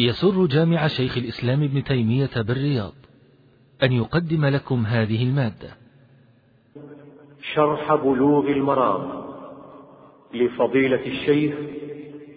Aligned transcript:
يسر 0.00 0.46
جامع 0.46 0.86
شيخ 0.86 1.18
الإسلام 1.18 1.62
ابن 1.62 1.84
تيمية 1.84 2.30
بالرياض 2.36 2.92
أن 3.82 3.92
يقدم 3.92 4.46
لكم 4.46 4.86
هذه 4.86 5.22
المادة. 5.22 5.68
شرح 7.54 7.94
بلوغ 7.94 8.46
المرام 8.46 9.10
لفضيلة 10.34 11.06
الشيخ 11.06 11.54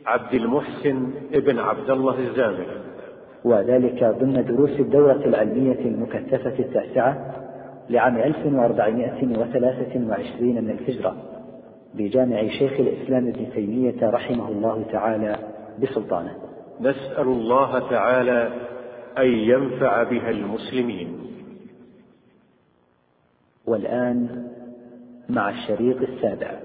عبد 0.05 0.33
المحسن 0.33 1.11
ابن 1.33 1.59
عبد 1.59 1.89
الله 1.89 2.19
الزامل. 2.19 2.67
وذلك 3.43 4.03
ضمن 4.03 4.45
دروس 4.45 4.79
الدورة 4.79 5.25
العلمية 5.25 5.79
المكثفة 5.79 6.59
التاسعة 6.59 7.35
لعام 7.89 8.17
1423 8.17 10.55
من 10.55 10.69
الهجرة 10.69 11.15
بجامع 11.93 12.47
شيخ 12.47 12.71
الإسلام 12.71 13.27
ابن 13.27 13.51
تيمية 13.53 14.09
رحمه 14.09 14.49
الله 14.49 14.85
تعالى 14.91 15.39
بسلطانه. 15.81 16.50
نسأل 16.81 17.27
الله 17.27 17.89
تعالى 17.89 18.51
أن 19.17 19.27
ينفع 19.27 20.03
بها 20.03 20.29
المسلمين. 20.29 21.17
والآن 23.65 24.47
مع 25.29 25.49
الشريط 25.49 25.97
السابع. 26.01 26.59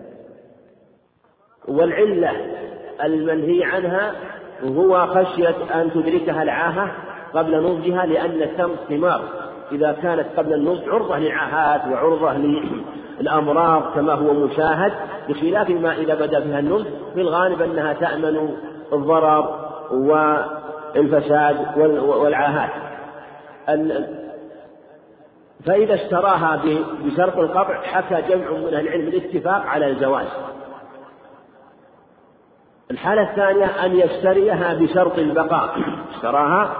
والعلة 1.68 2.32
المنهي 3.04 3.64
عنها 3.64 4.12
هو 4.64 5.06
خشية 5.06 5.82
أن 5.82 5.90
تدركها 5.90 6.42
العاهة 6.42 6.92
قبل 7.34 7.62
نضجها 7.62 8.06
لأن 8.06 8.42
التمر 8.42 8.76
ثمار. 8.88 9.46
إذا 9.72 9.92
كانت 9.92 10.26
قبل 10.36 10.54
النضج 10.54 10.88
عرضة 10.88 11.18
للعاهات 11.18 11.92
وعرضة 11.92 12.32
للأمراض 13.20 13.94
كما 13.94 14.12
هو 14.12 14.32
مشاهد 14.32 14.92
بخلاف 15.28 15.70
ما 15.70 15.92
إذا 15.92 16.14
بدأ 16.14 16.40
فيها 16.40 16.58
النضج 16.58 16.86
في 17.14 17.20
الغالب 17.20 17.62
أنها 17.62 17.92
تأمن 17.92 18.56
الضرر 18.92 19.65
والفساد 19.90 21.78
والعاهات. 22.02 22.70
فإذا 25.66 25.94
اشتراها 25.94 26.60
بشرط 27.04 27.38
القطع 27.38 27.82
حكى 27.82 28.22
جمع 28.28 28.50
من 28.50 28.74
أهل 28.74 28.88
العلم 28.88 29.08
الاتفاق 29.08 29.66
على 29.66 29.86
الجواز. 29.86 30.26
الحالة 32.90 33.30
الثانية 33.30 33.84
أن 33.84 33.96
يشتريها 33.96 34.74
بشرط 34.74 35.18
البقاء. 35.18 35.78
اشتراها 36.14 36.70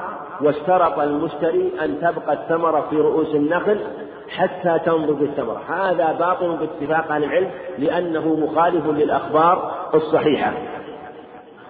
واشترط 0.40 0.98
المشتري 0.98 1.72
أن 1.84 2.00
تبقى 2.00 2.32
الثمرة 2.32 2.86
في 2.90 2.96
رؤوس 2.96 3.34
النخل 3.34 3.80
حتى 4.28 4.78
تنضج 4.84 5.22
الثمرة 5.22 5.62
هذا 5.68 6.12
باطل 6.12 6.56
باتفاق 6.56 7.12
أهل 7.12 7.24
العلم 7.24 7.50
لأنه 7.78 8.34
مخالف 8.34 8.86
للأخبار 8.86 9.72
الصحيحة. 9.94 10.52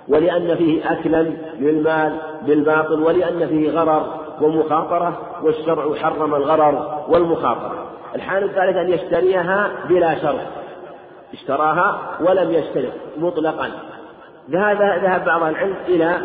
ولأن 0.08 0.56
فيه 0.56 0.92
أكلا 0.92 1.22
للمال 1.58 2.18
بالباطل 2.46 3.02
ولأن 3.02 3.46
فيه 3.48 3.70
غرر 3.70 4.06
ومخاطرة 4.40 5.18
والشرع 5.42 5.94
حرم 5.94 6.34
الغرر 6.34 7.04
والمخاطرة. 7.08 7.86
الحالة 8.14 8.46
الثالثة 8.46 8.80
أن 8.80 8.88
يشتريها 8.88 9.70
بلا 9.88 10.14
شرط. 10.14 10.40
اشتراها 11.32 11.98
ولم 12.20 12.52
يشترط 12.52 12.92
مطلقا. 13.18 13.70
هذا 14.54 14.96
ذهب 14.96 15.24
بعض 15.24 15.42
العلم 15.42 15.74
إلى 15.88 16.20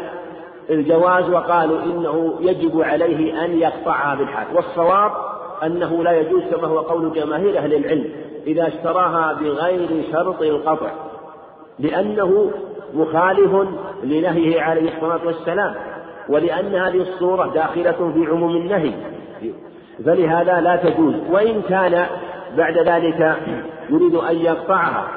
الجواز 0.69 1.29
وقالوا 1.29 1.83
إنه 1.83 2.35
يجب 2.39 2.81
عليه 2.81 3.45
أن 3.45 3.59
يقطعها 3.59 4.15
بالحال 4.15 4.47
والصواب 4.55 5.11
أنه 5.63 6.03
لا 6.03 6.11
يجوز 6.11 6.41
كما 6.43 6.67
هو 6.67 6.79
قول 6.79 7.13
جماهير 7.13 7.57
أهل 7.57 7.73
العلم 7.73 8.09
إذا 8.47 8.67
اشتراها 8.67 9.33
بغير 9.33 10.03
شرط 10.11 10.41
القطع 10.41 10.91
لأنه 11.79 12.51
مخالف 12.93 13.67
لنهيه 14.03 14.61
عليه 14.61 14.95
الصلاة 14.95 15.19
والسلام 15.25 15.75
ولأن 16.29 16.75
هذه 16.75 17.01
الصورة 17.01 17.53
داخلة 17.53 18.11
في 18.13 18.25
عموم 18.31 18.55
النهي. 18.55 18.91
فلهذا 20.05 20.61
لا 20.61 20.75
تجوز. 20.75 21.13
وإن 21.31 21.61
كان 21.69 22.05
بعد 22.57 22.77
ذلك 22.77 23.37
يريد 23.89 24.15
أن 24.15 24.35
يقطعها 24.35 25.07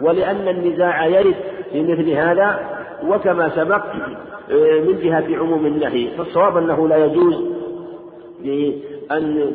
ولأن 0.00 0.48
النزاع 0.48 1.06
يرد 1.06 1.34
في 1.72 1.82
مثل 1.82 2.10
هذا 2.10 2.60
وكما 3.06 3.48
سبق 3.48 3.84
من 4.86 4.98
جهة 5.02 5.38
عموم 5.38 5.66
النهي. 5.66 6.08
فالصواب 6.18 6.56
أنه 6.56 6.88
لا 6.88 6.96
يجوز 6.96 7.34
أن 9.12 9.52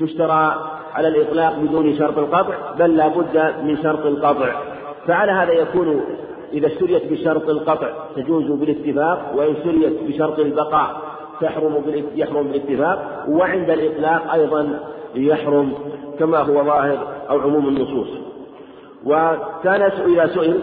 تشترى 0.00 0.70
على 0.94 1.08
الإطلاق 1.08 1.58
بدون 1.58 1.98
شرط 1.98 2.18
القطع 2.18 2.54
بل 2.78 2.96
لا 2.96 3.08
بد 3.08 3.54
من 3.64 3.76
شرط 3.82 4.06
القطع. 4.06 4.52
فعلى 5.06 5.32
هذا 5.32 5.52
يكون 5.52 6.04
إذا 6.52 6.66
اشتريت 6.66 7.12
بشرط 7.12 7.48
القطع 7.48 7.88
تجوز 8.16 8.50
بالاتفاق 8.50 9.32
وإن 9.34 9.54
اشتريت 9.54 10.02
بشرط 10.02 10.38
البقاء 10.38 11.00
تحرم 11.40 11.82
يحرم 12.14 12.46
بالاتفاق 12.46 13.24
وعند 13.28 13.70
الإطلاق 13.70 14.32
أيضا 14.32 14.80
يحرم 15.14 15.72
كما 16.18 16.38
هو 16.38 16.64
ظاهر 16.64 17.06
أو 17.30 17.40
عموم 17.40 17.68
النصوص. 17.68 18.08
وكان 19.04 19.82
إذا 19.82 20.26
سئل 20.26 20.60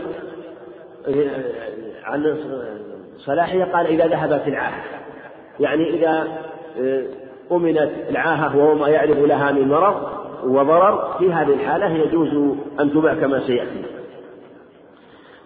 عن 2.04 2.38
صلاحها 3.18 3.66
قال 3.66 3.88
إذا 3.88 4.08
ذهبت 4.08 4.48
العاهة. 4.48 4.84
يعني 5.60 5.90
إذا 5.90 6.28
أمنت 7.52 7.90
العاهة 8.10 8.58
وهو 8.58 8.76
ما 8.76 8.88
يعرف 8.88 9.18
لها 9.18 9.52
من 9.52 9.68
مرض 9.68 9.96
وضرر 10.44 11.16
في 11.20 11.34
هذه 11.34 11.54
الحالة 11.54 11.90
يجوز 11.90 12.58
أن 12.80 12.94
تباع 12.94 13.14
كما 13.14 13.40
سيأتي. 13.40 13.99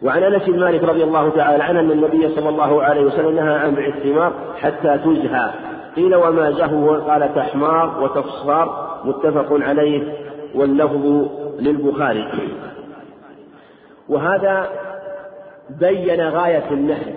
وعن 0.04 0.24
أنس 0.24 0.44
بن 0.44 0.60
مالك 0.60 0.84
رضي 0.84 1.04
الله 1.04 1.30
تعالى 1.30 1.64
عنه 1.64 1.80
أن 1.80 1.92
النبي 1.92 2.30
صلى 2.36 2.50
الله 2.50 2.84
عليه 2.84 3.02
وسلم 3.02 3.36
نهى 3.36 3.56
عن 3.56 3.76
بيع 3.76 3.88
الثمار 3.88 4.34
حتى 4.58 4.98
تزهى. 4.98 5.52
قيل 5.96 6.16
وما 6.16 6.52
زهو؟ 6.52 6.94
قال 6.94 7.36
تحمار 7.36 8.04
وتصفار 8.04 9.00
متفق 9.06 9.48
عليه 9.52 10.14
واللفظ 10.56 11.28
للبخاري. 11.60 12.32
وهذا 14.10 14.70
بين 15.80 16.22
غاية 16.22 16.72
النهي. 16.72 17.14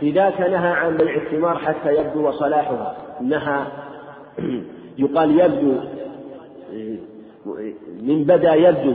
في 0.00 0.10
ذاك 0.10 0.40
نهى 0.40 0.70
عن 0.70 0.96
بيع 0.96 1.14
الثمار 1.14 1.56
حتى 1.58 1.94
يبدو 1.94 2.30
صلاحها. 2.30 2.96
نهى 3.20 3.60
يقال 4.98 5.40
يبدو 5.40 5.74
من 8.02 8.24
بدا 8.24 8.54
يبدو 8.54 8.94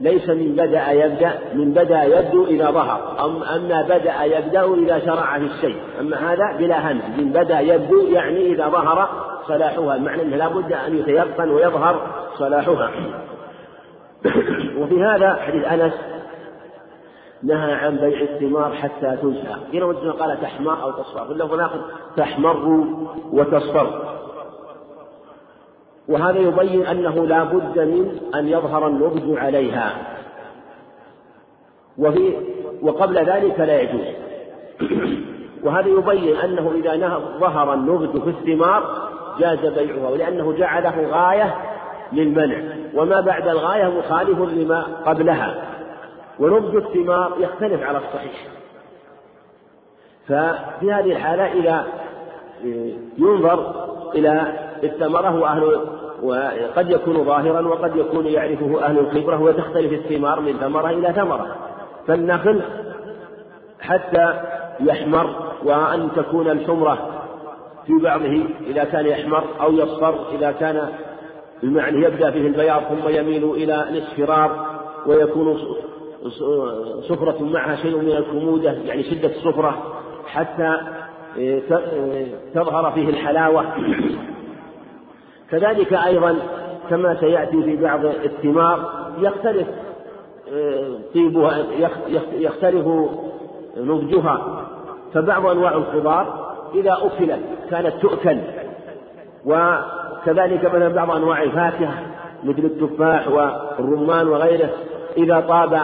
ليس 0.00 0.28
من 0.28 0.52
بدأ 0.52 0.90
يبدأ 0.90 1.38
من 1.54 1.72
بدأ 1.72 2.02
يبدو 2.02 2.44
إذا 2.44 2.70
ظهر 2.70 3.24
أم 3.24 3.42
أما 3.42 3.82
بدأ 3.82 4.22
يبدأ 4.22 4.74
إذا 4.74 4.98
شرع 4.98 5.38
في 5.38 5.44
الشيء. 5.44 5.76
أما 6.00 6.32
هذا 6.32 6.56
بلا 6.58 6.92
همز 6.92 7.02
من 7.18 7.32
بدأ 7.32 7.60
يبدو 7.60 8.00
يعني 8.00 8.46
إذا 8.46 8.68
ظهر 8.68 9.08
صلاحها. 9.48 9.98
معنى 9.98 10.22
أنه 10.22 10.36
لا 10.36 10.48
بد 10.48 10.72
أن 10.72 10.98
يتيقن 10.98 11.50
ويظهر 11.50 12.00
صلاحها. 12.34 12.90
وفي 14.78 15.02
هذا 15.02 15.34
حديث 15.34 15.64
أنس 15.64 15.92
نهى 17.42 17.72
عن 17.72 17.96
بيع 17.96 18.20
الثمار 18.20 18.72
حتى 18.72 19.16
تنسى. 19.22 19.56
قيل 19.72 20.12
قال 20.12 20.40
تحمر 20.40 20.82
أو 20.82 20.90
تصفر. 20.90 21.24
في 21.24 21.32
اللفظ 21.32 21.54
الآخر 21.54 21.80
تحمر 22.16 22.84
وتصفر. 23.32 24.18
وهذا 26.08 26.38
يبين 26.38 26.86
أنه 26.86 27.26
لا 27.26 27.44
بد 27.44 27.78
من 27.78 28.20
أن 28.34 28.48
يظهر 28.48 28.86
النضج 28.86 29.38
عليها. 29.38 29.92
وفي 31.98 32.34
وقبل 32.82 33.18
ذلك 33.18 33.60
لا 33.60 33.80
يجوز. 33.80 34.06
وهذا 35.64 35.88
يبين 35.88 36.36
أنه 36.36 36.72
إذا 36.74 37.18
ظهر 37.40 37.74
النضج 37.74 38.22
في 38.22 38.30
الثمار 38.30 39.08
جاز 39.38 39.66
بيعها 39.66 40.08
ولأنه 40.08 40.52
جعله 40.52 41.08
غاية 41.10 41.54
للمنع. 42.12 42.62
وما 42.94 43.20
بعد 43.20 43.48
الغاية 43.48 43.88
مخالف 43.88 44.40
لما 44.40 44.82
قبلها. 45.06 45.54
ونضج 46.38 46.76
الثمار 46.76 47.32
يختلف 47.38 47.82
على 47.82 47.98
الصحيح. 47.98 48.46
ففي 50.28 50.92
هذه 50.92 51.12
الحالة 51.12 51.52
إذا 51.52 51.86
ينظر 53.18 53.88
إلى 54.14 54.52
الثمرة 54.82 55.40
وأهل 55.40 55.80
وقد 56.22 56.90
يكون 56.90 57.24
ظاهرا 57.24 57.68
وقد 57.68 57.96
يكون 57.96 58.26
يعرفه 58.26 58.84
أهل 58.84 58.98
الخبرة 58.98 59.42
وتختلف 59.42 59.92
الثمار 59.92 60.40
من 60.40 60.52
ثمرة 60.52 60.90
إلى 60.90 61.12
ثمرة. 61.12 61.56
فالنخل 62.06 62.60
حتى 63.80 64.34
يحمر 64.80 65.34
وأن 65.64 66.08
تكون 66.16 66.50
الحمرة 66.50 66.98
في 67.86 67.92
بعضه 68.02 68.44
إذا 68.66 68.84
كان 68.84 69.06
يحمر 69.06 69.44
أو 69.60 69.72
يصفر 69.72 70.14
إذا 70.34 70.52
كان 70.52 70.88
المعنى 71.62 72.04
يبدأ 72.04 72.30
فيه 72.30 72.46
البياض 72.46 72.82
ثم 72.82 73.08
يميل 73.08 73.44
إلى 73.44 73.88
الاصفرار 73.88 74.66
ويكون 75.06 75.58
صفرة 77.08 77.44
معها 77.44 77.76
شيء 77.76 77.96
من 77.96 78.12
الكمودة 78.12 78.72
يعني 78.72 79.02
شدة 79.02 79.28
الصفرة 79.28 79.82
حتى 80.26 80.80
تظهر 82.54 82.92
فيه 82.92 83.08
الحلاوة. 83.08 83.64
كذلك 85.50 85.92
أيضا 85.92 86.36
كما 86.90 87.20
سيأتي 87.20 87.62
في 87.62 87.76
بعض 87.76 88.04
الثمار 88.04 88.90
يختلف 89.18 89.66
آه، 90.52 90.90
طيبها 91.14 91.64
يختلف 92.32 92.86
نضجها 93.76 94.64
فبعض 95.14 95.46
أنواع 95.46 95.72
الخضار 95.72 96.54
إذا 96.74 96.92
أكلت 96.92 97.40
كانت 97.70 97.92
تؤكل 98.02 98.38
وكذلك 99.46 100.64
مثلا 100.64 100.88
بعض 100.88 101.10
أنواع 101.10 101.42
الفاكهة 101.42 101.94
مثل 102.44 102.64
التفاح 102.64 103.28
والرمان 103.28 104.28
وغيره 104.28 104.70
إذا 105.16 105.40
طاب 105.40 105.80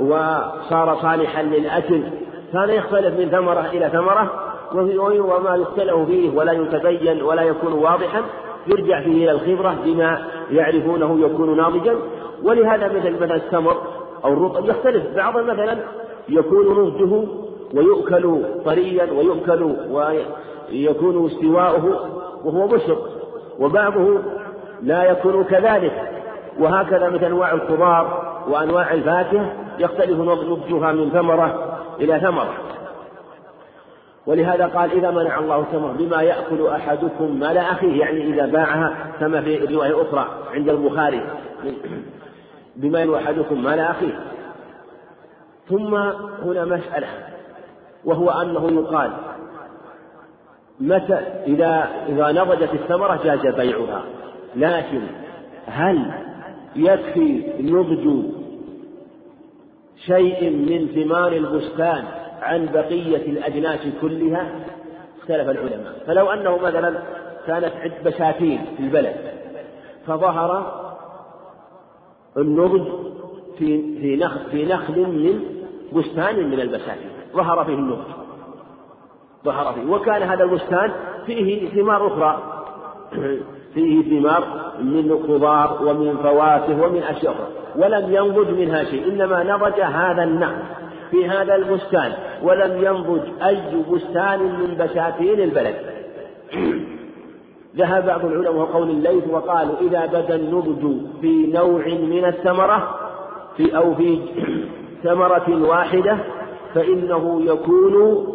وصار 0.00 0.98
صالحا 1.02 1.42
للأكل 1.42 2.02
كان 2.52 2.70
يختلف 2.70 3.20
من 3.20 3.28
ثمرة 3.28 3.66
إلى 3.66 3.88
ثمرة 3.88 4.30
وما 4.72 5.54
يختلف 5.54 5.96
فيه 6.06 6.36
ولا 6.36 6.52
يتبين 6.52 7.22
ولا 7.22 7.42
يكون 7.42 7.72
واضحا. 7.72 8.22
يرجع 8.66 9.00
فيه 9.00 9.12
إلى 9.12 9.30
الخبرة 9.30 9.76
بما 9.84 10.18
يعرفونه 10.50 11.20
يكون 11.20 11.56
ناضجا. 11.56 11.94
ولهذا 12.42 12.88
مثل 12.88 13.14
مثلا 13.14 13.36
التمر 13.36 13.76
أو 14.24 14.32
الرطب 14.32 14.68
يختلف. 14.68 15.16
بعض 15.16 15.38
مثلا 15.38 15.76
يكون 16.28 16.66
نضجه 16.66 17.28
ويؤكل 17.74 18.42
طريا 18.64 19.08
ويؤكل 19.12 19.74
ويكون 19.90 21.26
استواؤه 21.26 22.10
وهو 22.44 22.66
بشر 22.66 22.98
وبعضه 23.60 24.18
لا 24.82 25.10
يكون 25.10 25.44
كذلك. 25.44 26.10
وهكذا 26.60 27.08
مثل 27.08 27.24
أنواع 27.24 27.52
الخضار 27.52 28.34
وأنواع 28.48 28.92
الفاكهة 28.92 29.52
يختلف 29.78 30.20
نضجها 30.20 30.92
من 30.92 31.10
ثمرة 31.10 31.78
إلى 32.00 32.20
ثمرة. 32.20 32.54
ولهذا 34.28 34.66
قال 34.66 34.92
إذا 34.92 35.10
منع 35.10 35.38
الله 35.38 35.60
التمر 35.60 35.92
بما 35.92 36.22
يأكل 36.22 36.66
أحدكم 36.66 37.40
مال 37.40 37.58
أخيه 37.58 38.00
يعني 38.00 38.24
إذا 38.24 38.46
باعها 38.46 39.12
كما 39.20 39.40
في 39.40 39.56
رواية 39.56 40.02
أخرى 40.02 40.28
عند 40.54 40.68
البخاري 40.68 41.22
بما 42.76 43.00
يأكل 43.00 43.14
أحدكم 43.14 43.62
مال 43.62 43.78
أخيه. 43.78 44.20
ثم 45.68 45.94
هنا 46.44 46.64
مسألة 46.64 47.06
وهو 48.04 48.30
أنه 48.30 48.70
يقال 48.80 49.10
متى 50.80 51.20
إذا 51.46 51.88
إذا 52.08 52.32
نضجت 52.32 52.74
الثمرة 52.74 53.20
جاز 53.24 53.54
بيعها. 53.54 54.02
لكن 54.56 55.00
هل 55.66 56.12
يكفي 56.76 57.52
نضج 57.60 58.24
شيء 60.06 60.50
من 60.50 60.88
ثمار 60.94 61.32
البستان 61.32 62.04
عن 62.42 62.66
بقية 62.66 63.30
الأجناس 63.30 63.80
كلها 64.00 64.50
اختلف 65.18 65.48
العلماء. 65.50 65.92
فلو 66.06 66.30
أنه 66.30 66.58
مثلا 66.58 66.98
كانت 67.46 67.72
عد 67.76 67.92
بساتين 68.04 68.64
في 68.76 68.82
البلد 68.82 69.16
فظهر 70.06 70.78
النضج 72.36 72.88
في 73.58 73.98
في 74.00 74.16
نخل 74.16 74.40
في 74.50 74.64
نخل 74.64 75.00
من 75.00 75.40
بستان 75.92 76.50
من 76.50 76.60
البساتين 76.60 77.10
ظهر 77.34 77.64
فيه 77.64 77.74
النضج. 77.74 78.04
ظهر 79.44 79.72
فيه. 79.72 79.90
وكان 79.90 80.22
هذا 80.22 80.44
البستان 80.44 80.92
فيه 81.26 81.68
ثمار 81.68 82.06
أخرى. 82.06 82.42
فيه 83.74 84.20
ثمار 84.20 84.44
من 84.78 85.24
خضار 85.28 85.78
ومن 85.82 86.16
فواكه 86.22 86.82
ومن 86.82 87.02
أشياء 87.02 87.32
أخرى. 87.32 87.46
ولم 87.76 88.14
ينضج 88.14 88.50
منها 88.50 88.84
شيء 88.84 89.08
إنما 89.08 89.42
نضج 89.42 89.80
هذا 89.80 90.22
النخل 90.22 90.62
في 91.10 91.28
هذا 91.28 91.54
البستان. 91.54 92.12
ولم 92.42 92.84
ينضج 92.84 93.22
أي 93.42 93.82
بستان 93.90 94.42
من 94.42 94.76
بساتين 94.78 95.40
البلد. 95.40 95.76
ذهب 97.76 98.06
بعض 98.06 98.24
العلماء 98.24 98.54
وقول 98.54 98.90
الليث 98.90 99.28
وقالوا 99.30 99.74
إذا 99.80 100.06
بدا 100.06 100.34
النضج 100.34 100.96
في 101.20 101.46
نوع 101.46 101.86
من 101.86 102.24
الثمرة 102.24 102.98
في 103.56 103.76
أو 103.76 103.94
في 103.94 104.18
ثمرة 105.04 105.68
واحدة 105.68 106.18
فإنه 106.74 107.42
يكون 107.44 108.26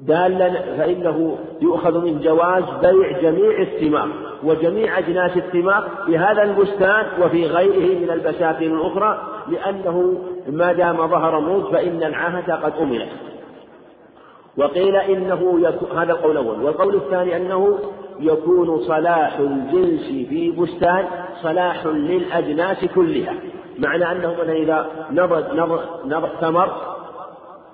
دالا 0.00 0.76
فإنه 0.78 1.38
يؤخذ 1.60 2.04
من 2.04 2.20
جواز 2.20 2.64
بيع 2.82 3.20
جميع 3.20 3.60
الثمار 3.60 4.08
وجميع 4.44 4.98
أجناس 4.98 5.36
الثمار 5.36 5.88
في 6.06 6.18
هذا 6.18 6.42
البستان 6.42 7.06
وفي 7.22 7.46
غيره 7.46 7.98
من 7.98 8.10
البساتين 8.10 8.74
الأخرى 8.76 9.22
لأنه 9.48 10.14
ما 10.48 10.72
دام 10.72 10.96
ظهر 10.96 11.40
موت 11.40 11.72
فإن 11.72 12.02
العاهة 12.02 12.54
قد 12.54 12.72
أمرت 12.80 13.08
وقيل 14.56 14.96
إنه 14.96 15.60
يكون 15.60 15.98
هذا 15.98 16.12
القول 16.12 16.30
الأول 16.30 16.62
والقول 16.62 16.94
الثاني 16.94 17.36
أنه 17.36 17.78
يكون 18.20 18.82
صلاح 18.82 19.38
الجنس 19.38 20.28
في 20.28 20.50
بستان 20.50 21.04
صلاح 21.42 21.86
للأجناس 21.86 22.84
كلها 22.94 23.34
معنى 23.78 24.12
أنه 24.12 24.34
إذا 24.48 24.86
نضج 25.10 25.44
نضج 26.04 26.28
ثمر 26.40 26.97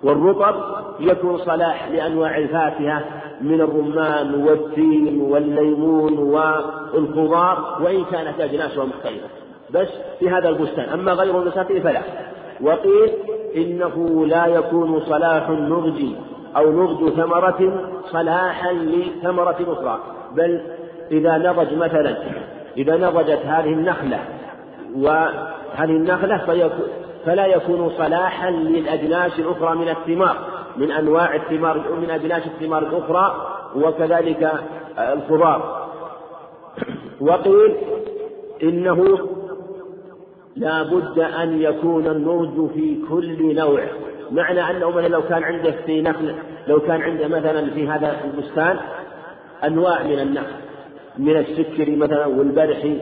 والرطب 0.04 0.54
يكون 1.00 1.38
صلاح 1.38 1.88
لأنواع 1.88 2.36
الفاكهة 2.36 3.04
من 3.40 3.60
الرمان 3.60 4.44
والتين 4.44 5.20
والليمون 5.20 6.18
والخضار 6.18 7.78
وإن 7.80 8.04
كانت 8.04 8.40
أجناسها 8.40 8.84
مختلفة. 8.84 9.28
بس 9.70 9.88
في 10.20 10.30
هذا 10.30 10.48
البستان. 10.48 10.88
أما 10.88 11.12
غير 11.12 11.42
البساتين 11.42 11.82
فلا. 11.82 12.02
وقيل 12.60 13.10
إنه 13.56 14.26
لا 14.26 14.46
يكون 14.46 15.00
صلاح 15.00 15.48
النضج 15.48 16.02
أو 16.56 16.72
نضج 16.72 17.08
ثمرة 17.08 17.90
صلاحا 18.10 18.72
لثمرة 18.72 19.56
أخرى. 19.68 19.98
بل 20.36 20.60
إذا 21.10 21.38
نضج 21.38 21.74
مثلا 21.74 22.16
إذا 22.76 22.96
نضجت 22.96 23.40
هذه 23.46 23.72
النخلة 23.72 24.18
وهذه 24.96 25.90
النخلة 25.90 26.36
فلا 27.26 27.46
يكون 27.46 27.90
صلاحا 27.98 28.50
للأجناس 28.50 29.38
الأخرى 29.38 29.76
من 29.76 29.88
الثمار 29.88 30.36
من 30.76 30.90
أنواع 30.90 31.34
الثمار 31.34 31.90
من 32.00 32.10
أجناس 32.10 32.42
الثمار 32.46 32.82
الأخرى 32.82 33.46
وكذلك 33.76 34.52
الخضار. 34.98 35.88
وقيل 37.20 37.76
إنه 38.62 39.18
لا 40.56 40.82
بد 40.82 41.18
أن 41.18 41.62
يكون 41.62 42.06
النضج 42.06 42.70
في 42.70 42.98
كل 43.08 43.54
نوع. 43.54 43.80
معنى 44.30 44.70
أنه 44.70 44.90
مثلا 44.90 45.08
لو 45.08 45.22
كان 45.22 45.42
عنده 45.42 45.74
في 45.86 46.02
نخل 46.02 46.34
لو 46.68 46.80
كان 46.80 47.02
عنده 47.02 47.28
مثلا 47.28 47.70
في 47.70 47.88
هذا 47.88 48.16
البستان 48.24 48.76
أنواع 49.64 50.02
من 50.02 50.18
النخل 50.18 50.54
من 51.18 51.36
السكر 51.36 51.96
مثلا 51.96 52.26
والبرحي 52.26 52.98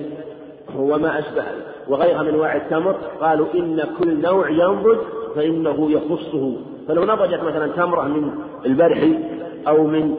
وما 0.77 1.19
أشبه 1.19 1.45
وغيرها 1.89 2.23
من 2.23 2.29
أنواع 2.29 2.57
التمر 2.57 2.93
قالوا 3.21 3.47
إن 3.55 3.85
كل 3.99 4.21
نوع 4.21 4.51
ينضج 4.51 4.99
فإنه 5.35 5.91
يخصه. 5.91 6.57
فلو 6.89 7.05
نضجت 7.05 7.43
مثلا 7.43 7.67
تمرة 7.67 8.03
من 8.03 8.31
البرحي 8.67 9.19
أو 9.69 9.87
من 9.87 10.17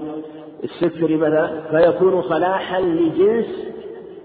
السكر 0.63 1.17
مثلا 1.17 1.61
فيكون 1.71 2.21
صلاحا 2.21 2.81
لجنس 2.81 3.45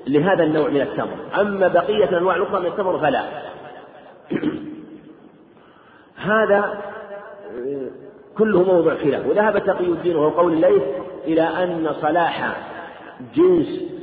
لهذا 0.06 0.44
النوع 0.44 0.68
من 0.68 0.80
التمر. 0.80 1.16
أما 1.40 1.68
بقية 1.68 2.04
الأنواع 2.04 2.36
الأخرى 2.36 2.60
من 2.60 2.66
التمر 2.66 2.98
فلا. 2.98 3.24
هذا 6.16 6.78
كله 8.38 8.62
موضع 8.62 8.94
خلاف. 8.94 9.26
وذهب 9.26 9.58
تقي 9.58 9.84
الدين 9.84 10.16
وهو 10.16 10.28
قول 10.28 10.52
الليث 10.52 10.82
إلى 11.26 11.42
أن 11.42 11.90
صلاح 12.00 12.56
جنس 13.34 13.97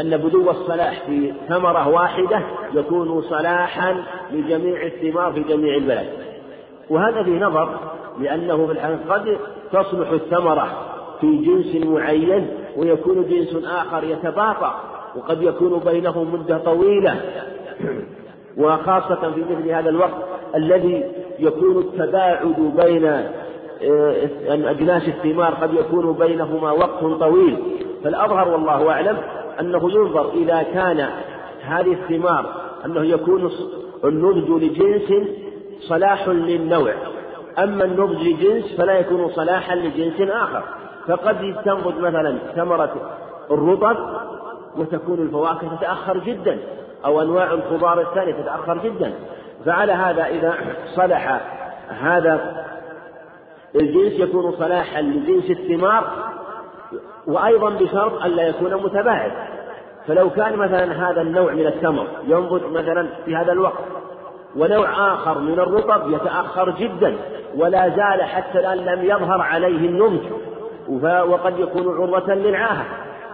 أن 0.00 0.16
بدو 0.16 0.50
الصلاح 0.50 1.02
في 1.06 1.32
ثمرة 1.48 1.88
واحدة 1.88 2.40
يكون 2.74 3.22
صلاحا 3.22 4.04
لجميع 4.32 4.82
الثمار 4.82 5.32
في 5.32 5.40
جميع 5.40 5.76
البلد. 5.76 6.08
وهذا 6.90 7.22
في 7.22 7.30
نظر 7.30 7.78
لأنه 8.20 8.66
في 8.66 8.72
الحقيقة 8.72 9.14
قد 9.14 9.38
تصلح 9.72 10.10
الثمرة 10.10 10.68
في 11.20 11.36
جنس 11.36 11.86
معين 11.86 12.48
ويكون 12.76 13.28
جنس 13.28 13.64
آخر 13.64 14.04
يتباطأ 14.04 14.80
وقد 15.16 15.42
يكون 15.42 15.78
بينهم 15.78 16.34
مدة 16.34 16.58
طويلة. 16.58 17.20
وخاصة 18.56 19.32
في 19.34 19.44
مثل 19.50 19.70
هذا 19.70 19.88
الوقت 19.88 20.14
الذي 20.54 21.04
يكون 21.38 21.78
التباعد 21.78 22.72
بين 22.84 23.04
آه، 23.04 24.28
أجناس 24.48 25.08
الثمار 25.08 25.54
قد 25.54 25.74
يكون 25.74 26.12
بينهما 26.12 26.72
وقت 26.72 27.20
طويل. 27.20 27.58
فالأظهر 28.04 28.48
والله 28.48 28.90
أعلم 28.90 29.18
أنه 29.60 29.90
ينظر 29.92 30.32
إذا 30.32 30.62
كان 30.62 31.08
هذه 31.62 31.92
الثمار 31.92 32.46
أنه 32.84 33.04
يكون 33.04 33.50
النضج 34.04 34.50
لجنس 34.64 35.28
صلاح 35.80 36.28
للنوع. 36.28 36.92
أما 37.58 37.84
النضج 37.84 38.22
لجنس 38.22 38.76
فلا 38.78 38.98
يكون 38.98 39.30
صلاحا 39.30 39.74
لجنس 39.74 40.20
آخر. 40.20 40.62
فقد 41.06 41.56
تنضج 41.64 41.98
مثلا 41.98 42.38
ثمرة 42.56 42.94
الرطب 43.50 43.96
وتكون 44.76 45.18
الفواكه 45.18 45.76
تتأخر 45.76 46.18
جدا 46.18 46.58
أو 47.04 47.22
أنواع 47.22 47.52
الخضار 47.52 48.00
الثانية 48.00 48.32
تتأخر 48.32 48.78
جدا. 48.78 49.12
فعلى 49.66 49.92
هذا 49.92 50.26
إذا 50.26 50.54
صلح 50.94 51.40
هذا 51.88 52.64
الجنس 53.74 54.12
يكون 54.12 54.52
صلاحا 54.52 55.02
لجنس 55.02 55.50
الثمار 55.50 56.33
وأيضا 57.26 57.70
بشرط 57.70 58.22
ألا 58.24 58.48
يكون 58.48 58.74
متباعد. 58.74 59.32
فلو 60.06 60.30
كان 60.30 60.56
مثلا 60.56 61.10
هذا 61.10 61.22
النوع 61.22 61.52
من 61.52 61.66
التمر 61.66 62.06
ينضج 62.26 62.62
مثلا 62.72 63.08
في 63.24 63.36
هذا 63.36 63.52
الوقت 63.52 63.84
ونوع 64.56 65.14
آخر 65.14 65.38
من 65.38 65.60
الرطب 65.60 66.10
يتأخر 66.10 66.70
جدا 66.70 67.16
ولا 67.56 67.88
زال 67.88 68.22
حتى 68.22 68.58
الآن 68.58 68.78
لم 68.78 69.04
يظهر 69.04 69.40
عليه 69.40 69.88
النضج 69.88 70.20
وقد 71.28 71.58
يكون 71.58 72.00
عرضة 72.00 72.34
للعاهة 72.34 72.84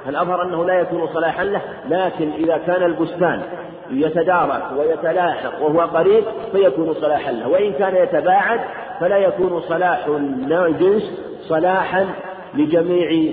الأظهر 0.09 0.43
أنه 0.43 0.65
لا 0.65 0.81
يكون 0.81 1.07
صلاحا 1.07 1.45
له؟ 1.45 1.61
لكن 1.89 2.31
إذا 2.31 2.59
كان 2.67 2.83
البستان 2.83 3.43
يتدارك 3.91 4.63
ويتلاحق 4.79 5.63
وهو 5.63 5.81
قريب 5.81 6.25
فيكون 6.53 6.95
صلاحا 6.95 7.33
له. 7.33 7.49
وإن 7.49 7.73
كان 7.73 7.97
يتباعد 7.97 8.61
فلا 9.01 9.17
يكون 9.17 9.61
صلاح 9.61 10.07
الجنس 10.51 11.03
صلاحا 11.49 12.07
لجميع 12.55 13.33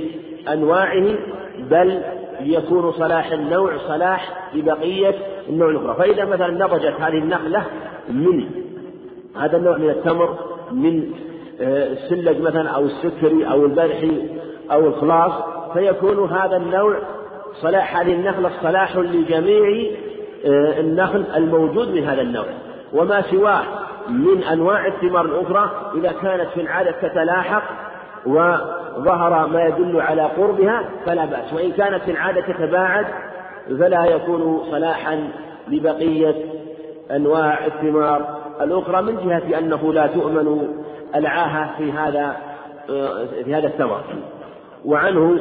أنواعه 0.53 1.15
بل 1.69 2.01
يكون 2.41 2.91
صلاح 2.91 3.31
النوع 3.31 3.77
صلاح 3.77 4.49
لبقية 4.53 5.15
النوع 5.49 5.69
الأخرى. 5.69 5.95
فإذا 5.95 6.25
مثلا 6.25 6.65
نضجت 6.65 6.93
هذه 6.99 7.17
النخلة 7.17 7.65
من 8.09 8.45
هذا 9.35 9.57
النوع 9.57 9.77
من 9.77 9.89
التمر 9.89 10.37
من 10.71 11.11
آه، 11.61 11.87
السلج 11.93 12.41
مثلا 12.41 12.69
أو 12.69 12.85
السكري 12.85 13.47
أو 13.51 13.65
البرحي 13.65 14.29
أو 14.71 14.87
الخلاص 14.87 15.31
فيكون 15.73 16.29
هذا 16.29 16.57
النوع 16.57 16.97
صلاح 17.61 17.99
هذه 17.99 18.13
النخلة 18.13 18.51
صلاح 18.61 18.97
لجميع 18.97 19.91
آه، 20.45 20.79
النخل 20.79 21.23
الموجود 21.35 21.89
من 21.89 22.03
هذا 22.03 22.21
النوع. 22.21 22.45
وما 22.93 23.21
سواه 23.21 23.63
من 24.09 24.43
أنواع 24.43 24.87
الثمار 24.87 25.25
الأخرى 25.25 25.91
إذا 25.95 26.11
كانت 26.11 26.49
في 26.53 26.61
العادة 26.61 26.91
تتلاحق 26.91 27.63
وظهر 28.27 29.47
ما 29.47 29.63
يدل 29.63 30.01
على 30.01 30.21
قربها 30.21 30.89
فلا 31.05 31.25
بأس. 31.25 31.53
وإن 31.53 31.71
كانت 31.71 32.03
في 32.03 32.11
العادة 32.11 32.41
تتباعد 32.41 33.05
فلا 33.79 34.05
يكون 34.05 34.63
صلاحا 34.71 35.29
لبقية 35.67 36.35
أنواع 37.11 37.65
الثمار. 37.65 38.37
الأخرى 38.61 39.01
من 39.01 39.15
جهة 39.15 39.59
أنه 39.59 39.93
لا 39.93 40.07
تؤمن 40.07 40.67
العاهة 41.15 41.77
في 41.77 41.91
هذا 41.91 42.35
في 43.43 43.55
هذا 43.55 43.67
الثمر 43.67 44.01
وعنه 44.85 45.39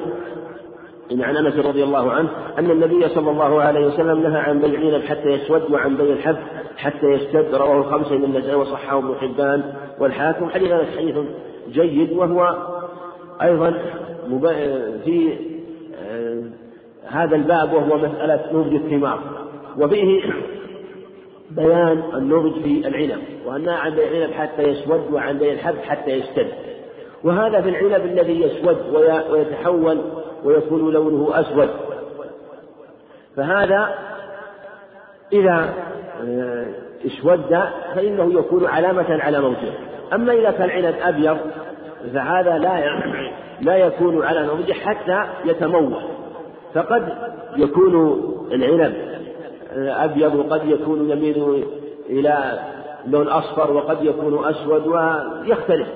عن 1.13 1.37
أنس 1.37 1.67
رضي 1.67 1.85
الله 1.85 2.13
عنه 2.13 2.29
أن 2.59 2.71
النبي 2.71 3.09
صلى 3.09 3.31
الله 3.31 3.63
عليه 3.63 3.87
وسلم 3.87 4.23
نهى 4.23 4.41
عن 4.41 4.59
بيع 4.59 4.81
العنب 4.81 5.03
حتى 5.05 5.29
يسود 5.29 5.71
وعن 5.71 5.97
بيع 5.97 6.13
الحب 6.13 6.37
حتى 6.77 7.07
يشتد. 7.07 7.55
رواه 7.55 7.79
الخمسة 7.79 8.19
من 8.19 8.25
النسائي 8.25 8.55
وصححه 8.55 8.99
ابن 8.99 9.15
حبان 9.21 9.75
والحاكم. 10.01 10.51
حديث 10.51 10.73
هذا 10.73 10.87
حديث 10.97 11.17
جيد 11.69 12.13
وهو 12.13 12.57
أيضا 13.43 13.71
في 15.05 15.39
آه، 16.03 16.43
هذا 17.07 17.37
الباب 17.37 17.73
وهو 17.73 17.99
مسألة 17.99 18.41
نضج 18.53 18.75
الثمار. 18.75 19.21
وفيه 19.79 20.23
بيان 21.51 22.03
النضج 22.15 22.63
في 22.63 22.89
العنب 22.89 23.23
وأنها 23.47 23.75
عن 23.75 23.95
بيع 23.95 24.07
العنب 24.07 24.33
حتى 24.33 24.63
يسود 24.63 25.13
وعن 25.13 25.39
بيع 25.39 25.53
الحب 25.53 25.77
حتى 25.87 26.11
يشتد. 26.11 26.49
وهذا 27.25 27.61
في 27.61 27.69
العنب 27.69 28.05
الذي 28.05 28.41
يسود 28.41 28.79
ويتحول 29.31 30.01
ويكون 30.45 30.93
لونه 30.93 31.41
أسود. 31.41 31.69
فهذا 33.37 33.95
إذا 35.33 35.75
آه، 36.23 36.67
اسود 37.07 37.59
فإنه 37.95 38.39
يكون 38.39 38.67
علامة 38.67 39.23
على 39.23 39.41
موته 39.41 39.73
أما 40.13 40.33
إذا 40.33 40.51
كان 40.51 40.65
العنب 40.65 40.95
أبيض 41.03 41.39
فهذا 42.15 42.59
لا 42.59 43.01
لا 43.61 43.77
يكون 43.77 44.25
على 44.25 44.47
موته 44.47 44.75
حتى 44.75 45.25
يتموه. 45.45 46.03
فقد 46.75 47.09
يكون 47.57 48.23
العنب 48.53 48.95
أبيض 49.77 50.35
وقد 50.35 50.69
يكون 50.69 51.11
يميل 51.11 51.65
إلى 52.11 52.61
لون 53.07 53.29
أصفر 53.29 53.73
وقد 53.73 54.05
يكون 54.05 54.45
أسود 54.45 54.87
ويختلف 54.87 55.89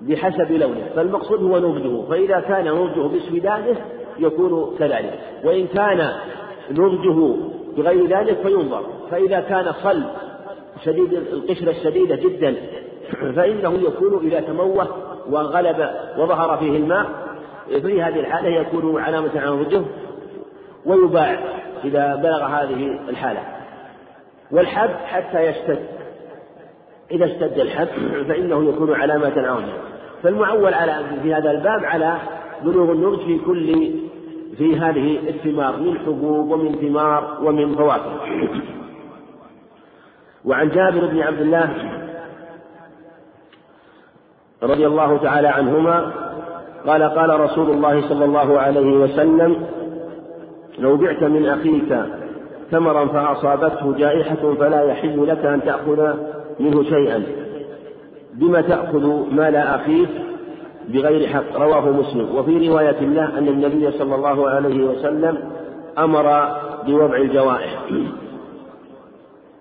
بحسب 0.00 0.52
لونه. 0.52 0.86
فالمقصود 0.96 1.42
هو 1.42 1.58
نضجه 1.58 2.08
فإذا 2.08 2.40
كان 2.40 2.64
نضجه 2.64 3.08
باسودانه 3.08 3.76
يكون 4.18 4.76
كذلك. 4.78 5.18
وإن 5.44 5.66
كان 5.66 6.10
نضجه 6.70 7.36
بغير 7.76 8.06
ذلك 8.06 8.36
فينظر. 8.42 8.82
فإذا 9.10 9.40
كان 9.40 9.72
صلب 9.82 10.06
شديد 10.84 11.12
القشرة 11.12 11.70
الشديدة 11.70 12.16
جدا 12.16 12.54
فإنه 13.36 13.74
يكون 13.74 14.26
إذا 14.26 14.40
تموه 14.40 14.88
وغلب 15.30 15.90
وظهر 16.18 16.56
فيه 16.56 16.76
الماء 16.76 17.06
في 17.68 18.02
هذه 18.02 18.20
الحالة 18.20 18.48
يكون 18.48 19.02
علامة 19.02 19.30
على 19.40 19.50
نضجه 19.50 19.82
ويباع 20.86 21.38
إذا 21.84 22.16
بلغ 22.16 22.44
هذه 22.44 22.98
الحالة. 23.08 23.40
والحب 24.50 24.90
حتى 24.90 25.46
يشتد. 25.46 25.86
إذا 27.10 27.24
اشتد 27.24 27.58
الحب 27.58 27.88
فإنه 28.28 28.68
يكون 28.68 28.94
علامة 28.94 29.32
عوجة 29.36 29.72
فالمعول 30.22 30.74
على 30.74 31.04
في 31.22 31.34
هذا 31.34 31.50
الباب 31.50 31.84
على 31.84 32.16
بلوغ 32.64 32.92
النضج 32.92 33.18
في 33.18 33.38
كل 33.38 33.90
في 34.58 34.76
هذه 34.76 35.18
الثمار 35.28 35.76
من 35.76 35.98
حبوب 35.98 36.50
ومن 36.50 36.74
ثمار 36.74 37.38
ومن 37.42 37.74
فواكه 37.74 38.20
وعن 40.44 40.68
جابر 40.68 41.06
بن 41.06 41.20
عبد 41.20 41.40
الله 41.40 41.99
رضي 44.62 44.86
الله 44.86 45.16
تعالى 45.16 45.48
عنهما 45.48 46.12
قال 46.86 47.02
قال 47.02 47.40
رسول 47.40 47.70
الله 47.70 48.08
صلى 48.08 48.24
الله 48.24 48.60
عليه 48.60 48.96
وسلم 48.96 49.56
لو 50.78 50.96
بعت 50.96 51.22
من 51.22 51.48
أخيك 51.48 52.04
ثمرا 52.70 53.06
فأصابته 53.06 53.94
جائحة 53.98 54.54
فلا 54.54 54.82
يحل 54.82 55.28
لك 55.28 55.44
أن 55.44 55.62
تأخذ 55.62 56.14
منه 56.60 56.82
شيئا. 56.82 57.22
بما 58.34 58.60
تأخذ 58.60 59.34
مال 59.34 59.56
أخيك 59.56 60.08
بغير 60.88 61.28
حق؟ 61.28 61.56
رواه 61.56 61.90
مسلم. 61.90 62.36
وفي 62.36 62.68
رواية 62.68 63.00
له 63.00 63.38
أن 63.38 63.48
النبي 63.48 63.90
صلى 63.90 64.14
الله 64.14 64.50
عليه 64.50 64.84
وسلم 64.84 65.38
أمر 65.98 66.48
بوضع 66.86 67.16
الجوائح. 67.16 67.80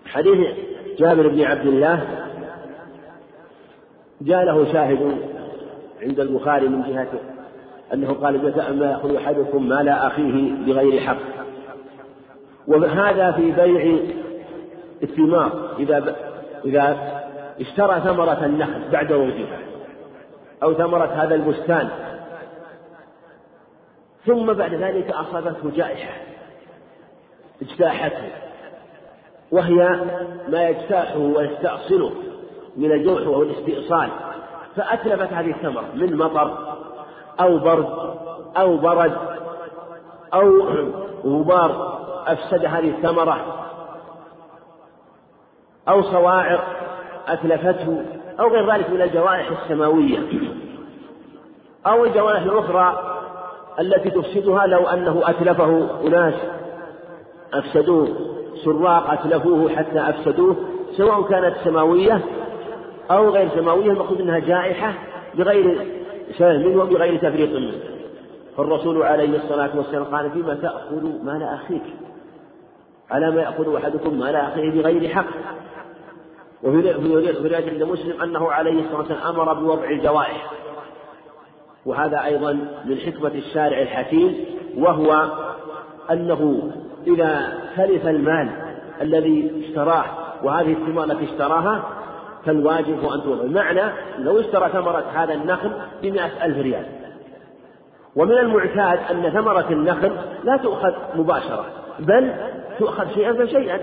حديث 0.06 0.48
جابر 1.00 1.28
بن 1.28 1.42
عبد 1.42 1.66
الله 1.66 2.04
جاء 4.22 4.44
له 4.44 4.74
شاهد 4.74 5.18
عند 6.02 6.20
البخاري 6.20 6.68
من 6.68 6.84
جهة 6.84 7.08
أنه 7.94 8.14
قال 8.14 8.52
جزاء 8.52 8.74
ما 8.74 8.86
يأخذ 8.86 9.16
أحدكم 9.16 9.70
مال 9.70 9.90
أخيه 9.90 10.52
بغير 10.66 11.02
حق. 11.02 11.18
وهذا 12.68 13.32
في 13.32 13.52
بيع 13.52 14.00
الثمار. 15.04 15.76
إذا 15.80 16.16
إذا 16.66 16.98
اشترى 17.60 18.02
ثمرة 18.02 18.46
النخل 18.46 18.92
بعد 18.92 19.12
وجودها 19.12 19.60
أو 20.64 20.74
ثمرة 20.74 21.06
هذا 21.06 21.36
البستان 21.36 21.90
ثم 24.26 24.54
بعد 24.54 24.74
ذلك 24.74 25.12
أصابته 25.12 25.72
جائحة 25.76 26.14
اجتاحته 27.62 28.30
وهي 29.52 30.00
ما 30.48 30.70
يجتاحه 30.70 31.18
ويستأصله. 31.18 32.12
من 32.78 32.92
الجوع 32.92 33.22
وهو 33.22 33.44
الاستئصال 33.44 34.10
فأتلفت 34.76 35.34
هذه 35.34 35.50
الثمرة 35.50 35.86
من 35.94 36.18
مطر 36.18 36.76
أو 37.40 37.58
برد 37.58 37.90
أو 38.58 38.78
برد 38.78 39.18
أو 40.34 40.62
غبار. 41.26 42.00
أفسد 42.28 42.66
هذه 42.66 42.90
الثمرة 42.90 43.38
أو 45.90 46.02
صواعق 46.02 46.64
أتلفته 47.28 48.06
أو 48.40 48.48
غير 48.48 48.74
ذلك 48.74 48.90
من 48.90 49.02
الجوائح 49.02 49.52
السماوية 49.52 50.20
أو 51.88 52.06
الجوائح 52.06 52.42
الأخرى 52.42 53.16
التي 53.80 54.10
تفسدها 54.10 54.68
لو 54.68 54.88
أنه 54.88 55.22
أتلفه 55.24 55.88
أناس 56.08 56.34
أفسدوه. 57.54 58.08
سراق 58.66 59.12
أتلفوه 59.12 59.70
حتى 59.70 60.00
أفسدوه 60.00 60.56
سواء 60.98 61.22
كانت 61.22 61.56
سماوية 61.64 62.22
أو 63.12 63.30
غير 63.30 63.50
سماوية 63.50 63.92
المقصود 63.92 64.22
أنها 64.22 64.40
جائحة 64.40 64.94
بغير 65.36 65.88
سبب 66.38 66.66
منه 66.66 66.84
وبغير 66.84 67.18
تفريط 67.18 67.50
منه. 67.50 67.74
فالرسول 68.58 69.04
عليه 69.04 69.38
الصلاة 69.38 69.78
والسلام 69.78 70.04
قال 70.04 70.32
فيما 70.32 70.54
تأخذ 70.54 71.24
مال 71.24 71.44
أخيك؟ 71.44 71.84
على 73.12 73.32
ما 73.32 73.42
يأخذ 73.42 73.76
أحدكم 73.76 74.20
مال 74.20 74.36
أخيه 74.36 74.72
بغير 74.72 75.10
حق؟ 75.10 75.28
وفي 76.64 76.92
رواية 76.92 77.72
عند 77.72 77.84
مسلم 77.84 78.22
أنه 78.22 78.52
عليه 78.52 78.82
الصلاة 78.82 78.98
والسلام 78.98 79.36
أمر 79.36 79.54
بوضع 79.54 79.90
الجوائح. 79.90 80.52
وهذا 81.86 82.26
أيضا 82.26 82.54
من 82.86 82.98
حكمة 82.98 83.32
الشارع 83.36 83.82
الحكيم 83.82 84.46
وهو 84.78 85.30
أنه 86.12 86.72
إذا 87.08 87.58
تلف 87.78 88.08
المال 88.08 88.50
الذي 89.02 89.66
اشتراه 89.66 90.06
وهذه 90.44 90.74
الثمار 90.74 91.04
التي 91.04 91.24
اشتراها 91.24 91.99
فالواجب 92.46 93.00
أن 93.14 93.24
توضع 93.24 93.44
بمعنى 93.44 93.82
لو 94.20 94.40
اشترى 94.40 94.70
ثمرة 94.70 95.04
هذا 95.14 95.34
النخل 95.34 95.72
بمئة 96.02 96.46
ألف 96.46 96.58
ريال. 96.58 96.86
ومن 98.16 98.38
المعتاد 98.38 99.00
أن 99.12 99.30
ثمرة 99.30 99.66
النخل 99.72 100.12
لا 100.44 100.58
تؤخذ 100.58 100.94
مباشرة 101.16 101.66
بل 102.00 102.34
تؤخذ 102.80 103.14
شيئا 103.14 103.34
فشيئا. 103.34 103.80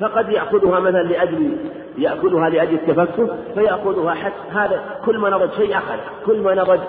فقد 0.00 0.28
يأخذها 0.28 0.80
مثلا 0.80 1.02
لأجل 1.02 1.56
يأكلها 1.98 2.48
لأجل 2.48 2.74
التفكه 2.74 3.36
فيأخذها 3.54 4.14
حتى 4.14 4.50
هذا 4.52 4.80
كل 5.04 5.18
ما 5.18 5.30
نضج 5.30 5.52
شيء 5.52 5.78
أخذ 5.78 5.96
كل 6.26 6.40
ما 6.40 6.54
نضج 6.54 6.80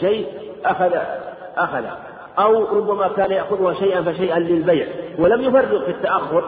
شيء 0.00 0.26
أخذ 0.64 0.96
أخذ. 1.56 1.84
أو 2.38 2.64
ربما 2.64 3.08
كان 3.08 3.30
يأخذها 3.30 3.74
شيئا 3.74 4.02
فشيئا 4.02 4.38
للبيع 4.38 4.86
ولم 5.18 5.40
يفرق 5.40 5.84
في 5.84 5.90
التأخر. 5.90 6.44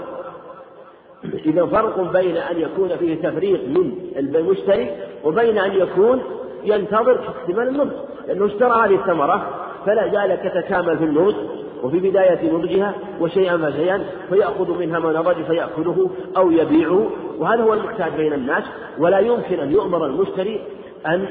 إذا 1.24 1.66
فرق 1.66 2.12
بين 2.12 2.36
أن 2.36 2.60
يكون 2.60 2.96
فيه 2.96 3.14
تفريق 3.14 3.60
من 3.68 3.92
المشتري 4.16 4.90
وبين 5.24 5.58
أن 5.58 5.72
يكون 5.72 6.22
ينتظر 6.64 7.20
احتمال 7.28 7.68
النضج. 7.68 7.92
لأنه 8.28 8.46
اشترى 8.46 8.70
هذه 8.70 8.94
الثمرة 8.94 9.46
فلا 9.86 10.08
زال 10.08 10.42
تتكامل 10.42 10.98
في 10.98 11.04
النضج 11.04 11.34
وفي 11.82 11.98
بداية 11.98 12.52
نضجها 12.52 12.94
وشيئا 13.20 13.56
فشيئا 13.56 14.04
فيأخذ 14.28 14.78
منها 14.78 14.98
ما 14.98 15.12
نضج 15.12 15.42
فيأكله 15.42 16.10
أو 16.36 16.50
يبيعه. 16.50 17.10
وهذا 17.38 17.62
هو 17.62 17.74
المعتاد 17.74 18.16
بين 18.16 18.32
الناس. 18.32 18.64
ولا 18.98 19.18
يمكن 19.18 19.60
أن 19.60 19.72
يؤمر 19.72 20.06
المشتري 20.06 20.60
أن 21.06 21.26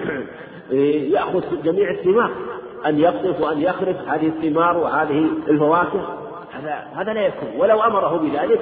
يأخذ 1.15 1.41
جميع 1.63 1.91
الثمار 1.91 2.31
أن 2.85 2.99
يقطف 2.99 3.41
وأن 3.41 3.61
يخرف 3.61 3.95
هذه 4.07 4.27
الثمار 4.27 4.77
وهذه 4.77 5.25
الفواكه. 5.47 6.01
هذا 6.51 6.87
هذا 6.95 7.13
لا 7.13 7.21
يكون. 7.21 7.49
ولو 7.57 7.81
أمره 7.81 8.17
بذلك 8.17 8.59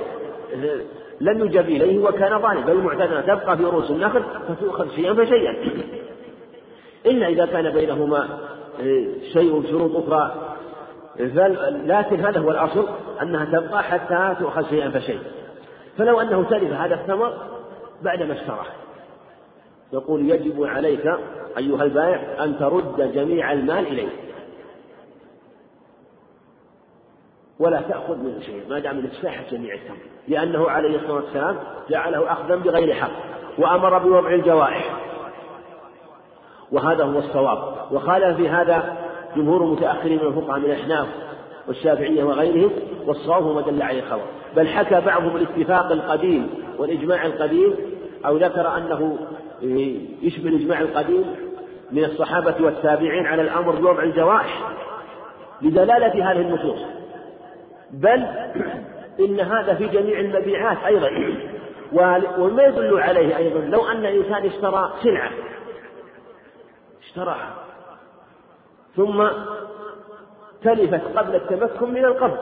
لم 1.21 1.45
يجب 1.45 1.65
إليه 1.65 1.99
وكان 1.99 2.41
ظالما 2.41 2.61
بل 2.61 3.01
أن 3.01 3.23
تبقى 3.27 3.57
في 3.57 3.63
رؤوس 3.63 3.91
النخل 3.91 4.23
فتؤخذ 4.47 4.89
شيئا 4.95 5.13
فشيئا. 5.13 5.55
إلا 7.05 7.27
إذا 7.27 7.45
كان 7.45 7.69
بينهما 7.69 8.27
شيء 9.33 9.63
شروط 9.69 9.95
أخرى 9.95 10.55
لكن 11.85 12.19
هذا 12.19 12.39
هو 12.39 12.51
الأصل 12.51 12.87
أنها 13.21 13.45
تبقى 13.45 13.83
حتى 13.83 14.35
تؤخذ 14.39 14.69
شيئا 14.69 14.89
فشيئا. 14.89 15.19
فلو 15.97 16.21
أنه 16.21 16.43
تلف 16.43 16.73
هذا 16.73 16.95
الثمر 16.95 17.33
بعدما 18.01 18.33
اشتراه. 18.33 18.65
يقول 19.93 20.29
يجب 20.31 20.63
عليك 20.63 21.05
أيها 21.57 21.83
البائع 21.83 22.43
أن 22.43 22.59
ترد 22.59 23.13
جميع 23.13 23.51
المال 23.51 23.87
إليه. 23.87 24.09
ولا 27.59 27.81
تأخذ 27.81 28.17
منه 28.17 28.39
شيء 28.39 28.63
ما 28.69 28.79
دام 28.79 28.97
إنك 28.97 29.51
جميع 29.51 29.73
الثمر 29.73 29.97
لأنه 30.27 30.69
عليه 30.69 30.95
الصلاة 30.95 31.13
والسلام 31.13 31.55
جعله 31.89 32.31
أخذا 32.31 32.55
بغير 32.55 32.93
حق 32.93 33.11
وأمر 33.57 33.97
بوضع 33.97 34.33
الجوائح. 34.33 34.85
وهذا 36.71 37.03
هو 37.03 37.19
الصواب. 37.19 37.75
وخالف 37.91 38.37
في 38.37 38.49
هذا 38.49 38.97
جمهور 39.35 39.63
المتأخرين 39.63 40.19
من 40.19 40.27
الفقهاء 40.27 40.59
من 40.59 40.65
الأحناف 40.65 41.07
والشافعية 41.67 42.23
وغيرهم 42.23 42.71
والصواب 43.05 43.55
ما 43.55 43.61
دل 43.61 43.81
عليه 43.81 43.99
الخبر. 43.99 44.25
بل 44.55 44.67
حكى 44.67 45.01
بعضهم 45.01 45.35
الاتفاق 45.35 45.91
القديم 45.91 46.49
والإجماع 46.77 47.25
القديم 47.25 47.75
أو 48.25 48.37
ذكر 48.37 48.77
أنه 48.77 49.17
يشبه 50.21 50.49
الإجماع 50.49 50.81
القديم 50.81 51.35
من 51.91 52.03
الصحابة 52.03 52.55
والتابعين 52.59 53.25
على 53.25 53.41
الأمر 53.41 53.75
بوضع 53.75 54.03
الجوائح 54.03 54.71
لدلالة 55.61 56.31
هذه 56.31 56.41
النصوص. 56.41 56.98
بل 57.91 58.27
إن 59.19 59.39
هذا 59.39 59.75
في 59.75 59.87
جميع 59.87 60.19
المبيعات 60.19 60.77
أيضا. 60.85 61.09
وما 62.37 62.63
يدل 62.63 62.99
عليه 62.99 63.37
أيضا. 63.37 63.59
لو 63.59 63.87
أن 63.87 64.05
إنسان 64.05 64.45
اشترى 64.45 64.93
سلعة. 65.03 65.31
اشتراها 67.03 67.53
ثم 68.95 69.27
تلفت 70.63 71.17
قبل 71.17 71.35
التمكن 71.35 71.93
من 71.93 72.05
القبض. 72.05 72.37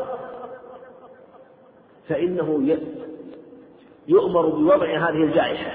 فإنه 2.09 2.77
يؤمر 4.07 4.45
بوضع 4.45 4.85
هذه 4.85 5.23
الجائحة. 5.23 5.71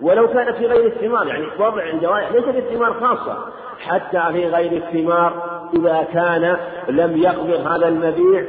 ولو 0.00 0.28
كانت 0.28 0.56
في 0.56 0.66
غير 0.66 0.86
الثمار 0.86 1.26
يعني 1.26 1.46
وضع 1.58 1.90
الجوائح 1.90 2.32
ليس 2.32 2.44
في 2.44 2.58
الثمار 2.58 2.94
خاصة 2.94 3.38
حتى 3.80 4.32
في 4.32 4.46
غير 4.46 4.72
الثمار 4.72 5.60
إذا 5.74 6.06
كان 6.12 6.56
لم 6.88 7.16
يقبض 7.16 7.66
هذا 7.66 7.88
المبيع 7.88 8.44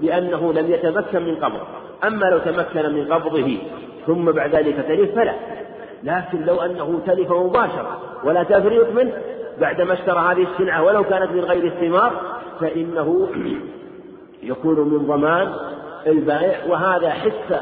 لأنه 0.00 0.52
لم 0.52 0.70
يتمكن 0.70 1.22
من 1.22 1.36
قبضه. 1.36 1.66
أما 2.04 2.24
لو 2.24 2.38
تمكن 2.38 2.94
من 2.94 3.12
قبضه 3.12 3.58
ثم 4.06 4.32
بعد 4.32 4.54
ذلك 4.54 4.76
تلف 4.88 5.14
فلا. 5.14 5.34
لكن 6.02 6.44
لو 6.44 6.60
أنه 6.60 7.00
تلف 7.06 7.30
مباشرة 7.30 8.00
ولا 8.24 8.42
تفريط 8.42 8.88
منه 8.92 9.12
بعدما 9.60 9.92
اشترى 9.92 10.18
هذه 10.18 10.46
السلعة 10.52 10.82
ولو 10.82 11.04
كانت 11.04 11.30
من 11.30 11.40
غير 11.40 11.64
الثمار 11.64 12.12
فإنه 12.60 13.28
يكون 14.42 14.80
من 14.80 15.06
ضمان 15.06 15.52
البائع. 16.06 16.58
وهذا 16.68 17.10
حتى 17.10 17.60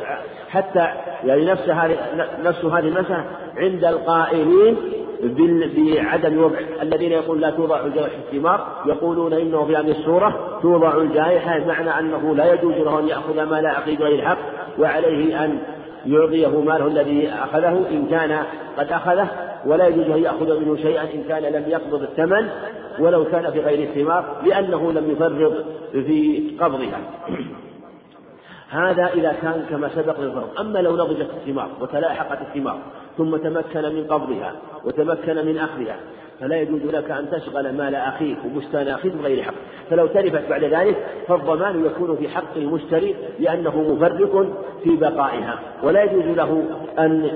حتى 0.48 0.88
يعني 1.24 1.44
نفس 1.44 1.68
هذه 1.68 1.96
نفس 2.42 2.64
هذه 2.64 2.88
المسألة 2.88 3.24
عند 3.56 3.84
القائلين 3.84 4.76
بعدم 5.22 6.42
وضع 6.42 6.58
الذين 6.82 7.12
يقول 7.12 7.40
لا 7.40 7.50
توضع 7.50 7.86
الجائحة 7.86 8.18
الثمار 8.32 8.66
يقولون 8.86 9.32
إنه 9.32 9.64
في 9.64 9.76
هذه 9.76 9.90
الصورة 9.90 10.58
توضع 10.62 10.96
الجائحة 10.96 11.58
بمعنى 11.58 11.98
أنه 11.98 12.34
لا 12.34 12.52
يجوز 12.52 12.74
له 12.74 13.00
أن 13.00 13.08
يأخذ 13.08 13.42
ما 13.42 13.60
لا 13.60 13.68
عقيد 13.68 14.02
غير 14.02 14.18
الحق 14.18 14.38
وعليه 14.78 15.44
أن 15.44 15.58
يعطيه 16.06 16.60
ماله 16.60 16.86
الذي 16.86 17.28
أخذه 17.28 17.84
إن 17.90 18.06
كان 18.10 18.42
قد 18.78 18.92
أخذه 18.92 19.28
ولا 19.66 19.86
يجوز 19.86 20.10
أن 20.10 20.22
يأخذ 20.22 20.60
منه 20.60 20.76
شيئا 20.76 21.02
إن 21.02 21.24
كان 21.28 21.42
لم 21.42 21.64
يقبض 21.68 22.02
الثمن 22.02 22.48
ولو 22.98 23.24
كان 23.24 23.50
في 23.50 23.60
غير 23.60 23.88
الثمار 23.88 24.24
لأنه 24.46 24.92
لم 24.92 25.10
يفرط 25.10 25.52
في 25.92 26.42
قبضها. 26.60 27.00
هذا 28.70 29.06
إذا 29.14 29.36
كان 29.42 29.66
كما 29.70 29.90
سبق 29.94 30.20
للفرق. 30.20 30.60
أما 30.60 30.78
لو 30.78 30.96
نضجت 30.96 31.30
الثمار 31.36 31.68
وتلاحقت 31.80 32.38
الثمار 32.40 32.78
ثم 33.18 33.36
تمكن 33.36 33.82
من 33.82 34.04
قبضها 34.10 34.52
وتمكن 34.84 35.46
من 35.46 35.58
أخذها. 35.58 35.96
فلا 36.40 36.56
يجوز 36.56 36.82
لك 36.82 37.10
أن 37.10 37.30
تشغل 37.30 37.76
مال 37.76 37.94
أخيك 37.94 38.38
وبستان 38.44 38.88
أخيك 38.88 39.12
بغير 39.12 39.42
حق. 39.42 39.54
فلو 39.90 40.06
تلفت 40.06 40.48
بعد 40.50 40.64
ذلك 40.64 40.96
فالضمان 41.28 41.84
يكون 41.84 42.16
في 42.16 42.28
حق 42.28 42.56
المشتري 42.56 43.14
لأنه 43.40 43.82
مفرق 43.82 44.46
في 44.84 44.96
بقائها. 44.96 45.58
ولا 45.82 46.02
يجوز 46.02 46.24
له 46.36 46.64
أن 46.98 47.30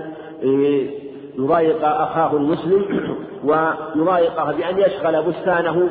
يضايق 1.38 1.84
أخاه 1.84 2.36
المسلم 2.36 2.84
ويضايقه 3.44 4.52
بأن 4.52 4.78
يشغل 4.78 5.22
بستانه 5.22 5.88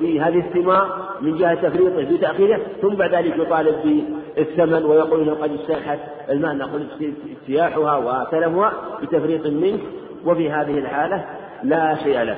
بهذه 0.00 0.38
الثمار 0.38 1.04
من 1.20 1.36
جهة 1.36 1.54
تفريطه 1.54 2.04
في 2.04 2.18
تأخيره 2.18 2.60
ثم 2.82 2.94
بعد 2.94 3.14
ذلك 3.14 3.38
يطالب 3.38 4.04
بالثمن 4.36 4.84
ويقول 4.84 5.20
إنه 5.20 5.34
قد 5.34 5.50
استاحت 5.60 5.98
المال 6.30 6.58
نقول 6.58 6.86
اجتياحها 7.30 7.96
وتلفها 7.96 8.72
بتفريط 9.02 9.46
منك 9.46 9.80
وفي 10.26 10.50
هذه 10.50 10.78
الحالة 10.78 11.24
لا 11.62 11.96
شيء 12.02 12.22
له. 12.22 12.36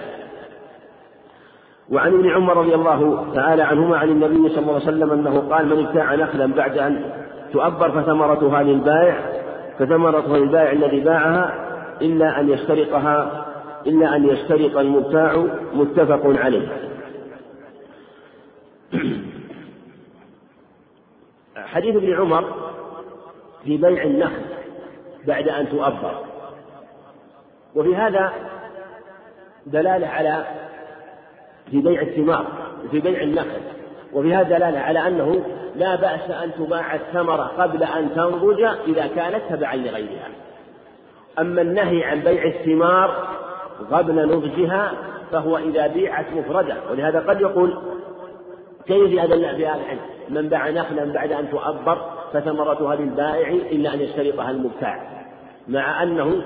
وعن 1.92 2.12
ابن 2.12 2.30
عمر 2.30 2.56
رضي 2.56 2.74
الله 2.74 3.26
تعالى 3.34 3.62
عنهما 3.62 3.96
عن 3.96 4.08
النبي 4.08 4.48
صلى 4.48 4.58
الله 4.58 4.74
عليه 4.74 4.82
وسلم 4.82 5.10
أنه 5.10 5.38
قال 5.50 5.66
من 5.66 5.86
ابتاع 5.86 6.14
نخلا 6.14 6.46
بعد 6.46 6.78
أن 6.78 7.10
تؤبر 7.52 7.90
فثمرتها 7.90 8.62
للبائع 8.62 9.18
فثمرتها 9.78 10.38
للبائع 10.38 10.72
الذي 10.72 11.00
باعها 11.00 11.54
إلا 12.02 12.40
أن 12.40 12.48
يشترطها 12.48 13.46
إلا 13.86 14.16
أن 14.16 14.28
يشترط 14.28 14.76
المبتاع 14.76 15.46
متفق 15.74 16.22
عليه. 16.26 16.68
حديث 21.66 21.96
ابن 21.96 22.14
عمر 22.14 22.44
في 23.64 23.76
بيع 23.76 24.02
النخل 24.02 24.42
بعد 25.26 25.48
أن 25.48 25.68
تؤبر. 25.68 26.24
وفي 27.74 27.96
هذا 27.96 28.32
دلالة 29.66 30.06
على 30.06 30.44
في 31.70 31.80
بيع 31.80 32.02
الثمار 32.02 32.46
في 32.90 33.00
بيع 33.00 33.22
النخل. 33.22 33.60
وفي 34.12 34.34
هذا 34.34 34.58
دلالة 34.58 34.78
على 34.78 35.08
أنه 35.08 35.42
لا 35.76 35.96
بأس 35.96 36.30
أن 36.30 36.52
تباع 36.58 36.94
الثمرة 36.94 37.42
قبل 37.42 37.82
أن 37.82 38.14
تنضج 38.14 38.62
إذا 38.62 39.06
كانت 39.06 39.42
تبعا 39.50 39.76
لغيرها. 39.76 40.28
أما 41.38 41.62
النهي 41.62 42.04
عن 42.04 42.20
بيع 42.20 42.44
الثمار 42.44 43.28
قبل 43.92 44.28
نضجها 44.28 44.92
فهو 45.32 45.58
إذا 45.58 45.86
بيعت 45.86 46.26
مفردة. 46.32 46.76
ولهذا 46.90 47.20
قد 47.20 47.40
يقول 47.40 47.78
كيف 48.86 49.20
هذا 49.20 49.54
في 49.56 49.66
هذا 49.66 49.80
العلم 49.80 50.15
من 50.28 50.48
باع 50.48 50.70
نخلا 50.70 51.12
بعد 51.12 51.32
أن 51.32 51.50
تؤبر 51.50 51.98
فثمرتها 52.32 52.96
للبائع 52.96 53.48
إلا 53.48 53.94
أن 53.94 54.00
يشترطها 54.00 54.50
المبتاع. 54.50 55.24
مع 55.68 56.02
أنه 56.02 56.42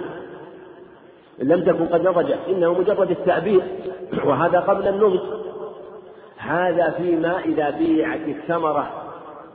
لم 1.38 1.61
تكن 1.61 1.87
قد 1.87 2.09
نضجت 2.09 2.38
إنه 2.49 2.73
مجرد 2.73 3.11
التأبير 3.11 3.62
وهذا 4.25 4.61
قبل 4.61 4.88
النضج. 4.88 5.21
هذا 6.38 6.95
فيما 6.99 7.38
إذا 7.38 7.71
بيعت 7.71 8.21
الثمرة 8.29 8.90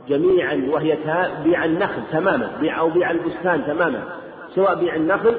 جميعا 0.07 0.67
وهي 0.69 0.97
بيع 1.43 1.65
النخل 1.65 2.01
تماما 2.11 2.51
بيع 2.61 2.79
أو 2.79 2.89
بيع 2.89 3.11
البستان 3.11 3.65
تماما 3.67 4.03
سواء 4.55 4.75
بيع 4.75 4.95
النخل 4.95 5.35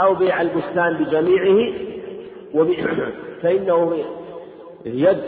أو 0.00 0.14
بيع 0.14 0.40
البستان 0.40 0.94
بجميعه 0.94 1.72
فإنه 3.42 4.04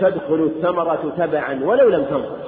تدخل 0.00 0.50
الثمرة 0.56 1.12
تبعا 1.18 1.60
ولو 1.64 1.88
لم 1.88 2.04
تنضج. 2.04 2.44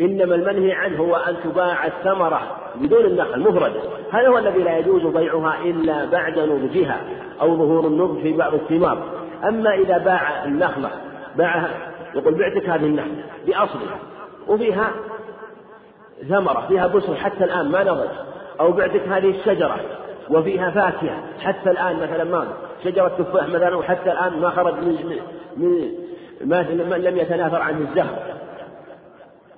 إنما 0.00 0.34
المنهي 0.34 0.72
عنه 0.72 0.98
هو 0.98 1.16
أن 1.16 1.36
تباع 1.44 1.86
الثمرة 1.86 2.56
بدون 2.74 3.04
النخل 3.04 3.40
مفردة 3.40 3.80
هذا 4.12 4.28
هو 4.28 4.38
الذي 4.38 4.58
لا 4.58 4.78
يجوز 4.78 5.06
بيعها 5.06 5.58
إلا 5.64 6.04
بعد 6.04 6.38
نضجها 6.38 7.00
أو 7.40 7.56
ظهور 7.56 7.86
النضج 7.86 8.22
في 8.22 8.32
بعض 8.32 8.54
الثمار. 8.54 9.02
أما 9.48 9.74
إذا 9.74 9.98
باع 9.98 10.44
النخلة 10.44 10.90
باعها 11.36 11.70
يقول 12.14 12.34
بعتك 12.34 12.68
هذه 12.68 12.86
النخلة 12.86 13.24
بأصلها 13.46 13.98
وفيها 14.48 14.90
ثمرة 16.28 16.66
فيها 16.68 16.86
بسر 16.86 17.14
حتى 17.14 17.44
الآن 17.44 17.70
ما 17.70 17.82
نضج 17.82 18.08
أو 18.60 18.72
بعتك 18.72 19.08
هذه 19.08 19.30
الشجرة 19.30 19.76
وفيها 20.30 20.70
فاكهة 20.70 21.22
حتى 21.40 21.70
الآن 21.70 21.96
مثلا 21.96 22.24
ما 22.24 22.46
شجرة 22.84 23.08
تفاح 23.08 23.48
مثلا 23.48 23.76
وحتى 23.76 24.12
الآن 24.12 24.40
ما 24.40 24.50
خرج 24.50 24.74
من 24.74 25.18
من 25.56 26.88
ما 26.88 26.96
لم 26.96 27.16
يتناثر 27.16 27.62
عنه 27.62 27.78
الزهر. 27.90 28.39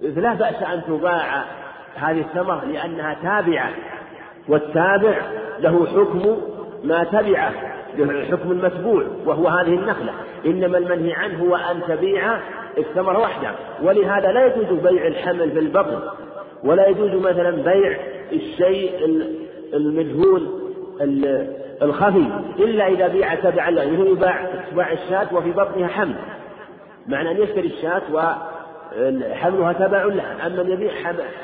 لا 0.02 0.34
بأس 0.34 0.62
أن 0.62 0.82
تباع 0.88 1.44
هذه 1.94 2.20
الثمرة 2.20 2.64
لأنها 2.64 3.16
تابعة 3.22 3.70
والتابع 4.48 5.16
له 5.58 5.86
حكم 5.86 6.36
ما 6.84 7.04
تبعه 7.04 7.52
حكم 8.30 8.52
المتبوع 8.52 9.04
وهو 9.26 9.48
هذه 9.48 9.74
النخلة. 9.74 10.12
إنما 10.46 10.78
المنهي 10.78 11.12
عنه 11.12 11.44
هو 11.44 11.56
أن 11.56 11.80
تبيع 11.88 12.38
الثمرة 12.78 13.18
وحدها. 13.18 13.54
ولهذا 13.82 14.32
لا 14.32 14.46
يجوز 14.46 14.78
بيع 14.78 15.06
الحمل 15.06 15.50
في 15.50 15.58
البطن 15.58 16.00
ولا 16.64 16.86
يجوز 16.86 17.10
مثلا 17.10 17.50
بيع 17.50 17.98
الشيء 18.32 19.04
المجهول 19.74 20.48
الخفي 21.82 22.26
إلا 22.58 22.86
إذا 22.86 23.08
بيع 23.08 23.34
تبعا 23.34 23.70
له 23.70 23.82
يعني 23.82 24.10
يباع 24.10 24.46
تباع 24.70 24.92
الشاة 24.92 25.34
وفي 25.34 25.50
بطنها 25.52 25.88
حمل. 25.88 26.14
معنى 27.06 27.30
أن 27.30 27.42
يشتري 27.42 27.66
الشاة 27.66 28.02
وحملها 28.98 29.72
تبع 29.72 30.04
لها 30.04 30.46
أما 30.46 30.62
يبيع 30.62 30.92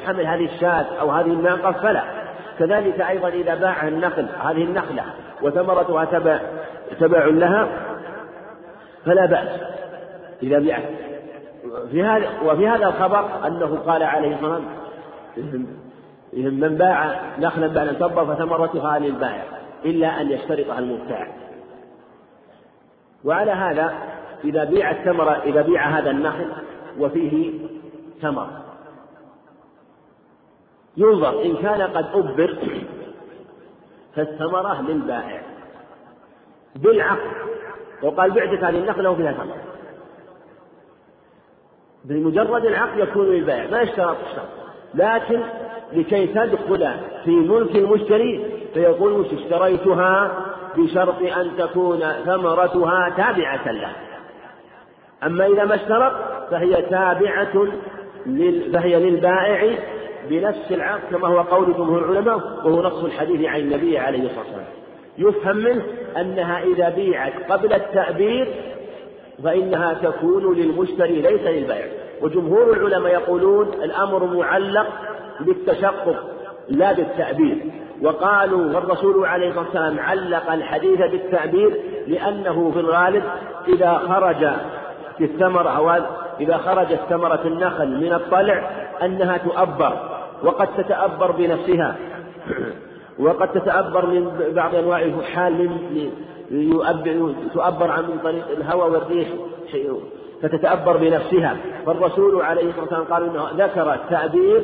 حمل 0.06 0.26
هذه 0.26 0.44
الشاة 0.54 0.86
أو 1.00 1.10
هذه 1.10 1.26
الناقة 1.26 1.72
فلا. 1.72 2.02
كذلك 2.58 3.00
أيضا 3.00 3.28
إذا 3.28 3.54
باع 3.54 3.88
النخل 3.88 4.26
هذه 4.42 4.64
النخلة 4.64 5.04
وثمرتها 5.42 6.04
تبع 6.04 6.40
تبع 7.00 7.26
لها 7.26 7.68
فلا 9.04 9.26
بأس 9.26 9.48
إذا 10.42 10.58
بيعت. 10.58 10.82
في 11.90 12.02
هذا 12.02 12.26
وفي 12.44 12.68
هذا 12.68 12.86
الخبر 12.86 13.46
أنه 13.46 13.78
قال 13.86 14.02
عليه 14.02 14.34
الصلاة 14.34 14.60
والسلام 15.36 15.66
من 16.32 16.76
باع 16.76 17.20
نخلا 17.38 17.66
بعد 17.66 17.88
أن 17.88 18.34
فثمرتها 18.34 18.98
للبائع 18.98 19.42
إلا 19.84 20.20
أن 20.20 20.30
يشترطها 20.30 20.78
المبتاع. 20.78 21.26
وعلى 23.24 23.50
هذا 23.50 23.92
إذا 24.44 24.64
بيع 24.64 24.90
الثمرة 24.90 25.42
إذا 25.44 25.62
بيع 25.62 25.88
هذا 25.88 26.10
النخل 26.10 26.46
وفيه 26.98 27.52
ثمر. 28.22 28.48
ينظر 30.96 31.42
إن 31.42 31.56
كان 31.56 31.82
قد 31.82 32.06
أبر 32.14 32.56
فالثمرة 34.16 34.82
للبائع. 34.82 35.42
بالعقد. 36.76 37.30
وقال 38.02 38.30
بعتك 38.30 38.64
هذه 38.64 38.78
النخلة 38.78 39.10
وفيها 39.10 39.32
ثمر. 39.32 39.56
بمجرد 42.04 42.64
العقد 42.64 42.98
يكون 42.98 43.26
للبائع. 43.26 43.70
ما 43.70 43.80
يشترط 43.80 44.16
الشرط 44.30 44.48
لكن 44.94 45.40
لكي 45.92 46.26
تدخل 46.26 46.90
في 47.24 47.30
ملك 47.30 47.76
المشتري 47.76 48.60
فيقول 48.74 49.26
اشتريتها 49.26 50.44
بشرط 50.76 51.22
أن 51.22 51.56
تكون 51.58 52.00
ثمرتها 52.24 53.08
تابعة 53.16 53.72
له. 53.72 54.07
أما 55.26 55.46
إذا 55.46 55.64
ما 55.64 55.74
اشترط 55.74 56.12
فهي 56.50 56.82
تابعة 56.82 57.66
لل... 58.26 58.72
فهي 58.72 59.10
للبائع 59.10 59.78
بنفس 60.30 60.72
العقد 60.72 61.00
كما 61.10 61.28
هو 61.28 61.40
قول 61.40 61.74
جمهور 61.74 62.10
العلماء 62.10 62.36
وهو 62.36 62.82
نص 62.82 63.04
الحديث 63.04 63.46
عن 63.48 63.60
النبي 63.60 63.98
عليه 63.98 64.22
الصلاة 64.22 64.44
والسلام. 64.44 64.66
يفهم 65.18 65.56
منه 65.56 65.82
أنها 66.16 66.62
إذا 66.62 66.88
بيعت 66.88 67.32
قبل 67.48 67.72
التأبير 67.72 68.48
فإنها 69.44 69.94
تكون 69.94 70.56
للمشتري 70.56 71.20
ليس 71.22 71.40
للبائع. 71.40 71.86
وجمهور 72.22 72.72
العلماء 72.72 73.12
يقولون 73.12 73.68
الأمر 73.68 74.24
معلق 74.24 74.86
بالتشقق 75.40 76.24
لا 76.68 76.92
بالتعبير 76.92 77.56
وقالوا 78.02 78.74
والرسول 78.74 79.26
عليه 79.26 79.48
الصلاة 79.48 79.64
والسلام 79.64 79.98
علق 80.00 80.52
الحديث 80.52 80.98
بالتعبير 80.98 81.80
لأنه 82.06 82.70
في 82.70 82.80
الغالب 82.80 83.22
إذا 83.68 83.98
خرج 84.08 84.48
في 85.18 85.24
الثمرة 85.24 85.68
أو 85.68 86.02
إذا 86.40 86.56
خرجت 86.56 87.00
ثمرة 87.10 87.40
النخل 87.44 87.88
من 87.88 88.12
الطلع 88.12 88.70
أنها 89.02 89.36
تؤبر 89.36 89.92
وقد 90.42 90.68
تتأبر 90.76 91.30
بنفسها. 91.30 91.96
وقد 93.18 93.48
تتأبر 93.52 94.06
من 94.06 94.52
بعض 94.54 94.74
أنواع 94.74 95.02
الفحال 95.02 95.52
من 95.52 96.10
تؤبر 97.54 97.90
عن 97.90 98.02
من 98.02 98.18
طريق 98.24 98.44
الهواء 98.50 98.90
والريح 98.90 99.28
فتتأبر 100.42 100.96
بنفسها. 100.96 101.56
فالرسول 101.86 102.42
عليه 102.42 102.68
الصلاة 102.68 102.82
والسلام 102.82 103.04
قال 103.04 103.22
إنه 103.22 103.64
ذكر 103.64 103.94
التعبير 103.94 104.62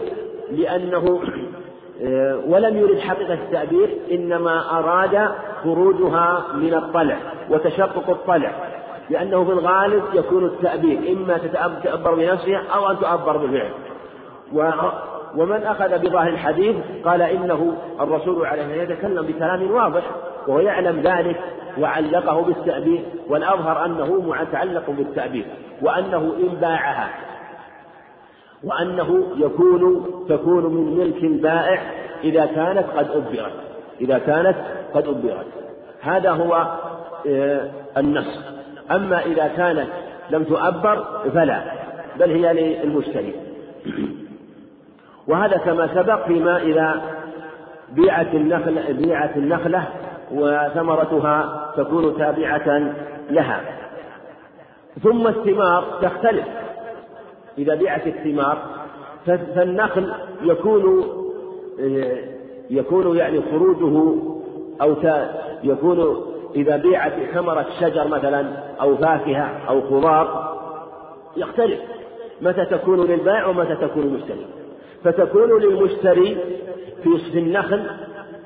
لأنه 0.51 1.21
ولم 2.51 2.77
يرد 2.77 2.99
حقيقة 2.99 3.35
التعبير 3.35 3.89
إنما 4.13 4.79
أراد 4.79 5.29
خروجها 5.65 6.45
من 6.55 6.75
الطلع 6.75 7.17
وتشقق 7.51 8.11
الطلع. 8.11 8.53
لأنه 9.11 9.45
في 9.45 9.53
الغالب 9.53 10.03
يكون 10.15 10.45
التأبير 10.45 10.99
إما 11.13 11.39
تتأبر 11.39 12.15
بنفسها 12.15 12.63
أو 12.75 12.91
أن 12.91 12.99
تؤبر 12.99 13.37
بالفعل. 13.37 13.71
ومن 15.37 15.63
أخذ 15.63 15.99
بظاهر 15.99 16.29
الحديث 16.29 16.77
قال 17.05 17.23
إنه 17.23 17.77
الرسول 18.01 18.47
عليه 18.47 18.63
الصلاة 18.63 18.83
يتكلم 18.83 19.27
بكلام 19.27 19.71
واضح 19.71 20.03
وهو 20.47 20.61
يعلم 20.61 21.01
ذلك 21.01 21.41
وعلقه 21.79 22.41
بالتأبير 22.41 23.05
والأظهر 23.29 23.85
أنه 23.85 24.07
متعلق 24.07 24.91
بالتأبير 24.91 25.45
وأنه 25.83 26.35
إن 26.41 26.49
باعها. 26.61 27.11
وأنه 28.65 29.27
يكون 29.37 30.07
تكون 30.29 30.65
من 30.75 30.99
ملك 30.99 31.25
البائع 31.25 31.83
إذا 32.25 32.47
كانت 32.47 32.87
قد 32.97 33.11
أبرت 33.11 33.53
إذا 34.01 34.19
كانت 34.19 34.57
قد 34.95 35.09
أبرت. 35.09 35.47
هذا 36.01 36.31
هو 36.31 36.67
آه، 37.27 37.71
النص. 37.97 38.54
أما 38.91 39.21
إذا 39.21 39.49
كانت 39.57 39.89
لم 40.31 40.45
تؤبر 40.45 41.05
فلا 41.35 41.63
بل 42.19 42.31
هي 42.31 42.53
للمشتري 42.53 43.35
وهذا 45.29 45.57
كما 45.57 45.89
سبق 45.95 46.27
فيما 46.27 46.63
إذا 46.63 47.03
بيعت 47.93 48.35
النخلة 48.35 48.93
بيعت 48.93 49.37
النخلة 49.37 49.85
وثمرتها 50.33 51.71
تكون 51.77 52.19
تابعة 52.19 52.95
لها. 53.31 53.61
ثم 55.03 55.27
الثمار 55.27 55.85
تختلف. 56.03 56.45
إذا 57.59 57.75
بيعت 57.75 58.07
الثمار 58.07 58.59
فالنخل 59.27 60.13
يكون 60.43 61.05
يكون 62.71 63.17
يعني 63.17 63.41
خروجه 63.51 64.15
أو 64.83 64.95
يكون 65.63 66.27
إذا 66.55 66.77
بيعت 66.77 67.13
ثمرة 67.35 67.67
شجر 67.81 68.09
مثلا 68.09 68.47
أو 68.81 68.97
فاكهة 68.97 69.61
أو 69.69 69.81
خضار 69.81 70.55
يختلف. 71.37 71.81
متى 72.41 72.65
تكون 72.65 73.07
للبائع 73.07 73.47
ومتى 73.47 73.77
تكون 73.77 74.03
للمشتري. 74.03 74.47
فتكون 75.05 75.63
للمشتري 75.63 76.39
في 77.03 77.39
النخل 77.39 77.83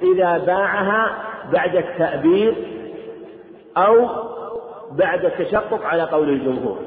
إذا 0.03 0.39
باعها 0.39 1.17
بعد 1.53 1.77
التأبير 1.77 2.55
أو 3.77 4.09
بعد 4.93 5.25
التشقق 5.25 5.85
على 5.85 6.03
قول 6.03 6.29
الجمهور. 6.29 6.79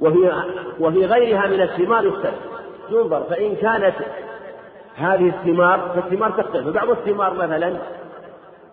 وفي 0.00 0.32
وفي 0.80 1.06
غيرها 1.06 1.46
من 1.46 1.60
الثمار 1.60 2.06
يختلف. 2.06 2.34
ينظر 2.90 3.22
فإن 3.22 3.56
كانت 3.56 3.94
هذه 4.96 5.28
الثمار 5.28 5.92
فالثمار 5.94 6.30
تختلف. 6.30 6.68
بعض 6.68 6.90
الثمار 6.90 7.34
مثلا 7.34 7.76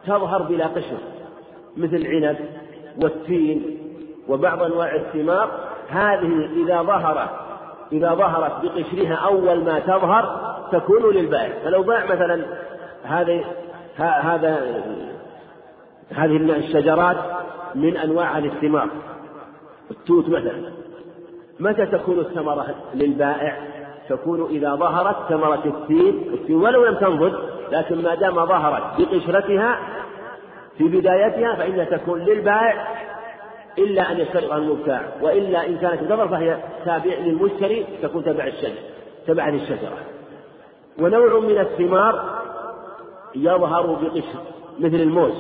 تظهر 0.08 0.42
بلا 0.42 0.68
قشر. 0.68 0.98
مثل 1.78 1.96
العنب 1.96 2.38
والتين 3.04 3.78
وبعض 4.28 4.64
أنواع 4.64 4.96
الثمار. 4.96 5.50
هذه 5.90 6.50
إذا 6.64 6.82
ظهرت 6.82 7.30
إذا 7.92 8.14
ظهرت 8.14 8.52
بقشرها 8.64 9.16
أول 9.16 9.64
ما 9.64 9.80
تظهر 9.80 10.56
تكون 10.72 11.14
للبائع. 11.14 11.54
فلو 11.64 11.84
باع 11.84 12.06
مثلا 12.06 12.46
هذه 13.04 13.46
هذا 13.98 14.60
هذه 16.12 16.36
الشجرات 16.36 17.18
من 17.76 17.98
أنواع 17.98 18.38
الثمار. 18.38 18.90
التوت 19.92 20.30
مثلا. 20.30 20.72
متى 21.60 21.86
تكون 21.86 22.20
الثمرة 22.20 22.76
للبائع؟ 22.94 23.58
تكون 24.10 24.48
إذا 24.50 24.76
ظهرت 24.76 25.16
ثمرة 25.30 25.64
التين. 25.66 26.34
التين 26.34 26.56
ولو 26.56 26.86
لم 26.86 26.96
تنضج 26.96 27.34
لكن 27.72 28.04
ما 28.04 28.16
دام 28.16 28.36
ظهرت 28.36 28.84
بقشرتها 29.02 29.80
في 30.78 30.84
بدايتها 30.84 31.56
فإنها 31.56 31.86
تكون 31.86 32.20
للبائع 32.20 32.88
إلا 33.78 34.12
أن 34.12 34.20
يشترط 34.20 34.52
المبتاع 34.52 35.02
وإلا 35.22 35.68
إن 35.68 35.78
كانت 35.78 36.04
تظهر 36.04 36.28
فهي 36.28 36.58
تابع 36.86 37.14
للمشتري 37.14 37.86
تكون 38.02 38.24
تبع 38.24 38.48
الشجر 38.48 38.80
تبع 39.28 39.48
هذه 39.48 39.56
الشجرة 39.56 39.98
ونوع 41.00 41.40
من 41.40 41.58
الثمار 41.58 42.40
يظهر 43.36 43.88
بقشر 43.88 44.40
مثل 44.80 44.96
الموز. 44.96 45.34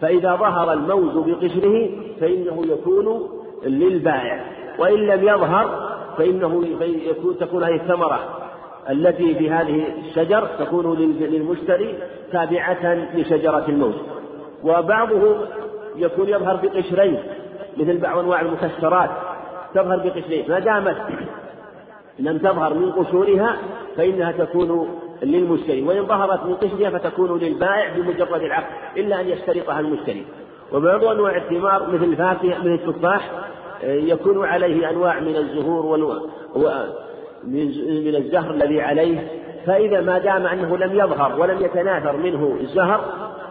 فإذا 0.00 0.36
ظهر 0.36 0.72
الموز 0.72 1.16
بقشره 1.16 1.90
فإنه 2.20 2.62
يكون 2.66 3.28
للبائع 3.64 4.44
وإن 4.78 5.06
لم 5.06 5.28
يظهر 5.28 5.90
فإنه 6.18 6.64
تكون 7.40 7.64
هذه 7.64 7.74
الثمرة 7.74 8.20
التي 8.90 9.34
في 9.34 9.50
هذه 9.50 9.86
الشجر 9.98 10.46
تكون 10.58 10.98
للمشتري 11.20 11.98
تابعة 12.32 12.94
لشجرة 13.14 13.64
الموز. 13.68 13.94
وبعضه 14.64 15.36
يكون 15.96 16.28
يظهر 16.28 16.56
بقشرين 16.56 17.18
مثل 17.76 17.98
بعض 17.98 18.18
أنواع 18.18 18.40
المكسرات 18.40 19.10
تظهر 19.74 19.96
بقشرين. 19.96 20.44
ما 20.48 20.58
دامت 20.58 20.96
لم 22.18 22.38
تظهر 22.38 22.74
من 22.74 22.92
قشورها 22.92 23.56
فإنها 23.96 24.32
تكون 24.32 24.98
للمشتري. 25.22 25.82
وإن 25.82 26.06
ظهرت 26.06 26.46
من 26.46 26.54
قشرها 26.54 26.90
فتكون 26.90 27.38
للبائع 27.38 27.96
بمجرد 27.96 28.42
العقد 28.42 28.66
إلا 28.96 29.20
أن 29.20 29.28
يشترطها 29.28 29.80
المشتري. 29.80 30.24
وبعض 30.72 31.04
أنواع 31.04 31.36
الثمار 31.36 31.86
مثل 31.92 32.04
الفاكهة 32.04 32.58
مثل 32.58 32.74
التفاح 32.74 33.30
يكون 33.82 34.44
عليه 34.44 34.90
أنواع 34.90 35.20
من 35.20 35.36
الزهور 35.36 35.98
من 37.44 38.14
الزهر 38.16 38.50
الذي 38.50 38.80
عليه. 38.80 39.28
فإذا 39.66 40.00
ما 40.00 40.18
دام 40.18 40.46
أنه 40.46 40.76
لم 40.76 40.94
يظهر 40.94 41.40
ولم 41.40 41.64
يتناثر 41.64 42.16
منه 42.16 42.56
الزهر 42.60 43.04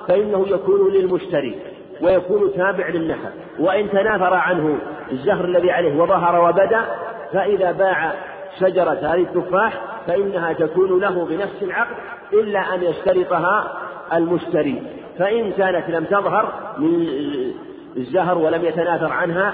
فإنه 0.09 0.47
يكون 0.47 0.93
للمشتري 0.93 1.59
ويكون 2.01 2.53
تابع 2.55 2.87
للنخل 2.87 3.29
وإن 3.59 3.89
تناثر 3.89 4.33
عنه 4.33 4.77
الزهر 5.11 5.45
الذي 5.45 5.71
عليه 5.71 6.01
وظهر 6.01 6.49
وبدأ 6.49 6.81
فإذا 7.33 7.71
باع 7.71 8.13
شجرة 8.59 8.99
هذه 9.01 9.21
التفاح 9.21 9.81
فإنها 10.07 10.53
تكون 10.53 10.99
له 10.99 11.25
بنفس 11.25 11.63
العقد 11.63 11.95
إلا 12.33 12.75
أن 12.75 12.83
يشترطها 12.83 13.77
المشتري. 14.13 14.81
فإن 15.19 15.51
كانت 15.51 15.89
لم 15.89 16.05
تظهر 16.05 16.53
من 16.77 17.07
الزهر 17.97 18.37
ولم 18.37 18.65
يتناثر 18.65 19.11
عنها 19.11 19.53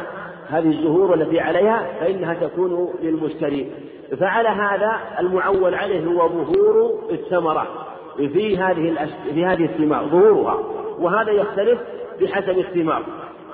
هذه 0.49 0.69
الزهور 0.69 1.13
التي 1.13 1.39
عليها 1.39 1.87
فإنها 1.99 2.33
تكون 2.33 2.93
للمشتري. 3.01 3.71
فعلى 4.19 4.49
هذا 4.49 4.99
المعول 5.19 5.75
عليه 5.75 6.05
هو 6.05 6.29
ظهور 6.29 7.03
الثمرة. 7.11 7.67
في 8.17 8.57
هذه 8.57 9.09
في 9.33 9.45
هذه 9.45 9.65
الثمار 9.65 10.05
ظهورها. 10.05 10.59
وهذا 10.99 11.31
يختلف 11.31 11.79
بحسب 12.21 12.59
الثمار 12.59 13.03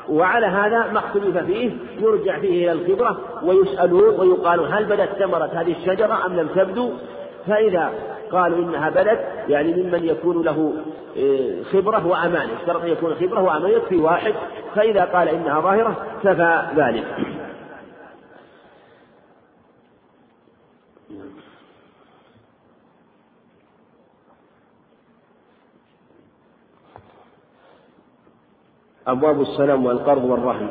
وعلى 0.10 0.46
هذا 0.46 0.92
ما 0.92 1.00
اختلف 1.00 1.38
فيه 1.38 1.72
يرجع 2.00 2.40
فيه 2.40 2.64
إلى 2.64 2.72
الخبرة 2.72 3.18
ويسألون 3.44 4.20
ويقال 4.20 4.74
هل 4.74 4.86
بدت 4.86 5.10
ثمرة 5.20 5.50
هذه 5.54 5.72
الشجرة 5.72 6.26
أم 6.26 6.36
لم 6.36 6.48
تبدو؟ 6.56 6.92
فإذا 7.48 7.92
قالوا 8.32 8.58
إنها 8.58 8.90
بدت 8.90 9.20
يعني 9.48 9.74
ممن 9.74 10.06
يكون 10.06 10.44
له 10.44 10.74
آه، 11.18 11.64
خبرة 11.74 12.08
وأمان 12.08 12.48
اشترط 12.60 12.82
أن 12.82 12.88
يكون 12.88 13.16
خبرة 13.16 13.42
وأمان 13.42 13.72
يكفي 13.72 13.96
واحد. 13.96 14.34
فإذا 14.76 15.04
قال 15.04 15.30
إنها 15.30 15.62
ظاهرة 15.62 15.96
كفى 16.24 16.62
ذلك. 16.76 17.06
أبواب 29.08 29.42
السلم 29.42 29.86
والقرض 29.86 30.24
والرهن 30.24 30.70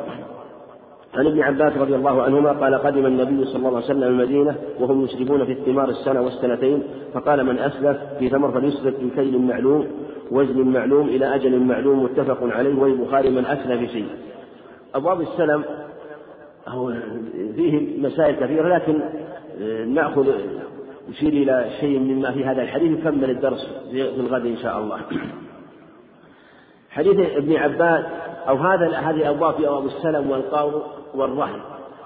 عن 1.13 1.27
ابن 1.27 1.41
عباس 1.41 1.77
رضي 1.77 1.95
الله 1.95 2.21
عنهما 2.21 2.51
قال 2.51 2.75
قدم 2.75 3.05
النبي 3.05 3.45
صلى 3.45 3.55
الله 3.55 3.75
عليه 3.75 3.85
وسلم 3.85 4.03
المدينة 4.03 4.55
وهم 4.79 5.03
يسرفون 5.03 5.45
في 5.45 5.51
الثمار 5.51 5.89
السنة 5.89 6.21
والسنتين 6.21 6.83
فقال 7.13 7.45
من 7.45 7.59
أسلف 7.59 7.97
في 8.19 8.29
ثمر 8.29 8.51
فليسلف 8.51 8.95
بكيل 9.01 9.41
معلوم 9.41 9.87
وزن 10.31 10.61
معلوم 10.61 11.07
إلى 11.07 11.35
أجل 11.35 11.59
معلوم 11.59 12.03
متفق 12.03 12.37
عليه 12.43 12.75
وللبخاري 12.75 13.29
من 13.29 13.45
أسلف 13.45 13.91
شيء 13.91 14.07
أبواب 14.95 15.21
السلم 15.21 15.63
هو 16.67 16.93
فيه 17.55 18.01
مسائل 18.01 18.35
كثيرة 18.35 18.77
لكن 18.77 19.01
آه، 19.61 19.85
نأخذ 19.85 20.27
نشير 21.09 21.33
إلى 21.33 21.69
شيء 21.79 21.99
مما 21.99 22.31
في 22.31 22.45
هذا 22.45 22.61
الحديث 22.61 22.99
نكمل 22.99 23.29
الدرس 23.29 23.67
في 23.91 24.19
الغد 24.19 24.45
إن 24.45 24.57
شاء 24.57 24.79
الله. 24.79 24.99
حديث 26.91 27.19
ابن 27.19 27.55
عباس 27.55 28.05
أو 28.47 28.55
هذا 28.55 28.87
هذه 28.87 29.15
الأبواب 29.15 29.53
في 29.53 29.67
أبواب 29.67 29.85
السلم 29.85 30.31
والقول 30.31 30.81
والرهن 31.13 31.59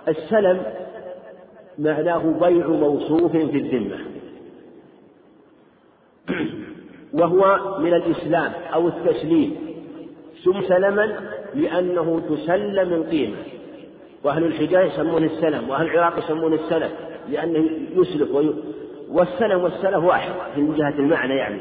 السلم 0.07 0.63
معناه 1.77 2.33
بيع 2.39 2.67
موصوف 2.67 3.31
في 3.31 3.57
الذمة. 3.57 3.97
وهو 7.19 7.59
من 7.79 7.93
الإسلام 7.93 8.51
أو 8.73 8.87
التسليم. 8.87 9.55
سم 10.43 10.61
سلما 10.61 11.19
لأنه 11.53 12.21
تسلم 12.29 12.93
القيمة. 12.93 13.37
وأهل 14.23 14.43
الحجاز 14.43 14.91
يسمونه 14.91 15.25
السلم 15.25 15.69
وأهل 15.69 15.85
العراق 15.85 16.19
يسمونه 16.19 16.55
السلف 16.55 16.91
لأنه 17.29 17.69
يسلف 17.95 18.31
وي... 18.31 18.53
والسلم 19.11 19.63
والسلف 19.63 20.03
واحد 20.03 20.31
من 20.57 20.75
جهة 20.75 20.99
المعنى 20.99 21.35
يعني 21.35 21.59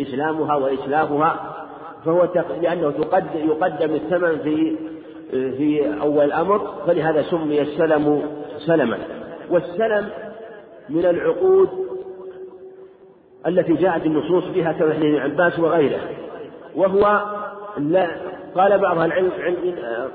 إسلامها 0.00 0.56
وإسلافها. 0.56 1.56
فهو 2.04 2.28
لأنه 2.62 2.94
يقدم 3.34 3.94
الثمن 3.94 4.38
في 4.38 4.76
في 5.30 6.00
أول 6.02 6.24
الأمر 6.24 6.74
فلهذا 6.86 7.22
سمي 7.22 7.60
السلم 7.60 8.22
سلما. 8.58 8.98
والسلم 9.50 10.08
من 10.88 11.04
العقود 11.04 11.68
التي 13.46 13.72
جاءت 13.72 14.06
النصوص 14.06 14.44
بها 14.44 14.72
كما 14.72 14.92
ابن 14.92 15.16
عباس 15.16 15.58
وغيره. 15.58 16.00
وهو 16.76 17.22
لا 17.78 18.10
قال 18.54 18.78
بعض 18.78 18.98
العلم 18.98 19.30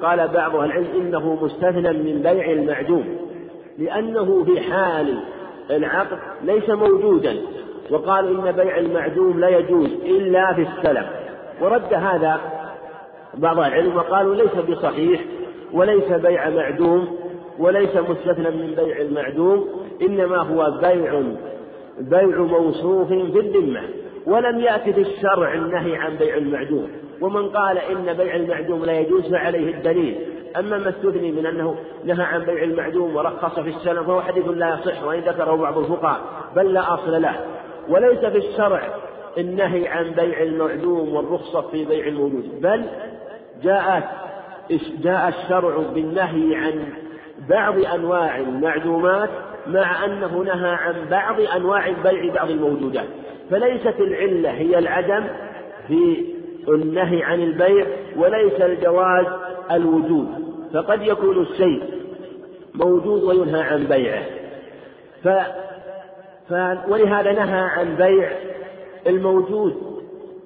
قال 0.02 0.28
بعض 0.28 0.56
العلم 0.56 0.88
إنه 0.96 1.44
مستثنى 1.44 1.94
من 1.94 2.22
بيع 2.22 2.52
المعدوم 2.52 3.18
لأنه 3.78 4.44
في 4.44 4.62
حال 4.62 5.20
العقد 5.72 6.18
ليس 6.44 6.70
موجودا 6.70 7.36
وقالوا 7.90 8.50
إن 8.50 8.52
بيع 8.52 8.78
المعدوم 8.78 9.40
لا 9.40 9.50
يجوز 9.50 9.90
إلا 10.06 10.54
في 10.54 10.62
السلم. 10.62 11.06
ورد 11.62 11.94
هذا 11.94 12.40
بعض 13.34 13.60
العلم 13.60 13.96
وقالوا 13.96 14.36
ليس 14.36 14.56
بصحيح 14.70 15.22
وليس 15.74 16.12
بيع 16.12 16.50
معدوم 16.50 17.18
وليس 17.60 17.96
مستثنى 17.96 18.50
من 18.50 18.74
بيع 18.76 18.98
المعدوم 18.98 19.68
إنما 20.02 20.38
هو 20.38 20.72
بيع 20.82 21.22
بيع 22.00 22.38
موصوف 22.38 23.08
في 23.08 23.40
الذمة 23.40 23.82
ولم 24.26 24.60
يأتي 24.60 24.94
في 24.94 25.02
الشرع 25.02 25.54
النهي 25.54 25.96
عن 25.96 26.16
بيع 26.16 26.38
المعدوم 26.38 26.88
ومن 27.22 27.50
قال 27.50 27.78
إن 27.78 28.14
بيع 28.14 28.36
المعدوم 28.36 28.86
لا 28.86 29.00
يجوز 29.00 29.32
فعليه 29.32 29.76
الدليل 29.76 30.16
أما 30.58 30.78
ما 30.78 30.90
استثني 30.90 31.32
من 31.32 31.46
أنه 31.46 31.76
نهى 32.06 32.24
عن 32.26 32.40
بيع 32.46 32.64
المعدوم 32.64 33.16
ورخص 33.16 33.60
في 33.60 33.70
السلم 33.70 34.04
فهو 34.04 34.22
حديث 34.22 34.48
لا 34.48 34.74
يصح 34.80 35.04
وإن 35.04 35.20
ذكره 35.20 35.56
بعض 35.56 35.78
الفقهاء 35.78 36.20
بل 36.56 36.74
لا 36.74 36.94
أصل 36.94 37.22
له 37.22 37.36
وليس 37.90 38.20
في 38.20 38.38
الشرع 38.38 38.82
النهي 39.38 39.88
عن 39.88 40.12
بيع 40.12 40.42
المعدوم 40.42 41.16
والرخصة 41.16 41.62
في 41.62 41.86
بيع 41.86 42.08
الموجود 42.08 42.62
بل 42.62 42.86
جاءت 43.64 44.04
جاء 45.04 45.28
الشرع 45.28 45.78
بالنهي 45.78 46.56
عن 46.56 46.86
بعض 47.50 47.80
أنواع 47.80 48.38
المعدومات 48.38 49.30
مع 49.68 50.06
أنه 50.06 50.44
نهى 50.44 50.72
عن 50.72 50.96
بعض 51.12 51.40
أنواع 51.56 51.90
بيع 52.04 52.34
بعض 52.34 52.50
الموجودات 52.50 53.08
فليست 53.52 54.00
العلة 54.00 54.52
هي 54.52 54.80
العدم 54.80 55.28
في 55.88 56.26
النهي 56.68 57.24
عن 57.24 57.42
البيع 57.42 57.86
وليس 58.18 58.62
الجواز 58.62 59.26
الوجود. 59.72 60.28
فقد 60.74 61.02
يكون 61.02 61.42
الشيء 61.42 61.84
موجود 62.74 63.24
وينهى 63.24 63.62
عن 63.62 63.84
بيعه. 63.84 64.24
ف... 65.24 65.28
ف... 66.50 66.54
ولهذا 66.88 67.32
نهى 67.32 67.62
عن 67.62 67.96
بيع 67.96 68.30
الموجود 69.08 69.76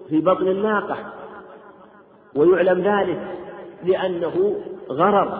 في 0.09 0.21
بطن 0.21 0.47
الناقة 0.47 0.97
ويعلم 2.35 2.81
ذلك 2.81 3.19
لأنه 3.83 4.55
غرض 4.89 5.31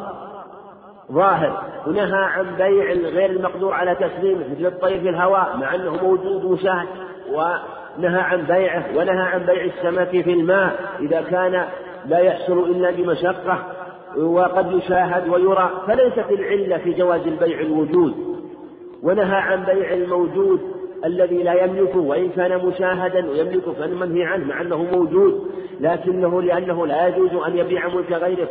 ظاهر 1.11 1.63
ونهى 1.87 2.23
عن 2.23 2.55
بيع 2.55 2.91
غير 2.93 3.29
المقدور 3.29 3.73
على 3.73 3.95
تسليمه 3.95 4.45
مثل 4.51 4.65
الطير 4.65 4.99
في 4.99 5.09
الهواء 5.09 5.57
مع 5.57 5.75
أنه 5.75 5.91
موجود 6.03 6.45
وشاهد 6.45 6.87
ونهى 7.31 8.21
عن 8.21 8.41
بيعه 8.41 8.85
ونهى 8.95 9.21
عن 9.21 9.45
بيع 9.45 9.63
السمك 9.63 10.09
في 10.09 10.33
الماء 10.33 10.79
إذا 10.99 11.21
كان 11.21 11.65
لا 12.05 12.19
يحصل 12.19 12.59
إلا 12.59 12.91
بمشقة 12.91 13.59
وقد 14.17 14.71
يشاهد 14.71 15.29
ويرى 15.29 15.71
فليست 15.87 16.31
العلة 16.31 16.77
في 16.77 16.93
جواز 16.93 17.27
البيع 17.27 17.59
الوجود 17.59 18.13
ونهى 19.03 19.35
عن 19.35 19.63
بيع 19.63 19.93
الموجود 19.93 20.78
الذي 21.05 21.43
لا 21.43 21.63
يملكه 21.63 21.99
وإن 21.99 22.29
كان 22.29 22.65
مشاهدا 22.65 23.29
ويملكه 23.29 23.73
فالمنهي 23.73 24.23
عنه 24.23 24.45
مع 24.45 24.61
أنه 24.61 24.83
موجود 24.83 25.47
لكنه 25.79 26.41
لأنه 26.41 26.87
لا 26.87 27.07
يجوز 27.07 27.33
أن 27.33 27.57
يبيع 27.57 27.87
ملك 27.87 28.11
غيره. 28.11 28.47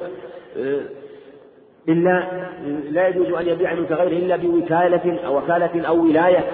إلا 1.88 2.22
لا 2.90 3.08
يجوز 3.08 3.32
أن 3.32 3.48
يبيع 3.48 3.74
ملك 3.74 3.92
غيره 3.92 4.18
إلا 4.18 4.36
بوكالة 4.36 5.18
أو 5.26 5.38
وكالة 5.38 5.88
أو 5.88 6.04
ولاية. 6.04 6.44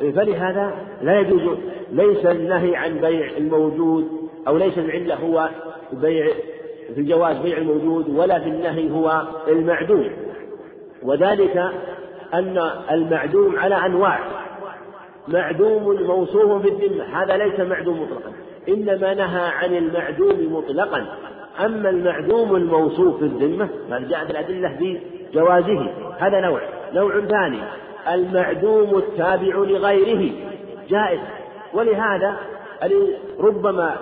فلهذا 0.00 0.74
لا 1.02 1.20
يجوز 1.20 1.58
ليس 1.92 2.26
النهي 2.26 2.76
عن 2.76 2.98
بيع 2.98 3.36
الموجود 3.36 4.08
أو 4.48 4.56
ليس 4.56 4.78
العلة 4.78 5.14
هو 5.14 5.48
بيع 5.92 6.26
في 6.94 7.02
جواز 7.02 7.36
بيع 7.36 7.58
الموجود 7.58 8.08
ولا 8.08 8.38
في 8.38 8.48
النهي 8.48 8.90
هو 8.90 9.22
المعدوم. 9.48 10.10
وذلك 11.02 11.56
أن 12.34 12.70
المعدوم 12.90 13.58
على 13.58 13.74
أنواع. 13.74 14.20
معدوم 15.28 16.02
موصوف 16.02 16.62
في 16.62 16.68
الذمة. 16.68 17.04
هذا 17.04 17.36
ليس 17.36 17.60
معدوم 17.60 18.02
مطلقا. 18.02 18.32
إنما 18.68 19.14
نهى 19.14 19.48
عن 19.48 19.74
المعدوم 19.74 20.52
مطلقا. 20.52 21.06
أما 21.64 21.90
المعدوم 21.90 22.56
الموصوف 22.56 23.18
في 23.18 23.24
الذمة 23.24 23.68
فجاءت 23.90 24.30
الأدلة 24.30 24.76
بجوازه 24.80 25.90
هذا 26.18 26.40
نوع. 26.40 26.60
نوع 26.92 27.20
ثاني. 27.20 27.60
المعدوم 28.08 28.98
التابع 28.98 29.54
لغيره. 29.56 30.32
جائز. 30.88 31.20
ولهذا 31.74 32.36
ربما 33.40 33.96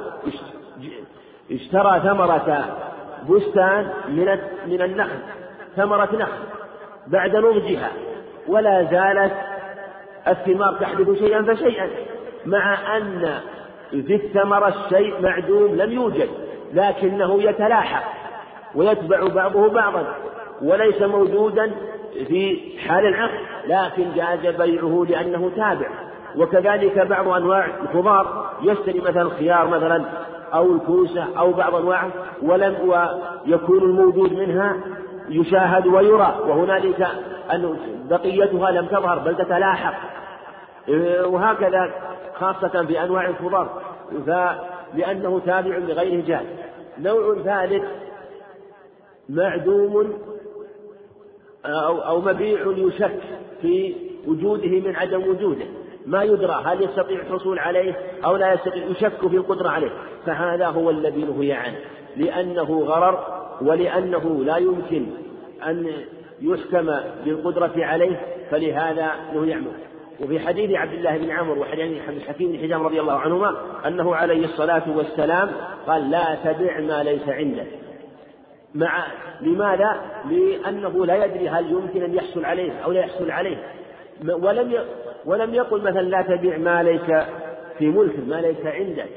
اشترى 1.50 2.00
ثمرة 2.00 2.76
بستان 3.30 3.90
من 4.08 4.38
من 4.66 4.82
النخل. 4.82 5.18
ثمرة 5.76 6.08
نخل. 6.12 6.42
بعد 7.06 7.36
نضجها. 7.36 7.90
ولا 8.48 8.84
زالت 8.84 9.32
الثمار 10.28 10.74
تحدث 10.80 11.18
شيئا 11.18 11.42
فشيئا 11.42 11.88
مع 12.46 12.96
أن 12.96 13.40
في 13.90 14.14
الثمرة 14.14 14.68
الشيء 14.68 15.22
معدوم 15.22 15.76
لم 15.76 15.92
يوجد 15.92 16.28
لكنه 16.72 17.42
يتلاحق 17.42 18.04
ويتبع 18.74 19.28
بعضه 19.28 19.68
بعضا 19.68 20.06
وليس 20.62 21.02
موجودا 21.02 21.70
في 22.28 22.60
حال 22.88 23.06
العقد 23.06 23.40
لكن 23.66 24.04
جاز 24.14 24.54
بيعه 24.56 25.06
لأنه 25.08 25.50
تابع. 25.56 25.88
وكذلك 26.36 26.98
بعض 26.98 27.28
أنواع 27.28 27.66
الخضار 27.82 28.50
يشتري 28.62 29.00
مثلا 29.00 29.22
الخيار 29.22 29.68
مثلا 29.68 30.04
أو 30.54 30.72
الكوسة 30.72 31.26
أو 31.38 31.52
بعض 31.52 31.74
أنواعه 31.74 32.10
ولم 32.42 32.76
ويكون 33.46 33.78
الموجود 33.78 34.32
منها 34.32 34.76
يشاهد 35.28 35.86
ويرى 35.86 36.38
وهنالك 36.46 37.08
أن 37.52 37.78
بقيتها 38.10 38.70
لم 38.70 38.86
تظهر 38.86 39.18
بل 39.18 39.36
تتلاحق. 39.36 39.94
وهكذا 41.24 41.90
خاصة 42.34 42.86
في 42.86 43.04
أنواع 43.04 43.28
الخضار 43.28 43.82
فلأنه 44.26 45.40
تابع 45.46 45.76
لغيره 45.76 46.26
جاهز 46.26 46.46
نوع 46.98 47.34
ثالث 47.44 47.84
معدوم 49.28 50.12
أو 51.64 51.98
أو 51.98 52.20
مبيع 52.20 52.72
يشك 52.76 53.20
في 53.62 53.94
وجوده 54.26 54.80
من 54.80 54.96
عدم 54.96 55.28
وجوده. 55.28 55.66
ما 56.06 56.22
يدرى 56.22 56.62
هل 56.64 56.82
يستطيع 56.82 57.20
الحصول 57.20 57.58
عليه 57.58 57.94
أو 58.24 58.36
لا 58.36 58.52
يستطيع 58.52 58.84
يشك 58.84 59.28
في 59.28 59.36
القدرة 59.36 59.68
عليه. 59.68 59.90
فهذا 60.26 60.66
هو 60.66 60.90
الذي 60.90 61.24
نهي 61.24 61.52
عنه 61.52 61.76
لأنه 62.16 62.84
غرر 62.84 63.35
ولأنه 63.62 64.44
لا 64.44 64.56
يمكن 64.56 65.06
أن 65.66 65.92
يحكم 66.40 66.94
بالقدرة 67.24 67.72
عليه 67.76 68.20
فلهذا 68.50 69.10
نهي 69.34 69.52
عنه. 69.52 69.72
وفي 70.20 70.40
حديث 70.40 70.70
عبد 70.70 70.92
الله 70.92 71.18
بن 71.18 71.30
عمرو 71.30 71.60
وحديث 71.60 72.02
حكيم 72.28 72.52
بن 72.52 72.58
حجام 72.58 72.86
رضي 72.86 73.00
الله 73.00 73.18
عنهما 73.18 73.56
أنه 73.86 74.16
عليه 74.16 74.44
الصلاة 74.44 74.96
والسلام 74.96 75.50
قال 75.86 76.10
لا 76.10 76.34
تبع 76.44 76.80
ما 76.80 77.02
ليس 77.02 77.28
عندك. 77.28 77.66
مع 78.74 79.06
لماذا؟ 79.40 80.00
لأنه 80.30 81.06
لا 81.06 81.24
يدري 81.24 81.48
هل 81.48 81.70
يمكن 81.70 82.02
أن 82.02 82.14
يحصل 82.14 82.44
عليه 82.44 82.72
أو 82.72 82.92
لا 82.92 83.00
يحصل 83.00 83.30
عليه. 83.30 83.56
ولم 84.24 84.84
ولم 85.24 85.54
يقل 85.54 85.80
مثلا 85.80 86.02
لا 86.02 86.22
تبيع 86.22 86.58
ما 86.58 86.82
ليس 86.82 87.26
في 87.78 87.88
ملك 87.88 88.14
ما 88.28 88.40
ليس 88.40 88.66
عندك. 88.66 89.08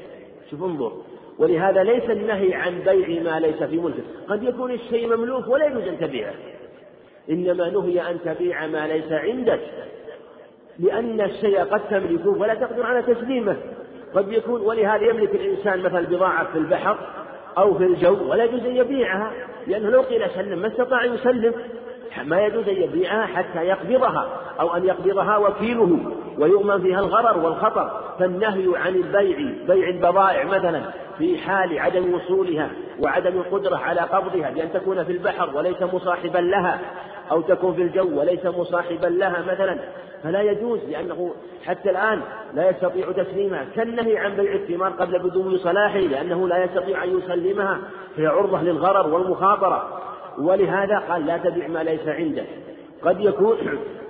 شوف 0.50 0.62
انظر. 0.62 0.92
ولهذا 1.40 1.82
ليس 1.82 2.10
النهي 2.10 2.54
عن 2.54 2.80
بيع 2.80 3.22
ما 3.22 3.40
ليس 3.40 3.62
في 3.62 3.76
ملكك 3.76 4.04
قد 4.28 4.42
يكون 4.42 4.70
الشيء 4.70 5.16
مملوك 5.16 5.48
ولا 5.48 5.66
يجوز 5.66 5.82
أن 5.82 5.98
تبيعه. 5.98 6.34
إنما 7.30 7.70
نهي 7.70 8.10
أن 8.10 8.18
تبيع 8.24 8.66
ما 8.66 8.86
ليس 8.86 9.12
عندك. 9.12 9.60
لأن 10.78 11.20
الشيء 11.20 11.60
قد 11.60 11.88
تملكه 11.88 12.28
ولا 12.28 12.54
تقدر 12.54 12.86
على 12.86 13.02
تسليمه. 13.02 13.56
قد 14.14 14.32
يكون 14.32 14.60
ولهذا 14.60 15.04
يملك 15.04 15.34
الإنسان 15.34 15.82
مثلا 15.82 16.00
بضاعة 16.00 16.52
في 16.52 16.58
البحر 16.58 16.98
أو 17.58 17.74
في 17.74 17.84
الجو 17.84 18.30
ولا 18.30 18.44
يجوز 18.44 18.64
أن 18.64 18.76
يبيعها. 18.76 19.32
لأنه 19.66 19.90
لو 19.90 20.00
قيل 20.00 20.30
سلم 20.30 20.58
ما 20.58 20.68
استطاع 20.68 21.04
يسلم. 21.04 21.54
ما 22.24 22.46
يجوز 22.46 22.68
أن 22.68 22.76
يبيعها 22.76 23.26
حتى 23.26 23.66
يقبضها 23.66 24.40
أو 24.60 24.76
أن 24.76 24.84
يقبضها 24.84 25.36
وكيله. 25.36 25.98
ويؤمن 26.40 26.82
فيها 26.82 27.00
الغرر 27.00 27.38
والخطر. 27.38 28.00
فالنهي 28.18 28.66
عن 28.76 28.94
البيع 28.94 29.36
بيع 29.68 29.88
البضائع 29.88 30.44
مثلا 30.44 30.80
في 31.18 31.38
حال 31.38 31.78
عدم 31.78 32.14
وصولها 32.14 32.70
وعدم 33.00 33.32
القدرة 33.32 33.76
على 33.76 34.00
قبضها 34.00 34.50
بأن 34.50 34.72
تكون 34.72 35.04
في 35.04 35.12
البحر 35.12 35.56
وليس 35.56 35.82
مصاحبا 35.82 36.38
لها 36.38 36.80
أو 37.30 37.40
تكون 37.40 37.74
في 37.74 37.82
الجو 37.82 38.20
وليس 38.20 38.46
مصاحبا 38.46 39.06
لها 39.06 39.42
مثلا. 39.52 39.78
فلا 40.22 40.42
يجوز 40.42 40.80
لأنه 40.90 41.34
حتى 41.66 41.90
الآن 41.90 42.20
لا 42.54 42.70
يستطيع 42.70 43.12
تسليمها. 43.12 43.64
كالنهي 43.76 44.18
عن 44.18 44.36
بيع 44.36 44.52
الثمار 44.52 44.90
قبل 44.90 45.18
بدو 45.18 45.56
صلاحه 45.56 45.98
لأنه 45.98 46.48
لا 46.48 46.64
يستطيع 46.64 47.04
أن 47.04 47.18
يسلمها. 47.18 47.78
فهي 48.16 48.26
عرضة 48.26 48.62
للغرر 48.62 49.14
والمخاطرة. 49.14 50.00
ولهذا 50.38 50.98
قال 50.98 51.26
لا 51.26 51.36
تبع 51.36 51.68
ما 51.68 51.82
ليس 51.82 52.08
عندك 52.08 52.46
قد 53.02 53.20
يكون 53.20 53.56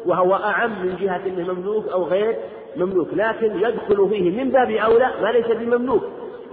وهو 0.06 0.34
أعم 0.34 0.70
من 0.70 0.96
جهة 1.00 1.20
أنه 1.26 1.52
مملوك 1.52 1.88
أو 1.88 2.04
غير 2.04 2.36
مملوك 2.76 3.08
لكن 3.12 3.60
يدخل 3.60 4.08
فيه 4.08 4.44
من 4.44 4.50
باب 4.50 4.70
أولى 4.70 5.10
ما 5.22 5.28
ليس 5.28 5.46
بمملوك. 5.46 6.02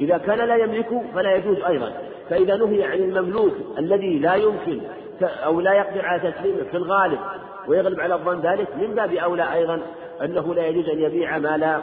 إذا 0.02 0.18
كان 0.18 0.38
لا 0.38 0.56
يملك 0.56 1.02
فلا 1.16 1.36
يجوز 1.36 1.58
أيضا. 1.62 1.94
فإذا 2.30 2.56
نهي 2.56 2.84
عن 2.84 2.98
المملوك 2.98 3.54
الذي 3.78 4.20
لا 4.20 4.36
يمكن 4.36 4.82
أو 5.22 5.62
لا 5.62 5.74
يقدر 5.74 6.06
على 6.06 6.32
تسليمه 6.32 6.64
في 6.72 6.78
الغالب 6.78 7.20
ويغلب 7.68 8.00
على 8.00 8.16
الظن 8.16 8.40
ذلك 8.40 8.68
من 8.76 8.96
باب 8.96 9.14
أولى 9.14 9.54
أيضا 9.54 9.82
أنه 10.24 10.54
لا 10.54 10.68
يجوز 10.68 10.90
أن 10.90 11.00
يبيع 11.00 11.38
ما 11.38 11.58
لا 11.58 11.82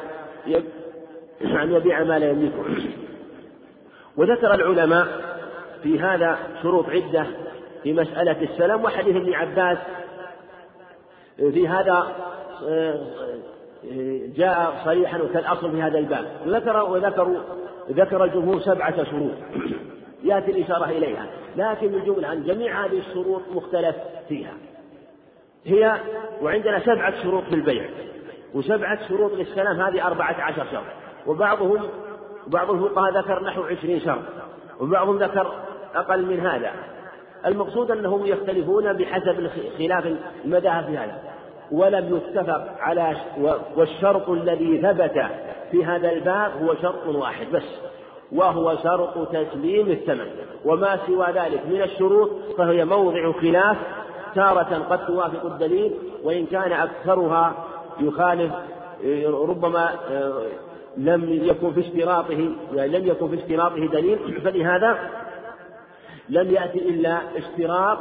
أن 1.62 1.72
يبيع 1.72 2.05
ما 2.05 2.18
لا 2.18 2.31
يملكه. 2.31 2.64
وذكر 4.16 4.55
العلماء 4.55 5.07
في 5.83 6.00
هذا 6.00 6.38
شروط 6.62 6.87
عدة 6.88 7.27
في 7.83 7.92
مسألة 7.92 8.42
السلام 8.42 8.85
وحديث 8.85 9.16
ابن 9.16 9.35
عباس 9.35 9.79
في 11.37 11.68
هذا 11.68 12.16
جاء 14.37 14.83
صريحا 14.85 15.23
وكالأصل 15.23 15.70
في 15.70 15.83
هذا 15.83 15.99
الباب. 15.99 16.27
وذكر 16.47 16.77
وذكروا 16.77 17.37
ذكر 17.90 18.25
الجمهور 18.25 18.61
سبعة 18.61 19.05
شروط. 19.05 19.33
يأتي 20.25 20.51
الإشارة 20.51 20.85
إليها. 20.85 21.27
لكن 21.57 21.94
الجملة 21.94 22.29
عن 22.29 22.42
جميع 22.42 22.85
هذه 22.85 22.99
الشروط 22.99 23.42
مختلف 23.55 23.97
فيها. 24.29 24.53
هي 25.64 26.01
وعندنا 26.42 26.81
سبعة 26.81 27.23
شروط 27.23 27.44
في 27.44 27.55
البيع 27.55 27.88
وسبعة 28.55 29.09
شروط 29.09 29.33
للسلام 29.33 29.81
هذه 29.81 30.07
أربعة 30.07 30.35
عشر 30.40 30.66
شرط. 30.73 30.85
وبعضهم 31.27 31.83
بعض 32.47 32.70
الفقهاء 32.70 33.18
ذكر 33.18 33.44
نحو 33.44 33.62
عشرين 33.62 34.01
شرط. 34.01 34.23
وبعضهم 34.81 35.18
ذكر 35.18 35.53
أقل 35.94 36.27
من 36.27 36.40
هذا. 36.40 36.73
المقصود 37.46 37.90
أنهم 37.90 38.26
يختلفون 38.26 38.92
بحسب 38.92 39.50
خلاف 39.78 40.07
المذاهب 40.44 40.85
في 40.85 40.98
هذا. 40.98 41.18
ولم 41.72 42.16
يتفق 42.16 42.66
على 42.80 43.16
والشرط 43.76 44.30
الذي 44.30 44.78
ثبت 44.83 45.22
في 45.70 45.85
هذا 45.85 46.12
الباب 46.12 46.50
هو 46.62 46.74
شرط 46.83 47.07
واحد 47.07 47.46
بس 47.52 47.62
وهو 48.33 48.76
شرط 48.83 49.28
تسليم 49.28 49.90
الثمن. 49.90 50.26
وما 50.64 50.98
سوى 51.07 51.26
ذلك 51.26 51.66
من 51.66 51.83
الشروط 51.83 52.30
فهي 52.59 52.85
موضع 52.85 53.33
خلاف 53.33 53.76
تارة 54.35 54.87
قد 54.90 55.07
توافق 55.07 55.46
الدليل 55.46 55.92
وإن 56.24 56.46
كان 56.46 56.72
أكثرها 56.72 57.54
يخالف 58.00 58.52
ربما 59.26 59.90
لم 60.96 61.28
يكن 61.30 61.73
في 61.73 61.81
اشتراطه 61.81 62.50
يعني 62.75 62.98
لم 62.98 63.06
يكن 63.06 63.29
في 63.29 63.35
اشتراطه 63.35 63.87
دليل. 63.87 64.40
فلهذا 64.44 64.98
لم 66.29 66.50
يأتي 66.50 66.79
إلا 66.79 67.20
اشتراط 67.37 67.98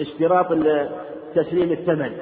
اشتراط 0.00 0.46
تسليم 1.34 1.72
الثمن. 1.72 2.12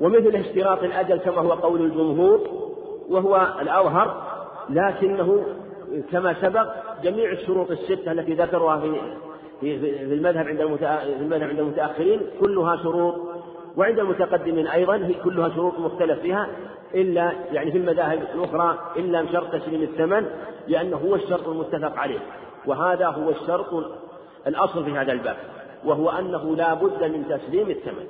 ومثل 0.00 0.36
اشتراط 0.36 0.82
الأجل 0.82 1.16
كما 1.16 1.40
هو 1.40 1.52
قول 1.52 1.80
الجمهور 1.80 2.40
وهو 3.08 3.46
الأظهر 3.60 4.22
لكنه 4.70 5.44
كما 6.12 6.34
سبق 6.42 6.66
جميع 7.02 7.32
الشروط 7.32 7.70
الستة 7.70 8.12
التي 8.12 8.34
ذكروها 8.34 8.80
في 8.80 9.78
في 9.78 10.14
المذهب 10.14 10.46
عند 10.48 10.76
في 10.76 11.20
المذهب 11.20 11.48
عند 11.48 11.58
المتأخرين 11.58 12.20
كلها 12.40 12.76
شروط. 12.76 13.14
وعند 13.76 13.98
المتقدمين 13.98 14.66
أيضا 14.66 14.96
هي 14.96 15.14
كلها 15.14 15.48
شروط 15.48 15.78
مختلف 15.78 16.20
فيها 16.20 16.48
إلا 16.94 17.32
يعني 17.52 17.72
في 17.72 17.78
المذاهب 17.78 18.18
الأخرى 18.34 18.78
إلا 18.96 19.26
شرط 19.32 19.52
تسليم 19.52 19.82
الثمن 19.82 20.26
لأنه 20.68 20.96
هو 20.96 21.14
الشرط 21.14 21.48
المتفق 21.48 21.98
عليه. 21.98 22.18
وهذا 22.66 23.06
هو 23.06 23.30
الشرط 23.30 23.84
الأصل 24.46 24.84
في 24.84 24.90
هذا 24.90 25.12
الباب 25.12 25.36
وهو 25.84 26.10
أنه 26.10 26.56
لا 26.56 26.74
بد 26.74 27.04
من 27.04 27.24
تسليم 27.28 27.70
الثمن. 27.70 28.06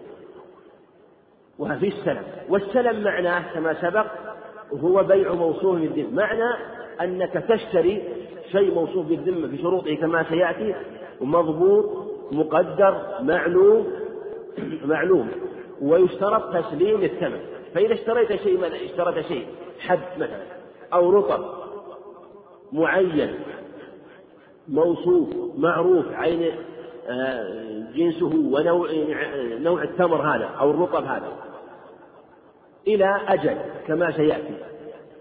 وفي 1.58 1.88
السلم 1.88 2.22
والسلم 2.48 3.04
معناه 3.04 3.54
كما 3.54 3.74
سبق 3.80 4.06
هو 4.72 5.02
بيع 5.02 5.32
موصوف 5.32 5.80
بالذمة 5.80 6.10
معنى 6.10 6.54
أنك 7.00 7.32
تشتري 7.32 8.02
شيء 8.52 8.74
موصوف 8.74 9.06
بالذمة 9.06 9.46
بشروطه 9.46 9.94
كما 9.94 10.24
سيأتي 10.28 10.74
ومضبوط 11.20 12.10
مقدر 12.32 13.00
معلوم 13.20 13.86
معلوم 14.84 15.30
ويشترط 15.82 16.56
تسليم 16.56 17.02
الثمن. 17.02 17.40
فإذا 17.74 17.94
اشتريت 17.94 18.42
شيء 18.42 18.66
اشتريت 18.84 19.26
شيء 19.26 19.46
حد 19.80 19.98
مثلا 20.16 20.42
أو 20.92 21.10
رطب 21.10 21.44
معين 22.72 23.34
موصوف 24.70 25.28
معروف 25.58 26.12
عين 26.12 26.52
آه، 27.08 27.84
جنسه 27.94 28.26
ونوع 28.26 28.88
نوع 29.60 29.82
التمر 29.82 30.22
هذا 30.22 30.44
أو 30.44 30.70
الرطب 30.70 31.04
هذا. 31.04 31.32
إلى 32.86 33.20
أجل 33.28 33.56
كما 33.86 34.12
سيأتي. 34.12 34.54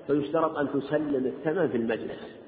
فيشترط 0.08 0.58
أن 0.58 0.68
تسلم 0.72 1.26
الثمن 1.26 1.68
في 1.68 1.78
المجلس. 1.78 2.40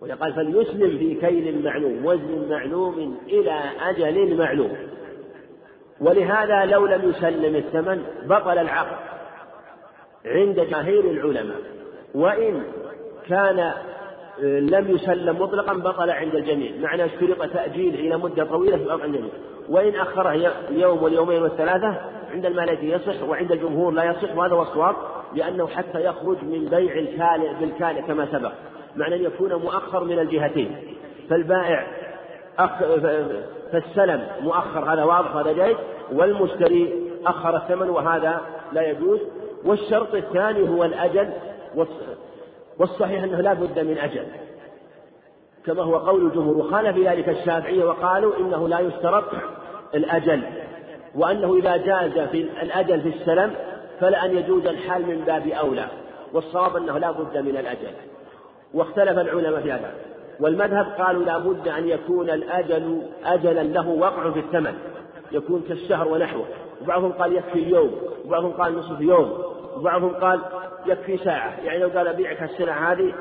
ويقال 0.00 0.32
فليسلم 0.32 0.98
في 0.98 1.14
كيل 1.14 1.64
معلوم 1.64 2.06
وزن 2.06 2.46
معلوم 2.50 3.18
إلى 3.26 3.60
أجل 3.80 4.38
معلوم. 4.38 4.76
ولهذا 6.00 6.64
لو 6.64 6.86
لم 6.86 7.10
يسلم 7.10 7.56
الثمن 7.56 8.02
بطل 8.24 8.58
العقد 8.58 8.96
عند 10.26 10.60
جماهير 10.60 11.10
العلماء. 11.10 11.60
وإن 12.14 12.62
كان 13.28 13.72
لم 14.42 14.90
يسلم 14.90 15.42
مطلقا 15.42 15.72
بطل 15.74 16.10
عند 16.10 16.34
الجميع. 16.34 16.72
معنى 16.80 17.04
اشترط 17.04 17.50
تأجيل 17.52 17.94
إلى 17.94 18.16
مدة 18.16 18.44
طويلة 18.44 18.76
في 18.76 18.92
عند 18.92 19.04
الجميع. 19.04 19.30
وإن 19.68 19.94
أخره 19.94 20.52
اليوم 20.70 21.02
واليومين 21.02 21.42
والثلاثة 21.42 21.94
عند 22.32 22.46
المالكي 22.46 22.90
يصح 22.90 23.22
وعند 23.28 23.52
الجمهور 23.52 23.92
لا 23.92 24.04
يصح 24.04 24.36
وهذا 24.36 24.54
هو 24.54 24.62
الصواب 24.62 24.96
لأنه 25.34 25.66
حتى 25.66 26.04
يخرج 26.04 26.36
من 26.42 26.64
بيع 26.64 26.98
الكالئ 26.98 27.54
بالكالئ 27.60 28.02
كما 28.02 28.26
سبق. 28.32 28.52
معنى 28.96 29.14
أن 29.14 29.22
يكون 29.22 29.54
مؤخر 29.54 30.04
من 30.04 30.18
الجهتين. 30.18 30.76
فالبائع 31.30 31.86
أخ 32.58 32.78
فالسلم 33.72 34.26
مؤخر 34.40 34.92
هذا 34.92 35.04
واضح 35.04 35.36
هذا 35.36 35.52
جيد. 35.52 35.76
والمشتري 36.12 37.10
أخر 37.26 37.56
الثمن 37.56 37.90
وهذا 37.90 38.40
لا 38.72 38.90
يجوز. 38.90 39.20
والشرط 39.64 40.14
الثاني 40.14 40.68
هو 40.68 40.84
الأجل 40.84 41.30
والصحيح 42.78 43.22
أنه 43.22 43.40
لا 43.40 43.52
بد 43.52 43.78
من 43.78 43.98
أجل 43.98 44.26
كما 45.66 45.82
هو 45.82 45.96
قول 45.96 46.26
الجمهور. 46.26 46.56
وخالف 46.56 46.98
ذلك 46.98 47.28
الشافعية 47.28 47.84
وقالوا 47.84 48.36
إنه 48.38 48.68
لا 48.68 48.80
يشترط 48.80 49.24
الأجل 49.94 50.42
وأنه 51.14 51.56
إذا 51.56 51.76
جاز 51.76 52.28
في 52.28 52.40
الأجل 52.62 53.00
في 53.00 53.08
السلم 53.08 53.54
فلا 54.00 54.24
أن 54.24 54.36
يجوز 54.36 54.66
الحال 54.66 55.06
من 55.06 55.24
باب 55.26 55.46
أولى 55.46 55.88
والصواب 56.32 56.76
أنه 56.76 56.98
لا 56.98 57.10
بد 57.10 57.38
من 57.38 57.56
الأجل. 57.56 57.90
واختلف 58.74 59.18
العلماء 59.18 59.60
في 59.60 59.72
هذا. 59.72 59.92
والمذهب 60.40 60.86
قالوا 60.98 61.24
لا 61.24 61.38
بد 61.38 61.68
أن 61.68 61.88
يكون 61.88 62.30
الأجل 62.30 63.02
أجلا 63.24 63.62
له 63.62 63.88
وقع 63.88 64.30
في 64.30 64.38
الثمن 64.38 64.74
يكون 65.32 65.64
كالشهر 65.68 66.08
ونحوه. 66.08 66.44
وبعضهم 66.82 67.12
قال 67.12 67.36
يكفي 67.36 67.58
اليوم 67.58 67.92
وبعضهم 68.26 68.52
قال 68.52 68.78
نصف 68.78 69.00
يوم. 69.00 69.57
وبعضهم 69.76 70.14
قال 70.14 70.40
يكفي 70.86 71.18
ساعة. 71.18 71.60
يعني 71.60 71.78
لو 71.78 71.88
قال 71.88 72.08
أبيعك 72.08 72.42
السلعة 72.42 72.92
هذه 72.92 73.12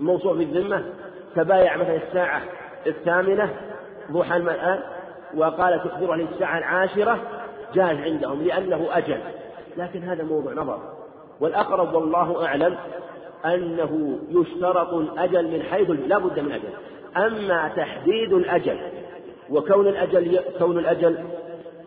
موصوف 0.00 0.38
بالذمة 0.38 0.84
تبايع 1.36 1.76
مثلا 1.76 1.96
الساعة 1.96 2.42
الثامنة 2.86 3.50
ضحى 4.12 4.36
الآن 4.36 4.80
وقال 5.36 5.80
تخبره 5.84 6.14
للساعة 6.14 6.58
العاشرة 6.58 7.18
جاز 7.74 7.96
عندهم 7.96 8.42
لأنه 8.42 8.88
أجل. 8.92 9.18
لكن 9.76 10.02
هذا 10.02 10.24
موضوع 10.24 10.52
نظر. 10.52 10.78
والأقرب 11.40 11.94
والله 11.94 12.46
أعلم 12.46 12.76
أنه 13.44 14.18
يشترط 14.30 14.94
الأجل 14.94 15.44
من 15.50 15.62
حيث 15.62 15.90
لا 15.90 16.18
بد 16.18 16.40
من 16.40 16.52
أجل. 16.52 16.68
أما 17.16 17.68
تحديد 17.76 18.32
الأجل 18.32 18.78
وكون 19.50 19.86
الأجل 19.88 20.40
كون 20.58 20.78
الأجل 20.78 21.18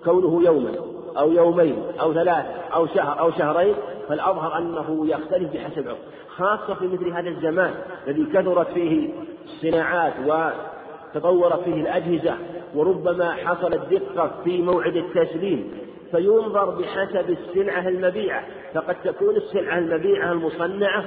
كونه 0.06 0.44
يوما 0.46 0.89
أو 1.18 1.32
يومين 1.32 1.84
أو 2.02 2.14
ثلاثة 2.14 2.52
أو 2.74 2.88
شهر 2.88 3.20
أو 3.20 3.32
شهرين 3.32 3.76
فالأظهر 4.10 4.58
أنه 4.58 5.08
يختلف 5.08 5.54
بحسب 5.54 5.88
عرف 5.88 5.98
خاصة 6.28 6.74
في 6.74 6.88
مثل 6.88 7.10
هذا 7.10 7.30
الزمان 7.30 7.74
الذي 8.08 8.26
كثرت 8.26 8.68
فيه 8.68 9.10
الصناعات 9.46 10.14
وتطورت 10.26 11.64
فيه 11.64 11.74
الأجهزة 11.74 12.34
وربما 12.76 13.32
حصلت 13.32 13.82
دقة 13.92 14.32
في 14.44 14.62
موعد 14.62 14.96
التسليم 14.96 15.72
فينظر 16.12 16.70
بحسب 16.70 17.30
السلعة 17.30 17.88
المبيعة 17.88 18.44
فقد 18.74 18.96
تكون 19.04 19.36
السلعة 19.36 19.78
المبيعة 19.78 20.32
المصنعة 20.32 21.06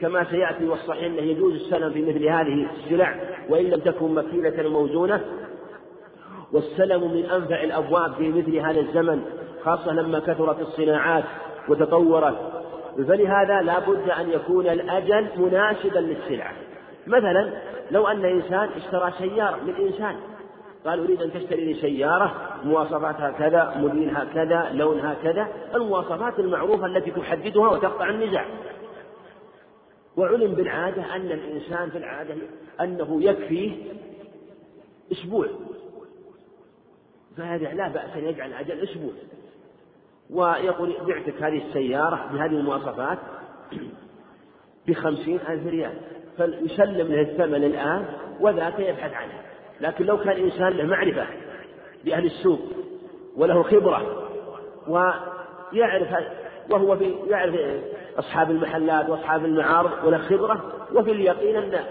كما 0.00 0.24
سيأتي 0.24 0.66
والصحيح 0.68 1.04
أنه 1.04 1.22
يجوز 1.22 1.54
السلم 1.54 1.92
في 1.92 2.02
مثل 2.02 2.24
هذه 2.26 2.66
السلع 2.76 3.14
وإن 3.48 3.64
لم 3.64 3.80
تكن 3.80 4.14
مكيلة 4.14 4.68
موزونة 4.68 5.20
والسلم 6.52 7.12
من 7.12 7.24
أنفع 7.24 7.62
الأبواب 7.62 8.14
في 8.14 8.28
مثل 8.28 8.56
هذا 8.56 8.80
الزمن 8.80 9.22
خاصة 9.64 9.92
لما 9.92 10.18
كثرت 10.18 10.60
الصناعات 10.60 11.24
وتطورت. 11.68 12.36
فلهذا 12.96 13.62
لا 13.62 13.78
بد 13.78 14.10
أن 14.10 14.30
يكون 14.30 14.66
الأجل 14.66 15.26
مناسبا 15.36 15.98
للسلعة. 15.98 16.52
مثلا 17.06 17.52
لو 17.90 18.06
أن 18.06 18.24
إنسان 18.24 18.68
اشترى 18.76 19.12
سيارة 19.18 19.56
من 19.66 19.74
إنسان 19.74 20.16
قال 20.86 21.00
أريد 21.00 21.22
أن 21.22 21.32
تشتري 21.32 21.64
لي 21.64 21.74
سيارة 21.74 22.34
مواصفاتها 22.64 23.30
كذا 23.30 23.74
موديلها 23.76 24.24
كذا 24.34 24.70
لونها 24.72 25.16
كذا 25.22 25.48
المواصفات 25.74 26.38
المعروفة 26.38 26.86
التي 26.86 27.10
تحددها 27.10 27.68
وتقطع 27.68 28.08
النزاع. 28.08 28.46
وعلم 30.16 30.54
بالعادة 30.54 31.16
أن 31.16 31.26
الإنسان 31.26 31.90
في 31.90 31.98
العادة 31.98 32.34
أنه 32.80 33.22
يكفيه 33.22 33.72
أسبوع. 35.12 35.46
فهذا 37.36 37.74
لا 37.74 37.88
بأس 37.88 38.16
أن 38.16 38.24
يجعل 38.24 38.52
أجل 38.52 38.80
أسبوع. 38.80 39.12
ويقول 40.30 40.96
بعتك 41.06 41.42
هذه 41.42 41.62
السيارة 41.68 42.30
بهذه 42.32 42.50
المواصفات 42.50 43.18
بخمسين 44.88 45.40
ألف 45.48 45.66
ريال. 45.66 45.94
فيسلم 46.36 47.12
له 47.12 47.20
الثمن 47.20 47.64
الآن 47.64 48.06
وذاك 48.40 48.78
يبحث 48.78 49.12
عنه. 49.12 49.32
لكن 49.80 50.04
لو 50.04 50.18
كان 50.18 50.36
إنسان 50.36 50.68
له 50.68 50.84
معرفة 50.84 51.26
بأهل 52.04 52.26
السوق 52.26 52.60
وله 53.36 53.62
خبرة 53.62 54.28
ويعرف 54.88 56.08
وهو 56.70 56.96
في 56.96 57.14
يعرف 57.28 57.54
أصحاب 58.18 58.50
المحلات 58.50 59.08
وأصحاب 59.08 59.44
المعارض 59.44 59.90
وله 60.04 60.18
خبرة 60.18 60.72
وفي 60.94 61.12
اليقين 61.12 61.56
أن 61.56 61.84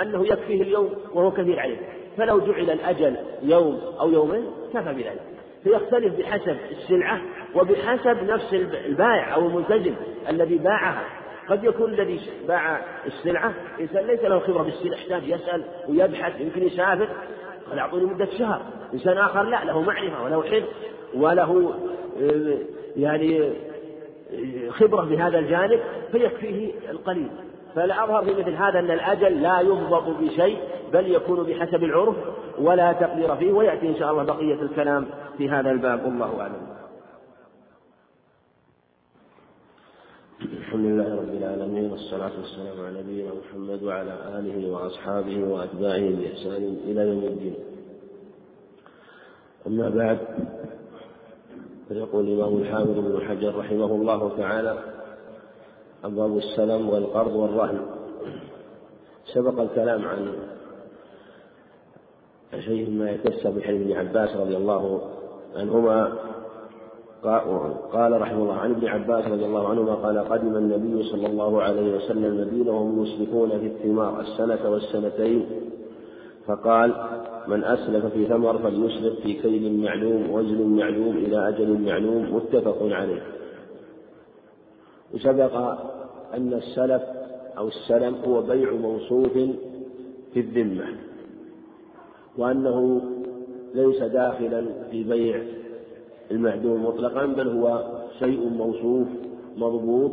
أنه 0.00 0.26
يكفيه 0.26 0.62
اليوم 0.62 0.94
وهو 1.14 1.30
كثير 1.30 1.60
عليه. 1.60 2.01
فلو 2.16 2.38
جعل 2.40 2.70
الأجل 2.70 3.16
يوم 3.42 3.80
أو 4.00 4.10
يومين 4.10 4.44
كفى 4.74 4.92
بذلك. 4.92 5.22
فيختلف 5.64 6.18
بحسب 6.18 6.56
السلعة 6.70 7.20
وبحسب 7.54 8.22
نفس 8.22 8.54
البائع 8.86 9.34
أو 9.34 9.46
الملتزم 9.46 9.94
الذي 10.28 10.58
باعها. 10.58 11.04
قد 11.48 11.64
يكون 11.64 11.94
الذي 11.94 12.20
باع 12.48 12.80
السلعة 13.06 13.54
إنسان 13.80 14.06
ليس 14.06 14.20
له 14.20 14.38
خبرة 14.38 14.62
بالسلع 14.62 14.96
يحتاج 14.98 15.28
يسأل 15.28 15.64
ويبحث 15.88 16.40
يمكن 16.40 16.62
يسافر. 16.62 17.08
قال 17.70 17.78
أعطوني 17.78 18.04
مدة 18.04 18.28
شهر. 18.38 18.62
إنسان 18.94 19.18
آخر 19.18 19.42
لا 19.42 19.64
له 19.64 19.82
معرفة 19.82 20.24
وله 20.24 20.42
حفظ 20.42 20.68
وله 21.14 21.74
آه، 22.22 22.58
يعني 22.96 23.40
آه، 23.40 24.70
خبرة 24.70 25.02
بهذا 25.02 25.38
الجانب 25.38 25.80
فيكفيه 26.12 26.72
القليل. 26.90 27.28
فالأظهر 27.74 28.24
في 28.24 28.30
مثل 28.30 28.54
هذا 28.54 28.78
أن 28.78 28.90
الأجل 28.90 29.42
لا 29.42 29.60
يضبط 29.60 30.04
بشيء 30.20 30.58
بل 30.92 31.14
يكون 31.14 31.42
بحسب 31.42 31.84
العرف 31.84 32.16
ولا 32.58 32.92
تقدير 32.92 33.36
فيه 33.36 33.52
ويأتي 33.52 33.88
إن 33.88 33.96
شاء 33.96 34.10
الله 34.10 34.22
بقية 34.22 34.62
الكلام 34.62 35.06
في 35.38 35.50
هذا 35.50 35.70
الباب 35.70 36.04
والله 36.04 36.40
أعلم. 36.40 36.72
الحمد 40.42 40.84
لله 40.84 41.16
رب 41.16 41.28
العالمين 41.28 41.90
والصلاة 41.90 42.30
والسلام 42.38 42.86
على 42.86 43.02
نبينا 43.02 43.30
محمد 43.34 43.82
وعلى 43.82 44.14
آله 44.38 44.70
وأصحابه 44.70 45.44
وأتباعه 45.44 46.10
بإحسان 46.10 46.76
إلى 46.84 47.00
يوم 47.00 47.24
الدين. 47.24 47.54
أما 49.66 49.88
بعد 49.88 50.18
فيقول 51.88 52.28
الإمام 52.28 52.56
الحافظ 52.56 52.98
بن 52.98 53.20
حجر 53.28 53.58
رحمه 53.58 53.84
الله 53.84 54.36
تعالى 54.36 54.78
أبواب 56.04 56.36
السلم 56.36 56.88
والقرض 56.88 57.34
والرهن 57.36 57.80
سبق 59.34 59.60
الكلام 59.60 60.04
عن 60.04 60.32
شيء 62.60 62.90
ما 62.90 63.10
يتسع 63.10 63.50
بحديث 63.50 63.80
ابن 63.80 63.92
عباس 63.92 64.36
رضي 64.36 64.56
الله 64.56 65.00
عنهما. 65.56 66.12
قال 67.92 68.20
رحمه 68.20 68.42
الله 68.42 68.54
عن 68.54 68.70
ابن 68.70 68.86
عباس 68.86 69.24
رضي 69.26 69.44
الله 69.44 69.68
عنهما 69.68 69.94
قال 69.94 70.18
قدم 70.18 70.56
النبي 70.56 71.02
صلى 71.02 71.26
الله 71.26 71.62
عليه 71.62 71.96
وسلم 71.96 72.24
المدينة 72.24 72.70
وهم 72.70 73.02
يسلكون 73.02 73.48
في 73.48 73.66
الثمار 73.66 74.20
السنة 74.20 74.70
والسنتين. 74.70 75.46
فقال 76.46 76.94
من 77.48 77.64
أسلف 77.64 78.06
في 78.06 78.26
ثمر 78.26 78.58
فليسلف 78.58 79.20
في 79.20 79.32
كيل 79.32 79.82
معلوم 79.82 80.30
وزن 80.30 80.76
معلوم 80.76 81.16
إلى 81.16 81.48
أجل 81.48 81.80
معلوم. 81.80 82.34
متفق 82.34 82.78
عليه. 82.82 83.22
وسبق 85.14 85.54
أن 86.34 86.52
السلف 86.52 87.02
أو 87.58 87.68
السلم 87.68 88.14
هو 88.14 88.42
بيع 88.42 88.72
موصوف 88.72 89.32
في 90.34 90.40
الذمة 90.40 90.84
وأنه 92.38 93.02
ليس 93.74 94.02
داخلا 94.02 94.66
في 94.90 95.04
بيع 95.04 95.42
المعدوم 96.30 96.86
مطلقا 96.86 97.26
بل 97.26 97.48
هو 97.48 97.84
شيء 98.18 98.48
موصوف 98.48 99.08
مضبوط 99.56 100.12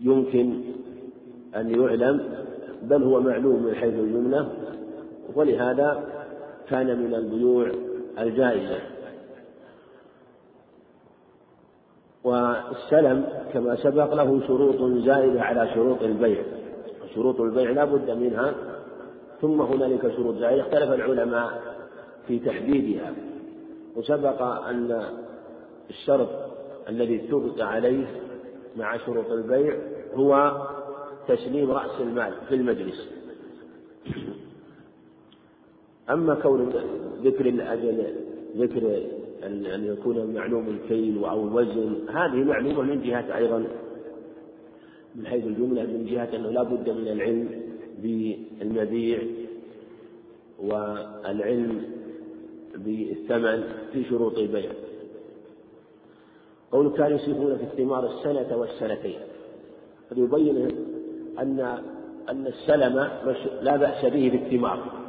يمكن 0.00 0.60
أن 1.56 1.80
يعلم 1.80 2.28
بل 2.82 3.02
هو 3.02 3.20
معلوم 3.20 3.62
من 3.62 3.74
حيث 3.74 3.94
الجملة 3.94 4.48
ولهذا 5.34 6.04
كان 6.68 6.98
من 6.98 7.14
البيوع 7.14 7.70
الجائزة. 8.18 8.78
والسلم 12.24 13.28
كما 13.52 13.76
سبق 13.76 14.14
له 14.14 14.40
شروط 14.46 15.04
زائدة 15.04 15.42
على 15.42 15.70
شروط 15.74 16.02
البيع. 16.02 16.42
شروط 17.14 17.40
البيع 17.40 17.70
لا 17.70 17.84
بد 17.84 18.10
منها 18.10 18.54
ثم 19.40 19.60
هنالك 19.60 20.16
شروط 20.16 20.36
زائدة. 20.36 20.62
اختلف 20.62 20.92
العلماء 20.92 21.62
في 22.28 22.38
تحديدها. 22.38 23.12
وسبق 23.96 24.42
أن 24.42 25.02
الشرط 25.90 26.28
الذي 26.88 27.16
اتفق 27.16 27.64
عليه 27.64 28.06
مع 28.76 28.96
شروط 28.96 29.30
البيع 29.30 29.76
هو 30.14 30.62
تسليم 31.28 31.70
رأس 31.70 32.00
المال 32.00 32.32
في 32.48 32.54
المجلس. 32.54 33.08
أما 36.10 36.34
كون 36.34 36.72
ذكر 37.24 37.46
الأجل 37.46 38.14
ذكر 38.56 39.02
أن 39.44 39.84
يكون 39.84 40.34
معلوم 40.34 40.68
الكيل 40.68 41.24
أو 41.24 41.48
الوزن. 41.48 42.08
هذه 42.08 42.44
معلومة 42.44 42.82
من 42.82 43.02
جهة 43.02 43.36
أيضا 43.36 43.64
من 45.16 45.26
حيث 45.26 45.46
الجملة 45.46 45.82
من 45.82 46.06
جهة 46.06 46.36
أنه 46.36 46.50
لا 46.50 46.62
بد 46.62 46.90
من 46.90 47.08
العلم 47.08 47.48
بالمبيع 48.02 49.18
والعلم 50.58 51.82
بالثمن 52.74 53.64
في 53.92 54.04
شروط 54.04 54.38
البيع. 54.38 54.70
قول 56.72 56.96
كانوا 56.96 57.18
يصرفون 57.18 57.56
في 57.56 57.64
الثمار 57.64 58.18
السنة 58.18 58.56
والسنتين. 58.56 59.18
هذا 60.12 60.20
يبين 60.20 60.68
أن 61.38 61.60
أن 62.28 62.46
السلم 62.46 63.08
لا 63.62 63.76
بأس 63.76 64.04
به 64.04 64.30
بالثمار. 64.30 65.01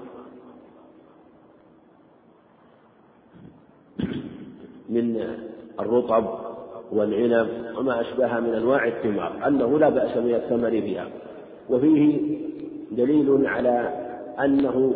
من 4.93 5.27
الرطب 5.79 6.25
والعنب 6.91 7.47
وما 7.77 8.01
أشبهها 8.01 8.39
من 8.39 8.53
أنواع 8.53 8.87
الثمار 8.87 9.47
أنه 9.47 9.79
لا 9.79 9.89
بأس 9.89 10.17
من 10.17 10.35
الثمر 10.35 10.69
فيها 10.69 11.07
وفيه 11.69 12.19
دليل 12.91 13.47
على 13.47 13.89
أنه 14.39 14.93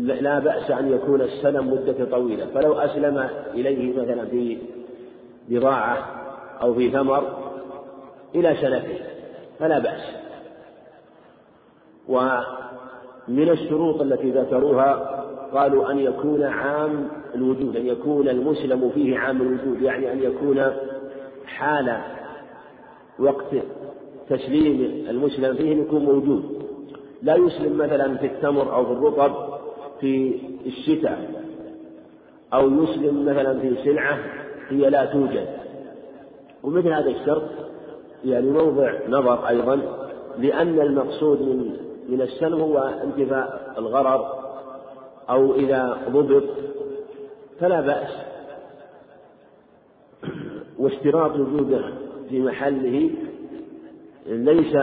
لا 0.00 0.38
بأس 0.38 0.70
أن 0.70 0.92
يكون 0.92 1.20
السلم 1.20 1.72
مدة 1.72 2.04
طويلة. 2.04 2.46
فلو 2.54 2.72
أسلم 2.72 3.28
إليه 3.54 4.02
مثلا 4.02 4.26
في 4.26 4.58
بضاعة 5.48 5.98
أو 6.62 6.74
في 6.74 6.90
ثمر 6.90 7.22
إلى 8.34 8.56
سنتين 8.56 8.98
فلا 9.58 9.78
بأس. 9.78 10.00
ومن 12.08 13.48
الشروط 13.48 14.00
التي 14.00 14.30
ذكروها 14.30 15.15
قالوا 15.52 15.90
أن 15.90 15.98
يكون 15.98 16.42
عام 16.42 17.08
الوجود 17.34 17.76
أن 17.76 17.86
يكون 17.86 18.28
المسلم 18.28 18.90
فيه 18.90 19.18
عام 19.18 19.42
الوجود 19.42 19.82
يعني 19.82 20.12
أن 20.12 20.22
يكون 20.22 20.62
حال 21.46 21.96
وقت 23.18 23.54
تسليم 24.28 25.06
المسلم 25.10 25.54
فيه 25.54 25.76
يكون 25.76 26.04
موجود. 26.04 26.62
لا 27.22 27.36
يسلم 27.36 27.78
مثلا 27.78 28.16
في 28.16 28.26
التمر 28.26 28.74
أو 28.74 28.86
في 28.86 28.92
الرطب 28.92 29.32
في 30.00 30.38
الشتاء 30.66 31.44
أو 32.54 32.70
يسلم 32.82 33.24
مثلا 33.24 33.60
في 33.60 33.74
سلعة 33.84 34.18
هي 34.68 34.90
لا 34.90 35.04
توجد. 35.04 35.48
ومثل 36.62 36.88
هذا 36.88 37.10
الشرط 37.10 37.42
يعني 38.24 38.50
موضع 38.50 38.92
نظر 39.08 39.48
أيضا 39.48 39.80
لأن 40.38 40.80
المقصود 40.80 41.42
من 41.42 41.76
من 42.08 42.22
السلم 42.22 42.60
هو 42.60 42.78
انتفاء 42.78 43.74
الغرض 43.78 44.24
أو 45.30 45.54
إذا 45.54 45.98
ضبط 46.08 46.42
فلا 47.60 47.80
بأس. 47.80 48.10
واشتراط 50.78 51.36
وجوده 51.36 51.84
في 52.28 52.40
محله 52.40 53.10
ليس 54.26 54.76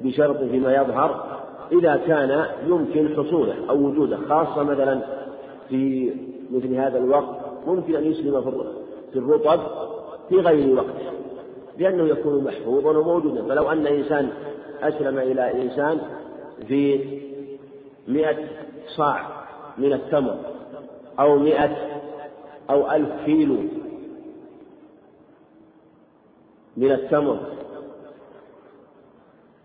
بشرط 0.00 0.36
فيما 0.36 0.74
يظهر 0.74 1.40
إذا 1.72 1.96
كان 2.06 2.44
يمكن 2.66 3.08
حصوله 3.16 3.54
أو 3.70 3.76
وجوده 3.78 4.16
خاصة 4.28 4.62
مثلا 4.62 5.00
في 5.68 6.12
مثل 6.50 6.74
هذا 6.74 6.98
الوقت 6.98 7.36
ممكن 7.66 7.96
أن 7.96 8.04
يسلم 8.04 8.42
في 9.12 9.18
الرطب 9.18 9.60
في 10.28 10.36
غير 10.36 10.74
وقته 10.74 11.10
لأنه 11.78 12.04
يكون 12.04 12.44
محفوظا 12.44 12.98
وموجودا. 12.98 13.42
فلو 13.42 13.70
أن 13.70 13.86
إنسان 13.86 14.30
أسلم 14.82 15.18
إلى 15.18 15.62
إنسان 15.62 16.00
في 16.68 17.00
مئة 18.08 18.36
صاع 18.86 19.26
من 19.78 19.92
التمر 19.92 20.38
أو 21.20 21.38
مئة 21.38 21.76
أو 22.70 22.90
ألف 22.90 23.08
كيلو 23.24 23.56
من 26.76 26.92
التمر 26.92 27.38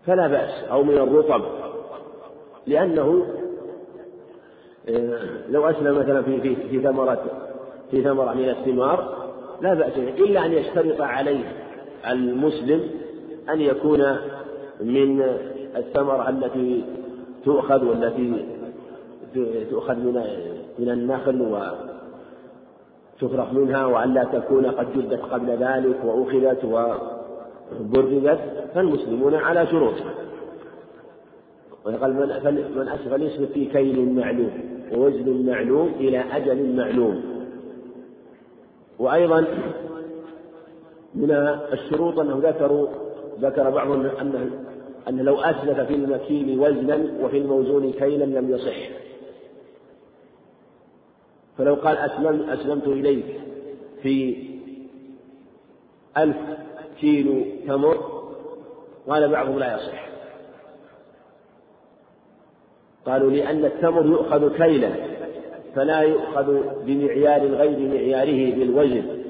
فلا 0.06 0.28
بأس 0.28 0.64
أو 0.70 0.82
من 0.82 0.94
الرطب 0.94 1.42
لأنه 2.66 3.26
آه، 4.88 5.50
لو 5.50 5.70
أسلم 5.70 5.98
مثلا 5.98 6.22
في 6.22 6.40
في 6.40 6.56
في 6.56 6.82
ثمرة 6.82 7.24
في 7.90 8.02
ثمرة 8.02 8.32
من 8.32 8.48
الثمار 8.48 9.26
لا 9.60 9.74
بأس 9.74 9.98
إلا 9.98 10.46
أن 10.46 10.52
يشترط 10.52 11.00
عليه 11.00 11.52
المسلم 12.06 12.90
أن 13.48 13.60
يكون 13.60 14.16
من 14.80 15.22
الثمرة 15.76 16.28
التي 16.28 16.84
تؤخذ 17.44 17.84
والتي 17.84 18.55
تؤخذ 19.70 19.94
من 19.94 20.22
من 20.78 20.90
النخل 20.90 21.42
وتفرخ 23.22 23.52
منها 23.52 23.86
وألا 23.86 24.24
تكون 24.24 24.66
قد 24.66 24.86
جدت 24.96 25.20
قبل 25.20 25.50
ذلك 25.50 26.04
وأخذت 26.04 26.64
وبردت 26.64 28.40
فالمسلمون 28.74 29.34
على 29.34 29.66
شروطها 29.66 30.14
وقال 31.86 32.14
من 32.14 32.28
من 32.76 32.88
أسفل 32.88 33.22
يسلك 33.22 33.48
في 33.48 33.64
كيل 33.64 34.14
معلوم 34.14 34.50
ووزن 34.92 35.46
معلوم 35.46 35.92
إلى 36.00 36.18
أجل 36.18 36.76
معلوم. 36.76 37.22
وأيضا 38.98 39.44
من 41.14 41.30
الشروط 41.72 42.18
أنه 42.18 42.40
ذكروا 42.42 42.88
ذكر 43.40 43.70
بعضهم 43.70 44.06
أنه 44.06 44.50
أن 45.08 45.16
لو 45.16 45.40
أسلف 45.40 45.80
في 45.80 45.94
المكيل 45.94 46.60
وزنا 46.60 46.98
وفي 47.22 47.38
الموزون 47.38 47.92
كيلا 47.92 48.24
لم 48.24 48.50
يصح. 48.50 49.05
فلو 51.58 51.74
قال 51.74 51.96
أسلم 51.96 52.50
أسلمت 52.50 52.86
إليك 52.86 53.40
في 54.02 54.36
ألف 56.16 56.36
كيلو 57.00 57.44
تمر 57.66 57.96
قال 59.08 59.28
بعضهم 59.28 59.58
لا 59.58 59.74
يصح. 59.74 60.06
قالوا 63.06 63.30
لأن 63.30 63.64
التمر 63.64 64.06
يؤخذ 64.06 64.56
كيلا 64.56 64.90
فلا 65.74 66.00
يؤخذ 66.00 66.60
بمعيار 66.84 67.46
غير 67.46 67.88
معياره 67.88 68.58
بالوزن. 68.58 69.26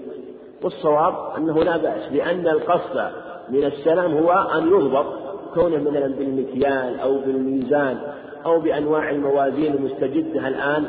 والصواب 0.62 1.14
أنه 1.36 1.64
لا 1.64 1.76
بأس 1.76 2.12
لأن 2.12 2.48
القصد 2.48 3.10
من 3.50 3.64
السلام 3.64 4.16
هو 4.16 4.32
أن 4.32 4.68
يضبط 4.68 5.06
كونه 5.54 5.90
مثلا 5.90 6.06
بالمكيال 6.06 7.00
أو 7.00 7.18
بالميزان 7.18 7.98
أو 8.44 8.60
بأنواع 8.60 9.10
الموازين 9.10 9.74
المستجدة 9.74 10.48
الآن 10.48 10.86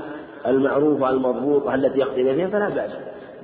المعروفة 0.48 1.10
المضبوطة 1.10 1.76
التي 1.76 2.00
يقضي 2.00 2.36
فيها 2.36 2.48
فلا 2.48 2.70
بأس. 2.70 2.92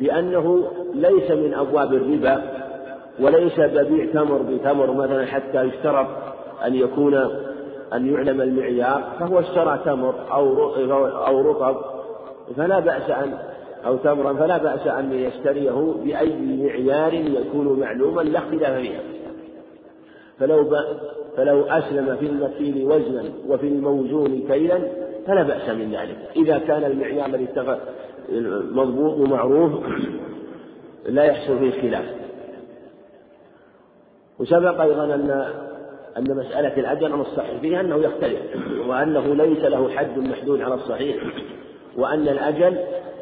لأنه 0.02 0.64
ليس 0.94 1.32
من 1.32 1.54
أبواب 1.54 1.94
الربا 1.94 2.42
وليس 3.20 3.60
ببيع 3.60 4.06
تمر 4.14 4.38
بتمر 4.38 4.94
مثلا 4.94 5.26
حتى 5.26 5.64
يشترط 5.64 6.08
أن 6.66 6.76
يكون 6.76 7.14
أن 7.94 8.14
يعلم 8.14 8.42
المعيار 8.42 9.04
فهو 9.20 9.40
اشترى 9.40 9.80
تمر 9.86 10.16
أو 10.32 10.74
أو 11.28 11.52
رطب 11.52 11.76
فلا 12.58 12.80
بأس 12.80 13.10
أن 13.10 13.34
أو 13.86 13.96
تمرا 13.96 14.34
فلا 14.34 14.58
بأس 14.58 14.88
أن 14.88 15.14
يشتريه 15.14 15.94
بأي 16.04 16.58
معيار 16.64 17.14
يكون 17.14 17.80
معلوما 17.80 18.22
لا 18.22 18.40
اختلاف 18.40 18.78
فيه 18.78 19.00
فلو 20.40 20.78
فلو 21.38 21.64
أسلم 21.64 22.16
في 22.20 22.26
المكيل 22.26 22.86
وزنا 22.86 23.24
وفي 23.48 23.68
الموزون 23.68 24.44
كيلا 24.48 24.80
فلا 25.28 25.44
بأس 25.44 25.70
من 25.70 25.92
ذلك. 25.96 26.18
إذا 26.36 26.58
كان 26.58 26.84
المعيار 26.84 27.26
الذي 27.26 27.44
اتفق 27.44 27.80
مضبوط 28.72 29.18
ومعروف 29.18 29.84
لا 31.06 31.24
يحصل 31.24 31.60
فيه 31.60 31.82
خلاف. 31.82 32.06
وسبق 34.40 34.82
أيضا 34.82 35.16
أن 35.16 35.54
أن 36.18 36.38
مسألة 36.38 36.78
الأجل 36.78 37.14
الصحيح 37.14 37.62
فيها 37.62 37.82
أنه 37.82 37.96
يختلف 37.96 38.40
وأنه 38.88 39.36
ليس 39.36 39.60
له 39.60 39.90
حد 39.90 40.18
محدود 40.20 40.62
على 40.62 40.74
الصحيح 40.74 41.16
وأن 41.98 42.28
الأجل 42.28 42.78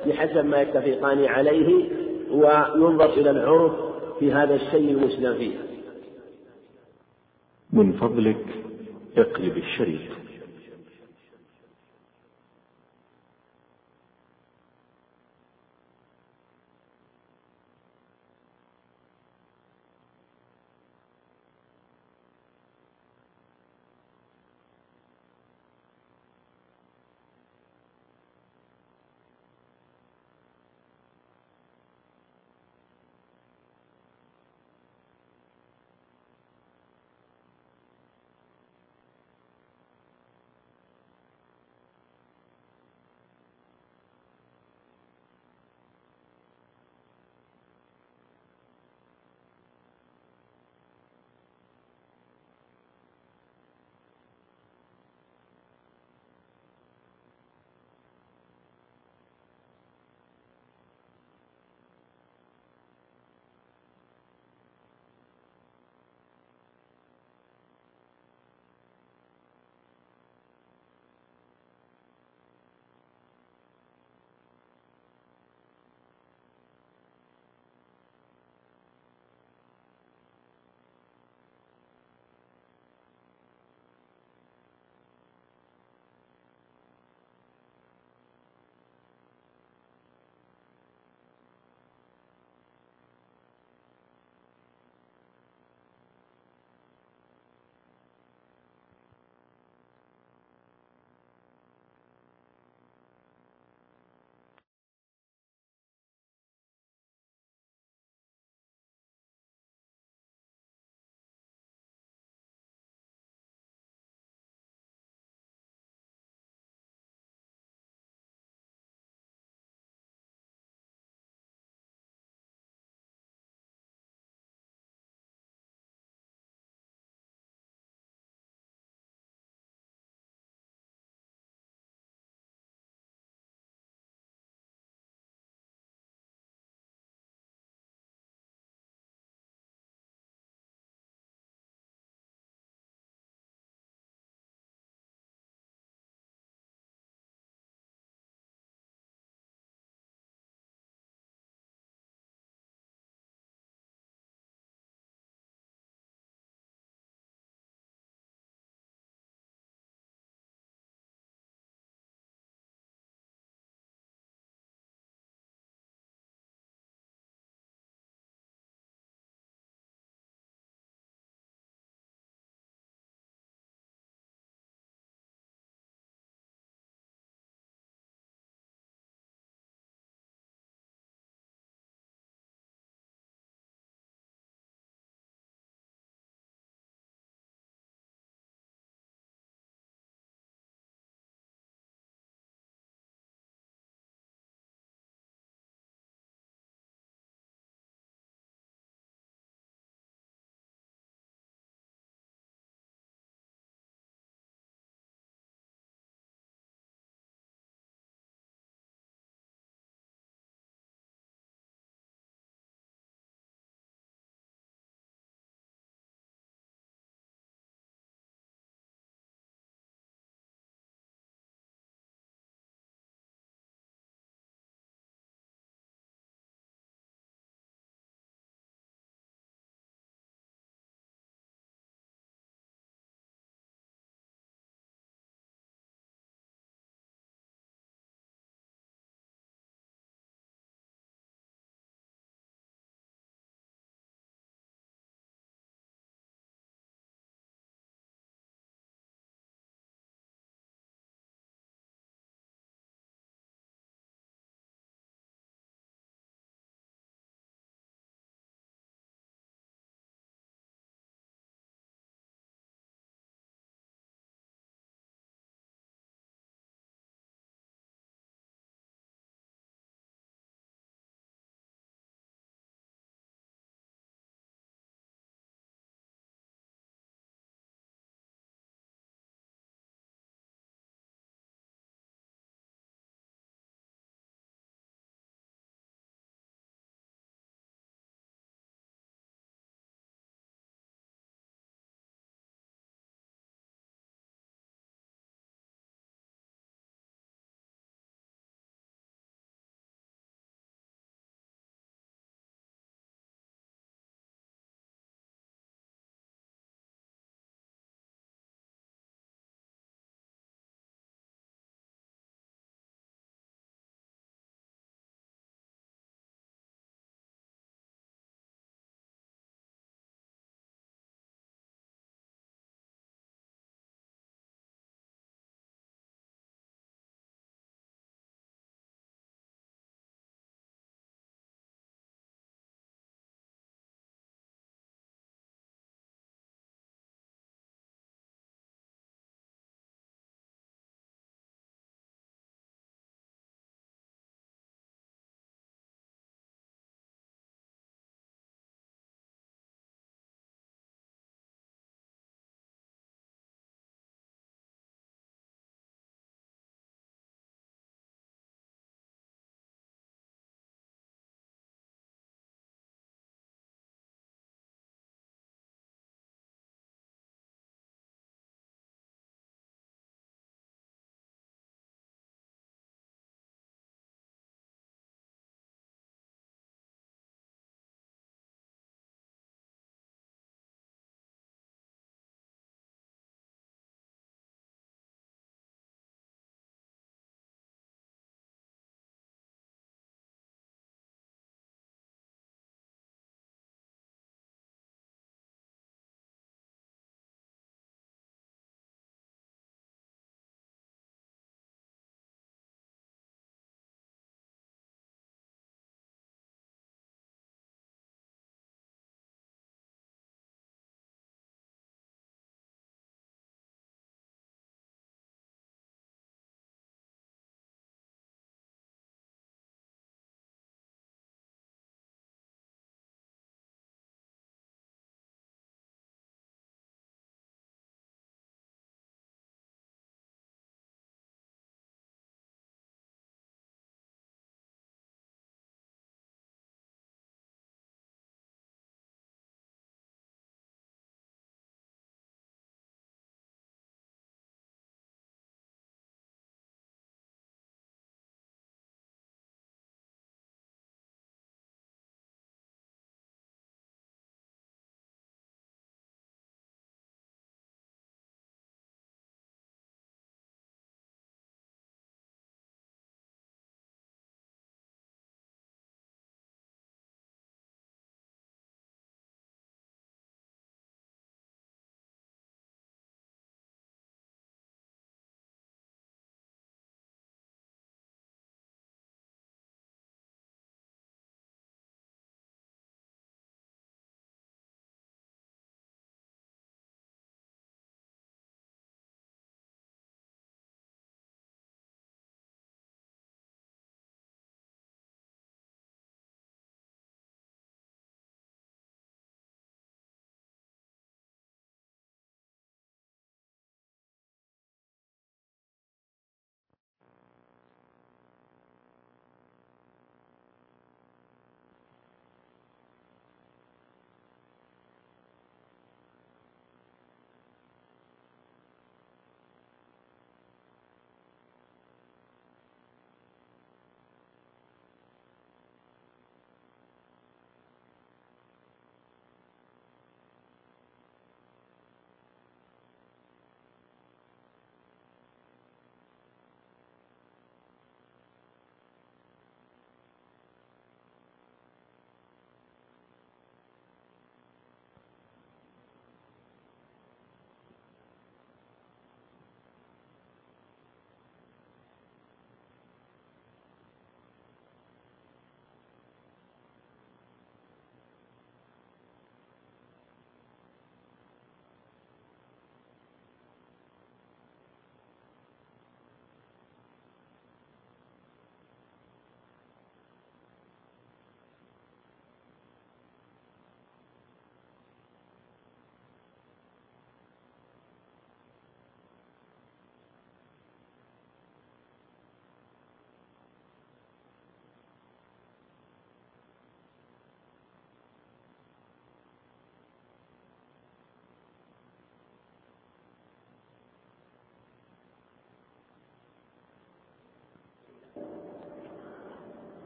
بحسب 0.08 0.46
ما 0.46 0.62
يتفقان 0.62 1.26
عليه 1.26 1.90
وينظر 2.32 3.10
إلى 3.10 3.32
العرف 3.32 3.72
في 4.20 4.34
هذا 4.34 4.56
الشيء 4.56 4.92
المسلم 4.92 5.34
فيه. 5.34 5.56
من 7.74 7.92
فضلك 7.94 8.46
اقلب 9.18 9.58
الشريط. 9.58 10.21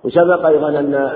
وسبق 0.06 0.46
أيضا 0.46 0.70
أن 0.70 1.10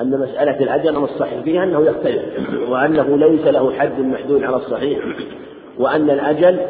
أن 0.00 0.20
مسألة 0.20 0.60
الأجل 0.60 0.96
أمر 0.96 1.04
الصحيح 1.04 1.40
فيها 1.40 1.64
أنه 1.64 1.80
يختلف 1.80 2.22
وأنه 2.68 3.16
ليس 3.16 3.46
له 3.46 3.72
حد 3.72 4.00
محدود 4.00 4.44
على 4.44 4.56
الصحيح 4.56 4.98
وأن 5.78 6.10
الأجل 6.10 6.60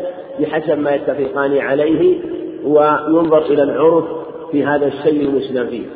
بحسب 0.40 0.78
ما 0.78 0.90
يتفقان 0.94 1.58
عليه 1.58 2.20
وينظر 2.64 3.42
إلى 3.42 3.62
العرف 3.62 4.04
في 4.52 4.64
هذا 4.64 4.86
الشيء 4.86 5.28
المسلم 5.28 5.66
فيه. 5.66 5.86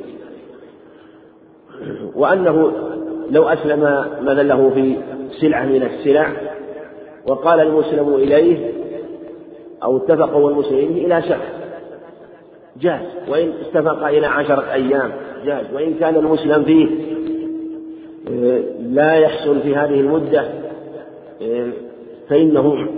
وأنه 2.14 2.72
لو 3.30 3.48
أسلم 3.48 4.04
مثلا 4.22 4.42
له 4.42 4.70
في 4.74 4.96
سلعة 5.40 5.64
من 5.64 5.82
السلع 5.82 6.32
وقال 7.26 7.60
المسلم 7.60 8.14
إليه 8.14 8.72
أو 9.82 9.96
اتفق 9.96 10.30
هو 10.30 10.48
المسلمين 10.48 10.90
إلى 10.90 11.22
شهر 11.22 11.44
جاز 12.80 13.00
وإن 13.28 13.52
اتفق 13.60 14.06
إلى 14.06 14.26
عشرة 14.26 14.72
أيام. 14.72 15.12
جاز 15.44 15.74
وإن 15.74 15.94
كان 15.94 16.16
المسلم 16.16 16.64
فيه 16.64 16.88
آه، 18.28 18.62
لا 18.80 19.14
يحصل 19.14 19.60
في 19.60 19.76
هذه 19.76 20.00
المدة 20.00 20.44
آه، 21.42 21.68
فإنه 22.28 22.88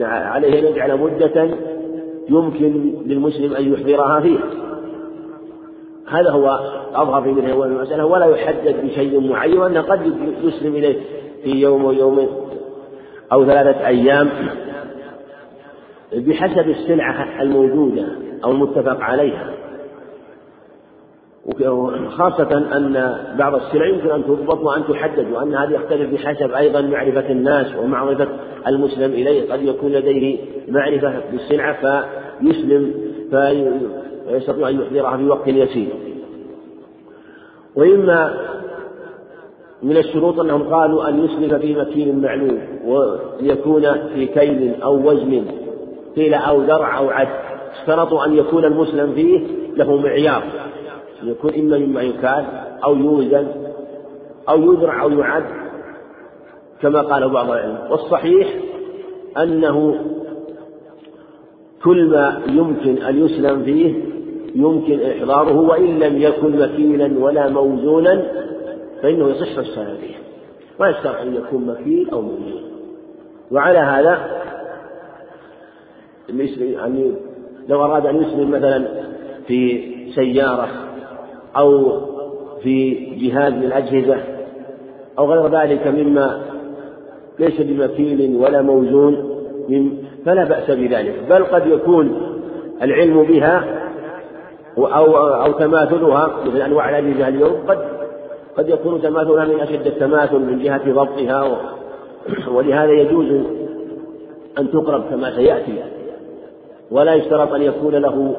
عليه 0.00 0.58
أن 0.58 0.64
يجعل 0.64 1.00
مدة 1.00 1.48
يمكن 2.30 2.94
للمسلم 3.06 3.54
أن 3.54 3.72
يحضرها 3.72 4.20
فيها 4.20 4.44
هذا 6.08 6.30
هو 6.30 6.60
أظهر 6.94 7.22
في 7.22 7.32
مثل 7.32 7.50
أول 7.50 7.68
المسألة 7.68 8.06
ولا 8.06 8.26
يحدد 8.26 8.76
بشيء 8.84 9.20
معين 9.20 9.58
وأنه 9.58 9.80
قد 9.80 10.14
يسلم 10.44 10.74
إليه 10.74 11.00
في 11.44 11.50
يوم 11.50 11.84
ويوم 11.84 12.28
أو 13.32 13.44
ثلاثة 13.44 13.86
أيام 13.86 14.28
بحسب 16.12 16.68
السلعة 16.68 17.42
الموجودة 17.42 18.06
أو 18.44 18.50
المتفق 18.50 19.00
عليها. 19.00 19.54
خاصة 22.10 22.76
أن 22.76 23.16
بعض 23.38 23.54
السلع 23.54 23.86
يمكن 23.86 24.10
أن 24.10 24.24
تضبط 24.24 24.60
وأن 24.60 24.82
تحدد 24.88 25.32
وأن 25.32 25.54
هذا 25.54 25.74
يختلف 25.74 26.12
بحسب 26.12 26.52
أيضا 26.52 26.80
معرفة 26.80 27.30
الناس 27.30 27.66
ومعرفة 27.76 28.28
المسلم 28.66 29.12
إليه. 29.12 29.52
قد 29.52 29.62
يكون 29.62 29.92
لديه 29.92 30.38
معرفة 30.68 31.20
بالسلعة 31.32 32.04
فيسلم 32.40 32.94
فيستطيع 33.30 34.68
أن 34.68 34.80
يحضرها 34.80 35.16
في 35.16 35.26
وقت 35.26 35.48
يسير. 35.48 35.88
وإما 37.76 38.34
من 39.82 39.96
الشروط 39.96 40.40
أنهم 40.40 40.62
قالوا 40.62 41.08
أن 41.08 41.24
يسلف 41.24 41.54
في 41.54 41.74
مكين 41.74 42.22
معلوم 42.22 42.58
وليكون 42.84 43.82
في 44.14 44.26
كيل 44.26 44.74
أو 44.82 45.10
وزن 45.10 45.44
قيل 46.16 46.34
أو 46.34 46.62
درع 46.62 46.98
أو 46.98 47.10
عد. 47.10 47.28
اشترطوا 47.80 48.24
أن 48.26 48.34
يكون 48.36 48.64
المسلم 48.64 49.14
فيه 49.14 49.40
له 49.76 49.96
معيار. 49.96 50.42
يكون 51.28 51.54
إما 51.54 51.78
مما 51.78 52.02
يكال 52.02 52.44
أو 52.84 52.96
يوزن 52.96 53.46
أو 54.48 54.72
يزرع 54.72 55.02
أو 55.02 55.10
يعد 55.10 55.44
كما 56.82 57.00
قال 57.02 57.28
بعض 57.28 57.50
العلم. 57.50 57.78
والصحيح 57.90 58.48
أنه 59.38 60.04
كل 61.84 62.06
ما 62.06 62.42
يمكن 62.48 63.02
أن 63.02 63.24
يسلم 63.24 63.62
فيه 63.64 63.94
يمكن 64.54 65.00
إحضاره 65.00 65.60
وإن 65.60 65.98
لم 65.98 66.22
يكن 66.22 66.58
مكيلا 66.58 67.18
ولا 67.18 67.48
موزونا 67.48 68.22
فإنه 69.02 69.28
يصح 69.28 69.58
الصلاة 69.58 69.96
فيه. 69.96 70.14
ما 70.80 70.88
يشترط 70.88 71.16
أن 71.16 71.34
يكون 71.34 71.66
مكيل 71.66 72.10
أو 72.10 72.20
موزون. 72.20 72.62
وعلى 73.50 73.78
هذا 73.78 74.40
يعني 76.58 77.12
لو 77.68 77.84
أراد 77.84 78.06
أن 78.06 78.22
يسلم 78.22 78.50
مثلا 78.50 78.84
في 79.46 79.90
سيارة 80.14 80.68
أو 81.56 82.00
في 82.62 82.94
جهاز 82.94 83.52
من 83.52 83.64
الأجهزة 83.64 84.16
أو 85.18 85.32
غير 85.32 85.60
ذلك 85.60 85.86
مما 85.86 86.40
ليس 87.38 87.60
بمكيل 87.60 88.36
ولا 88.36 88.62
موزون 88.62 89.30
فلا 90.26 90.44
بأس 90.44 90.70
بذلك. 90.70 91.14
بل 91.30 91.44
قد 91.44 91.66
يكون 91.66 92.34
العلم 92.82 93.22
بها 93.22 93.64
أو 94.78 95.16
أو 95.16 95.52
تماثلها 95.52 96.36
مثل 96.46 96.60
أنواع 96.60 96.90
الأجهزة 96.90 97.28
اليوم 97.28 97.56
قد 97.68 97.78
قد 98.56 98.68
يكون 98.68 99.02
تماثلها 99.02 99.44
من 99.44 99.60
أشد 99.60 99.86
التماثل 99.86 100.38
من 100.38 100.62
جهة 100.62 100.92
ضبطها 100.92 101.60
ولهذا 102.48 102.92
يجوز 102.92 103.26
أن 104.58 104.70
تقرب 104.70 105.04
كما 105.10 105.36
سيأتي. 105.36 105.82
ولا 106.90 107.14
يشترط 107.14 107.52
أن 107.52 107.62
يكون 107.62 107.94
له 107.94 108.36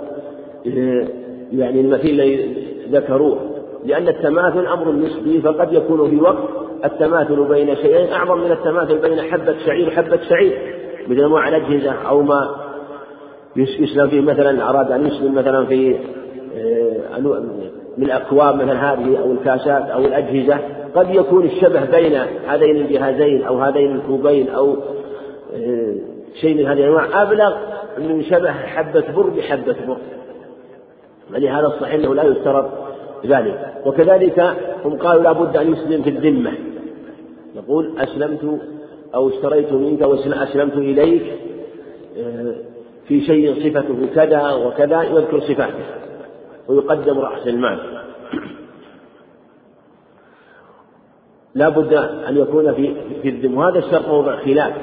يعني 1.51 1.82
المثيل 1.82 2.55
ذكروه 2.91 3.39
لأن 3.86 4.07
التماثل 4.07 4.65
أمر 4.65 4.91
نسبي 4.91 5.41
فقد 5.41 5.73
يكون 5.73 6.09
في 6.09 6.21
وقت 6.21 6.65
التماثل 6.86 7.43
بين 7.43 7.75
شيئين 7.75 8.13
أعظم 8.13 8.39
من 8.39 8.51
التماثل 8.51 8.97
بين 8.97 9.21
حبة 9.21 9.55
شعير 9.65 9.88
وحبة 9.88 10.19
شعير. 10.29 10.75
مثل 11.07 11.19
أنواع 11.19 11.47
الأجهزة 11.47 11.91
أو 11.91 12.21
ما 12.21 12.55
يسلم 13.55 14.09
فيه 14.09 14.21
مثلا 14.21 14.69
أراد 14.69 14.91
أن 14.91 15.07
يسلم 15.07 15.36
مثلا 15.36 15.65
في 15.65 15.95
آه، 16.57 17.19
من 17.97 18.03
الأكواب 18.05 18.55
مثلا 18.55 18.93
هذه 18.93 19.17
أو 19.17 19.31
الكاسات 19.31 19.89
أو 19.89 20.05
الأجهزة. 20.05 20.59
قد 20.95 21.15
يكون 21.15 21.45
الشبه 21.45 21.86
بين 21.86 22.21
هذين 22.47 22.75
الجهازين 22.75 23.43
أو 23.43 23.59
هذين 23.59 23.95
الكوبين 23.95 24.49
أو 24.49 24.75
آه، 25.53 25.95
شيء 26.41 26.57
من 26.57 26.65
هذه 26.65 26.79
الأنواع. 26.79 27.21
أبلغ 27.21 27.55
من 27.97 28.23
شبه 28.23 28.51
حبة 28.51 29.03
بر 29.15 29.29
بحبة 29.29 29.75
بر. 29.88 29.97
فلهذا 31.34 31.67
الصحيح 31.67 31.93
أنه 31.93 32.15
لا 32.15 32.23
يشترط 32.23 32.65
ذلك. 33.26 33.73
وكذلك 33.86 34.39
هم 34.86 34.97
قالوا 34.97 35.23
لا 35.23 35.32
بد 35.32 35.57
أن 35.57 35.73
يسلم 35.73 36.01
في 36.01 36.09
الذمة. 36.09 36.51
يقول 37.55 37.99
أسلمت 37.99 38.59
أو 39.15 39.30
اشتريت 39.30 39.73
منك 39.73 40.01
وأسلمت 40.01 40.73
إليك 40.73 41.34
آه، 42.17 42.55
في 43.07 43.21
شيء 43.21 43.53
صفته 43.53 44.07
كذا 44.15 44.53
وكذا 44.53 45.03
يذكر 45.03 45.39
صفاته 45.39 45.86
ويقدم 46.67 47.19
رأس 47.19 47.47
المال. 47.47 47.80
لا 51.55 51.69
بد 51.69 51.93
أن 52.28 52.38
يكون 52.38 52.73
في 52.73 52.95
في 53.21 53.30
الذم 53.30 53.57
وهذا 53.57 53.80
الشرط 53.80 54.07
موضع 54.07 54.36
خلاف. 54.36 54.73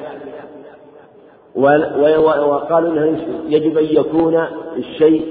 وقالوا 1.54 2.90
إنه 2.90 3.18
يجب 3.48 3.78
أن 3.78 3.84
يكون 3.84 4.46
الشيء 4.76 5.24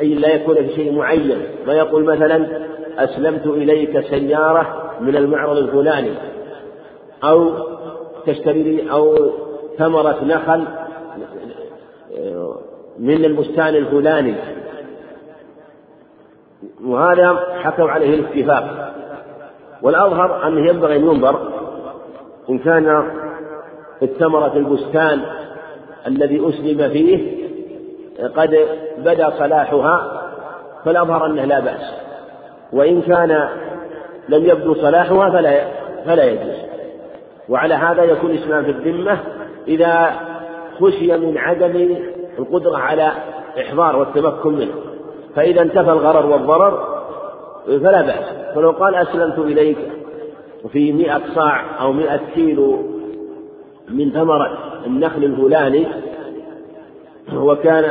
أي 0.00 0.14
لا 0.14 0.28
يكون 0.28 0.54
في 0.54 0.74
شيء 0.74 0.92
معين. 0.92 1.42
ما 1.66 1.72
يقول 1.72 2.04
مثلا 2.04 2.46
أسلمت 2.98 3.46
إليك 3.46 4.00
سيارة 4.00 4.92
من 5.00 5.16
المعرض 5.16 5.56
الفلاني 5.56 6.12
أو 7.24 7.50
تشتري 8.26 8.62
لي 8.62 8.90
أو 8.90 9.16
ثمرة 9.78 10.24
نخل 10.24 10.64
من 12.98 13.24
البستان 13.24 13.74
الفلاني. 13.74 14.34
وهذا 16.84 17.38
حكوا 17.62 17.90
عليه 17.90 18.14
الاتفاق. 18.14 18.94
والأظهر 19.82 20.46
أنه 20.46 20.68
ينبغي 20.68 20.96
أن 20.96 21.04
ينظر 21.04 21.52
إن 22.50 22.58
كان 22.58 23.10
الثمرة 24.02 24.56
البستان 24.56 25.20
الذي 26.06 26.48
أسلم 26.48 26.90
فيه 26.90 27.49
قد 28.22 28.68
بدا 28.98 29.30
صلاحها 29.38 30.22
فالأظهر 30.84 31.26
أنه 31.26 31.44
لا 31.44 31.60
بأس. 31.60 31.94
وإن 32.72 33.02
كان 33.02 33.48
لم 34.28 34.44
يبدو 34.44 34.74
صلاحها 34.74 35.30
فلا 35.30 35.64
فلا 36.04 36.24
يجوز. 36.24 36.56
وعلى 37.48 37.74
هذا 37.74 38.02
يكون 38.02 38.30
الإسلام 38.30 38.64
في 38.64 38.70
الذمة 38.70 39.18
إذا 39.68 40.12
خشي 40.80 41.16
من 41.16 41.38
عدم 41.38 41.96
القدرة 42.38 42.76
على 42.76 43.12
إحضار 43.60 43.96
والتمكن 43.96 44.52
منه. 44.52 44.74
فإذا 45.36 45.62
انتفى 45.62 45.90
الغرر 45.90 46.26
والضرر 46.26 47.00
فلا 47.66 48.02
بأس. 48.02 48.54
فلو 48.54 48.70
قال 48.70 48.94
أسلمت 48.94 49.38
إليك 49.38 49.78
في 50.72 50.92
مئة 50.92 51.20
صاع 51.34 51.80
أو 51.80 51.92
مئة 51.92 52.20
كيلو 52.34 52.78
من 53.88 54.10
ثمرة 54.10 54.58
النخل 54.86 55.24
الفلاني 55.24 55.86
وكان 57.34 57.90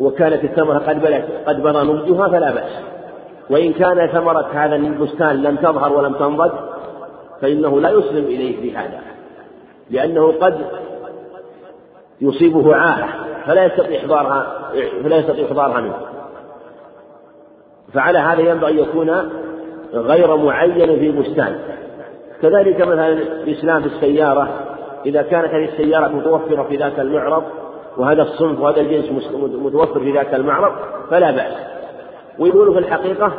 وكانت 0.00 0.44
الثمرة 0.44 0.78
قد 0.78 1.02
بلت 1.02 1.24
قد 1.46 1.62
بدا 1.62 1.82
نضجها 1.82 2.28
فلا 2.28 2.50
بأس. 2.52 2.70
وإن 3.50 3.72
كان 3.72 4.06
ثمرة 4.06 4.50
هذا 4.52 4.76
البستان 4.76 5.42
لم 5.42 5.56
تظهر 5.56 5.92
ولم 5.92 6.14
تنضج 6.14 6.50
فإنه 7.40 7.80
لا 7.80 7.90
يسلم 7.90 8.24
إليه 8.24 8.60
في 8.60 8.76
هذا 8.76 9.00
لأنه 9.90 10.32
قد 10.40 10.66
يصيبه 12.20 12.76
عاهة 12.76 13.08
فلا 13.46 13.64
يستطيع 13.64 14.00
إحضارها 14.00 14.46
فلا 15.02 15.16
يستطيع 15.16 15.44
إحضارها 15.46 15.80
منه. 15.80 15.96
فعلى 17.94 18.18
هذا 18.18 18.40
ينبغي 18.40 18.72
أن 18.72 18.78
يكون 18.78 19.30
غير 19.94 20.36
معين 20.36 20.98
في 20.98 21.10
بستان. 21.10 21.58
كذلك 22.42 22.80
مثلا 22.80 23.08
الإسلام 23.08 23.82
في 23.82 23.86
السيارة 23.86 24.48
إذا 25.06 25.22
كانت 25.22 25.54
هذه 25.54 25.64
السيارة 25.64 26.08
متوفرة 26.08 26.62
في 26.62 26.76
ذاك 26.76 27.00
المعرض 27.00 27.42
وهذا 27.96 28.22
الصنف 28.22 28.60
وهذا 28.60 28.80
الجنس 28.80 29.10
متوفر 29.54 30.00
في 30.00 30.12
ذاك 30.12 30.34
المعرض 30.34 30.72
فلا 31.10 31.30
بأس. 31.30 31.54
ويقول 32.38 32.72
في 32.72 32.78
الحقيقة 32.78 33.32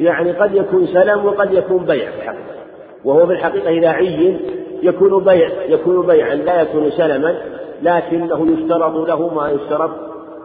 يعني 0.00 0.32
قد 0.32 0.54
يكون 0.54 0.86
سلم 0.86 1.26
وقد 1.26 1.52
يكون 1.54 1.84
بيع 1.84 2.10
في 2.10 2.16
الحقيقة. 2.16 2.44
وهو 3.04 3.26
في 3.26 3.32
الحقيقة 3.32 3.70
إذا 3.70 3.88
عين 3.88 4.40
يكون 4.82 5.24
بيع 5.24 5.50
يكون 5.68 6.06
بيعا 6.06 6.34
لا 6.34 6.62
يكون 6.62 6.90
سلما 6.90 7.38
لكنه 7.82 8.46
يشترط 8.52 9.08
له 9.08 9.34
ما 9.34 9.50
يشترط 9.50 9.90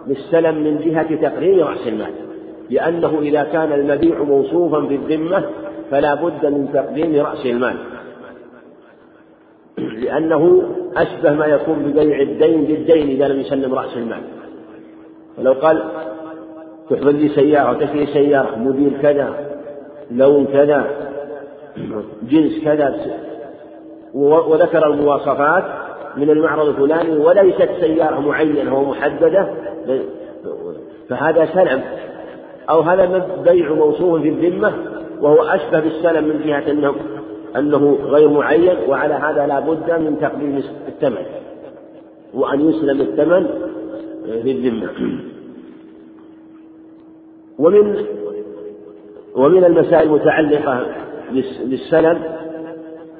للسلم 0.08 0.64
من 0.64 0.78
جهة 0.78 1.30
تقرير 1.30 1.66
رأس 1.66 1.88
المال. 1.88 2.12
لأنه 2.70 3.20
إذا 3.22 3.44
كان 3.44 3.74
المبيع 3.74 4.24
موصوفا 4.24 4.80
بالذمة 4.80 5.44
فلا 5.92 6.14
بد 6.14 6.46
من 6.46 6.70
تقديم 6.74 7.26
رأس 7.26 7.46
المال. 7.46 7.76
لأنه 9.78 10.64
أشبه 10.98 11.34
ما 11.34 11.46
يكون 11.46 11.76
ببيع 11.76 12.22
الدين 12.22 12.64
بالدين 12.64 13.08
إذا 13.08 13.28
لم 13.28 13.40
يسلم 13.40 13.74
رأس 13.74 13.98
المال. 13.98 14.22
فلو 15.38 15.54
قال 15.54 15.84
تحفظ 16.90 17.08
لي 17.08 17.30
سيارة 17.30 17.74
تشتري 17.74 18.06
سيارة 18.06 18.56
موديل 18.56 18.94
كذا 19.02 19.34
لون 20.12 20.46
كذا 20.46 20.86
جنس 22.24 22.64
كذا 22.64 22.96
وذكر 24.14 24.88
المواصفات 24.88 25.64
من 26.18 26.30
المعرض 26.30 26.68
الفلاني 26.68 27.18
وليست 27.18 27.70
سيارة 27.80 28.20
معينة 28.20 28.80
ومحددة 28.80 29.48
فهذا 31.10 31.46
سلم. 31.46 31.82
أو 32.70 32.82
هذا 32.82 33.28
بيع 33.46 33.74
موصوف 33.74 34.22
في 34.22 34.30
الذمة 34.30 34.74
وهو 35.22 35.42
أشبه 35.42 35.80
بالسلم 35.80 36.24
من 36.24 36.42
جهة 36.46 36.72
أنه 36.72 36.96
أنه 37.58 37.98
غير 38.04 38.30
معين 38.30 38.78
وعلى 38.88 39.14
هذا 39.14 39.48
لا 39.48 39.60
بد 39.60 39.92
من 39.92 40.18
تقديم 40.22 40.64
الثمن 40.88 41.26
وأن 42.34 42.70
يسلم 42.70 43.02
الثمن 43.02 43.48
في 44.44 44.52
الذمة 44.52 44.90
ومن 47.60 48.06
ومن 49.36 49.64
المسائل 49.64 50.08
المتعلقة 50.08 50.86
بالسلم 51.66 52.20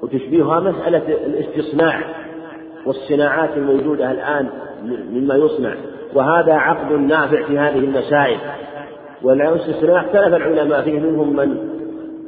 وتشبيهها 0.02 0.60
مسألة 0.60 1.26
الاستصناع 1.26 2.02
والصناعات 2.86 3.50
الموجودة 3.58 4.12
الآن 4.12 4.50
مما 5.12 5.36
يصنع. 5.36 5.76
وهذا 6.14 6.54
عقد 6.54 6.92
نافع 6.92 7.44
في 7.44 7.58
هذه 7.60 7.78
المسائل. 7.78 8.38
والاستثناء 9.24 9.98
اختلف 9.98 10.36
العلماء 10.36 10.82
فيه 10.82 11.00
منهم 11.00 11.36
من 11.36 11.73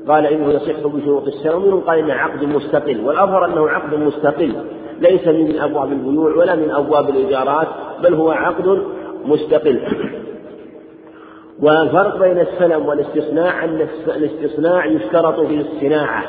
قال 0.08 0.26
إنه 0.26 0.52
يصح 0.52 0.88
بشروط 0.88 1.28
السلم 1.28 1.64
ومنهم 1.64 1.82
قال 1.82 2.00
إنه 2.00 2.14
عقد 2.14 2.44
مستقل 2.44 3.02
والأظهر 3.06 3.46
أنه 3.46 3.70
عقد 3.70 3.96
مستقل 3.96 4.54
ليس 5.00 5.28
من 5.28 5.60
أبواب 5.60 5.92
البيوع 5.92 6.36
ولا 6.36 6.56
من 6.56 6.72
أبواب 6.72 7.10
الإيجارات 7.10 7.68
بل 8.04 8.14
هو 8.14 8.32
عقد 8.32 8.82
مستقل. 9.26 9.82
والفرق 11.62 12.20
بين 12.20 12.40
السلم 12.40 12.86
والاستثناء 12.86 13.66
أن 13.66 13.88
الاستثناء 14.08 14.92
يشترط 14.92 15.40
فيه 15.40 15.62
الصناعة 15.62 16.24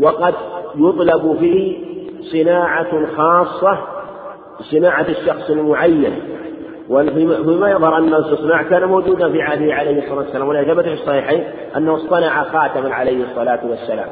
وقد 0.00 0.34
يطلب 0.76 1.36
فيه 1.40 1.76
صناعة 2.32 3.06
خاصة 3.16 3.78
صناعة 4.70 5.06
الشخص 5.08 5.50
المعين. 5.50 6.12
وفيما 6.90 7.70
يظهر 7.70 7.98
أن 7.98 8.14
الاستثناء 8.14 8.62
كان 8.62 8.84
موجودا 8.84 9.32
في 9.32 9.42
عهده 9.42 9.74
عليه 9.74 9.98
الصلاة 9.98 10.18
والسلام 10.18 10.48
ولا 10.48 10.64
ثبت 10.64 10.84
في 10.84 10.92
الصحيحين 10.92 11.44
أنه 11.76 11.96
اصطنع 11.96 12.42
خاتما 12.42 12.94
عليه 12.94 13.24
الصلاة 13.24 13.60
والسلام. 13.70 14.08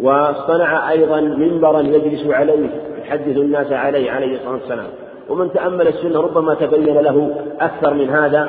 واصطنع 0.00 0.90
أيضا 0.90 1.20
منبرا 1.20 1.80
يجلس 1.80 2.26
عليه 2.26 2.70
يحدث 3.02 3.36
الناس 3.36 3.72
عليه 3.72 4.10
عليه 4.10 4.34
الصلاة 4.34 4.52
والسلام. 4.52 4.86
ومن 5.28 5.52
تأمل 5.52 5.88
السنة 5.88 6.20
ربما 6.20 6.54
تبين 6.54 6.98
له 6.98 7.44
أكثر 7.60 7.94
من 7.94 8.10
هذا 8.10 8.48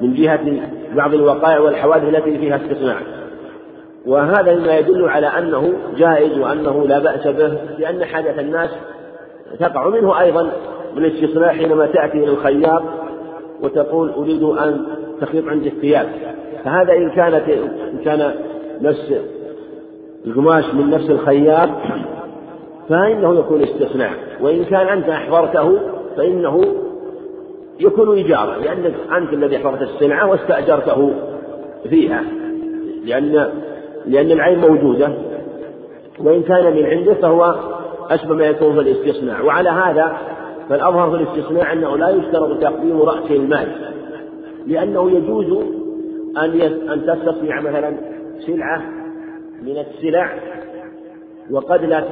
من 0.00 0.14
جهة 0.14 0.60
بعض 0.94 1.14
الوقائع 1.14 1.60
والحوادث 1.60 2.04
التي 2.04 2.38
فيها 2.38 2.56
استثناء. 2.56 2.96
وهذا 4.06 4.54
مما 4.54 4.78
يدل 4.78 5.08
على 5.08 5.26
أنه 5.26 5.72
جائز 5.96 6.38
وأنه 6.38 6.86
لا 6.86 6.98
بأس 6.98 7.26
به 7.26 7.58
لأن 7.78 8.04
حاجة 8.04 8.40
الناس 8.40 8.70
تقع. 9.60 9.88
منه 9.88 10.20
أيضا 10.20 10.52
من 10.96 11.04
الاستثناء 11.04 11.48
حينما 11.48 11.86
تأتي 11.86 12.18
إلى 12.18 12.30
الخياط 12.30 12.82
وتقول 13.62 14.10
أريد 14.10 14.42
أن 14.42 14.86
تخيط 15.20 15.48
عندي 15.48 15.68
الثياب. 15.68 16.08
فهذا 16.64 16.92
إن 16.92 17.10
كانت 17.10 17.48
إن 17.92 17.98
كان 18.04 18.34
نفس 18.80 19.14
القماش 20.26 20.64
من 20.74 20.90
نفس 20.90 21.10
الخياط 21.10 21.68
فإنه 22.88 23.38
يكون 23.38 23.62
استثناء. 23.62 24.12
وإن 24.40 24.64
كان 24.64 24.86
أنت 24.86 25.08
أحضرته 25.08 25.78
فإنه 26.16 26.64
يكون 27.80 28.18
إجارة 28.18 28.58
لأنك 28.58 28.94
أنت 29.16 29.32
الذي 29.32 29.56
أحضرت 29.56 29.82
السلعة 29.82 30.30
واستأجرته 30.30 31.12
فيها 31.88 32.24
لأن 33.04 33.48
لأن 34.06 34.30
العين 34.30 34.58
موجودة. 34.58 35.12
وإن 36.20 36.42
كان 36.42 36.76
من 36.76 36.86
عنده 36.86 37.14
فهو 37.14 37.54
أشبه 38.10 38.34
ما 38.34 38.44
يكون 38.44 38.74
في 38.74 38.80
الاستثناء. 38.80 39.44
وعلى 39.44 39.70
هذا 39.70 40.16
فالأظهر 40.68 41.10
في 41.10 41.22
الاستثناء 41.22 41.72
أنه 41.72 41.96
لا 41.96 42.08
يشترط 42.08 42.62
تقديم 42.62 43.02
رأس 43.02 43.30
المال 43.30 43.92
لأنه 44.66 45.10
يجوز 45.10 45.64
أن 46.36 46.60
أن 46.90 47.06
تستصنع 47.06 47.60
مثلا 47.60 47.96
سلعة 48.46 48.82
من 49.62 49.78
السلع 49.78 50.38
وقد 51.50 51.84
لا 51.84 52.04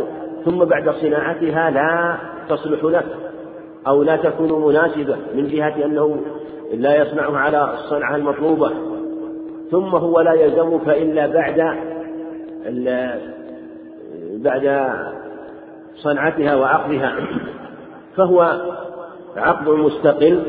ثم 0.44 0.64
بعد 0.64 0.90
صناعتها 0.90 1.70
لا 1.70 2.16
تصلح 2.48 2.84
لك 2.84 3.06
أو 3.86 4.02
لا 4.02 4.16
تكون 4.16 4.66
مناسبة 4.68 5.16
من 5.34 5.48
جهة 5.48 5.84
أنه 5.84 6.20
لا 6.74 6.96
يصنعها 7.02 7.38
على 7.38 7.74
الصنعة 7.74 8.16
المطلوبة. 8.16 8.70
ثم 9.70 9.94
هو 9.96 10.20
لا 10.20 10.32
يلزمك 10.32 10.88
إلا 10.88 11.26
بعد 11.26 11.76
بعد 14.36 14.90
صنعتها 15.96 16.56
وعقدها. 16.56 17.16
فهو 18.16 18.60
عقد 19.36 19.68
مستقل 19.68 20.42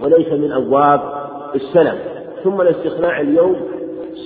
وليس 0.00 0.32
من 0.32 0.52
أبواب 0.52 1.00
السلم 1.54 1.98
ثم 2.44 2.60
الاستثناء 2.60 3.20
اليوم 3.20 3.56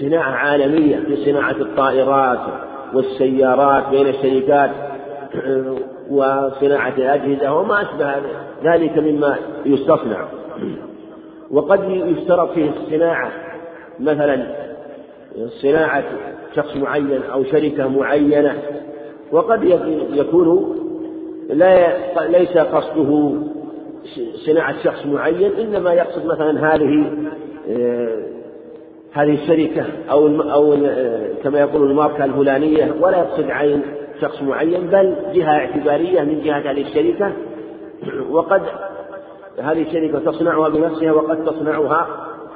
صناعة 0.01 0.31
عالمية 0.31 0.97
في 0.97 1.17
صناعة 1.17 1.51
الطائرات 1.51 2.39
والسيارات 2.95 3.89
بين 3.89 4.07
الشركات 4.07 4.71
وصناعة 6.11 6.95
الأجهزة 6.99 7.55
وما 7.55 7.83
أشبه 7.83 8.15
ذلك 8.65 8.99
مما 8.99 9.37
يستصنع. 9.67 10.29
وقد 11.51 11.91
يشترط 11.91 12.51
فيه 12.51 12.71
الصناعة 12.71 13.31
مثلا 14.01 14.47
صناعة 15.63 16.05
شخص 16.57 16.77
معين 16.77 17.23
أو 17.33 17.45
شركة 17.45 17.89
معينة 17.89 18.57
وقد 19.33 19.65
يكون 20.13 20.77
لا 21.53 22.29
ليس 22.29 22.59
قصده 22.59 23.33
صناعة 24.47 24.83
شخص 24.85 25.07
معين 25.07 25.53
إنما 25.53 25.93
يقصد 25.93 26.27
مثلا 26.27 26.75
هذه 26.75 27.13
هذه 29.13 29.35
الشركة 29.35 29.85
أو 30.11 30.27
أو 30.43 30.77
كما 31.45 31.61
يقول 31.61 31.91
الماركة 31.91 32.25
الفلانية 32.25 32.95
ولا 33.01 33.19
يقصد 33.19 33.51
عين 33.51 33.83
شخص 34.21 34.43
معين 34.43 34.87
بل 34.87 35.17
جهة 35.35 35.51
اعتبارية 35.51 36.21
من 36.21 36.43
جهة 36.43 36.71
هذه 36.71 36.83
الشركة. 36.83 37.33
وقد 38.31 38.63
هذه 39.59 39.83
الشركة 39.83 40.19
تصنعها 40.31 40.69
بنفسها 40.69 41.13
وقد 41.13 41.45
تصنعها 41.45 42.07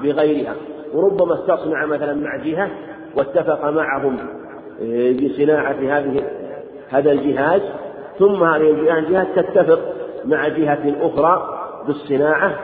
بغيرها. 0.02 0.54
وربما 0.94 1.34
استصنع 1.34 1.86
مثلا 1.86 2.14
مع 2.14 2.36
جهة 2.36 2.70
واتفق 3.16 3.70
معهم 3.70 4.16
آه، 4.82 5.12
بصناعة 5.12 5.98
هذه 5.98 6.24
هذا 6.90 7.12
الجهاز. 7.12 7.60
ثم 8.18 8.44
هذه 8.44 8.98
الجهات 8.98 9.26
تتفق 9.36 9.78
مع 10.24 10.48
جهة 10.48 10.94
أخرى 11.00 11.60
بالصناعة 11.86 12.54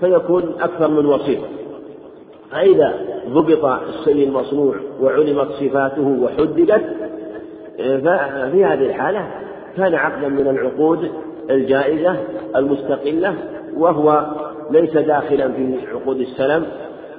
فيكون 0.00 0.54
أكثر 0.60 0.88
من 0.88 1.06
وسيط 1.06 1.40
فإذا 2.50 2.94
ضبط 3.28 3.64
الشيء 3.64 4.28
المصنوع 4.28 4.74
وعلمت 5.00 5.48
صفاته 5.52 6.18
وحددت 6.22 6.84
ففي 7.78 8.64
هذه 8.64 8.86
الحالة 8.86 9.26
كان 9.76 9.94
عقدا 9.94 10.28
من 10.28 10.48
العقود 10.48 11.10
الجائزة 11.50 12.16
المستقلة 12.56 13.34
وهو 13.76 14.26
ليس 14.70 14.96
داخلا 14.96 15.52
في 15.52 15.78
عقود 15.92 16.20
السلم 16.20 16.66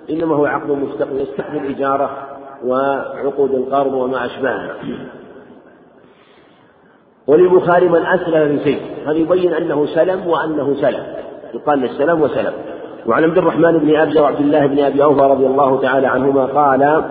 إنما 0.10 0.36
هو 0.36 0.46
عقد 0.46 0.72
مستقل 0.72 1.22
يستحمل 1.22 1.58
الإجارة 1.58 2.28
وعقود 2.66 3.54
القرض 3.54 3.94
وما 3.94 4.26
أشبهها. 4.26 4.76
وللبخاري 7.28 7.90
من 7.90 8.06
أسلم 8.06 8.58
في 8.58 8.64
شيء. 8.64 8.82
هذا 9.06 9.18
يبين 9.18 9.54
أنه 9.54 9.86
سلم 9.86 10.28
وأنه 10.28 10.76
سلم. 10.82 11.04
يقال 11.54 11.80
للسلم 11.80 12.22
وسلم. 12.22 12.54
وعن 13.06 13.24
عبد 13.24 13.38
الرحمن 13.38 13.78
بن 13.78 13.96
أبزة 13.96 14.22
وعبد 14.22 14.40
الله 14.40 14.66
بن 14.66 14.80
أبي 14.80 15.04
أوفى 15.04 15.22
رضي 15.22 15.46
الله 15.46 15.82
تعالى 15.82 16.08
عنهما 16.08 16.46
قال 16.46 17.04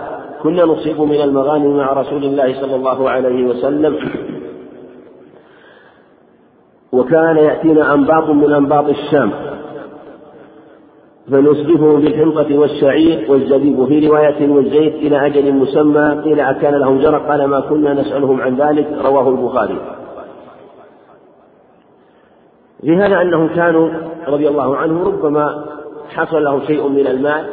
كنا 0.43 0.65
نصيب 0.65 1.01
من 1.01 1.21
المغانم 1.21 1.77
مع 1.77 1.93
رسول 1.93 2.25
الله 2.25 2.61
صلى 2.61 2.75
الله 2.75 3.11
عليه 3.11 3.45
وسلم. 3.45 3.97
وكان 6.93 7.37
يأتينا 7.37 7.95
أنباط 7.95 8.31
من 8.31 8.53
أنباط 8.53 8.89
الشام. 8.89 9.31
فنصرفه 11.31 11.97
بالحنطة 11.97 12.59
والشعير 12.59 13.31
والزبيب 13.31 13.85
في 13.85 14.09
رواية 14.09 14.51
والزيت 14.51 14.95
إلى 14.95 15.27
أجل 15.27 15.55
مسمى 15.55 16.21
قيل 16.25 16.41
أكان 16.41 16.75
لهم 16.75 16.99
جرى 16.99 17.19
قال 17.29 17.45
ما 17.45 17.61
كنا 17.61 17.95
نسألهم 17.95 18.41
عن 18.41 18.57
ذلك. 18.57 18.87
رواه 19.05 19.29
البخاري. 19.29 19.96
في 22.81 22.97
هذا 22.97 23.23
أنهم 23.23 23.49
كانوا 23.49 23.89
رضي 24.27 24.49
الله 24.49 24.77
عنه 24.77 25.05
ربما 25.05 25.65
حصل 26.09 26.45
له 26.45 26.67
شيء 26.67 26.89
من 26.89 27.07
المال 27.07 27.47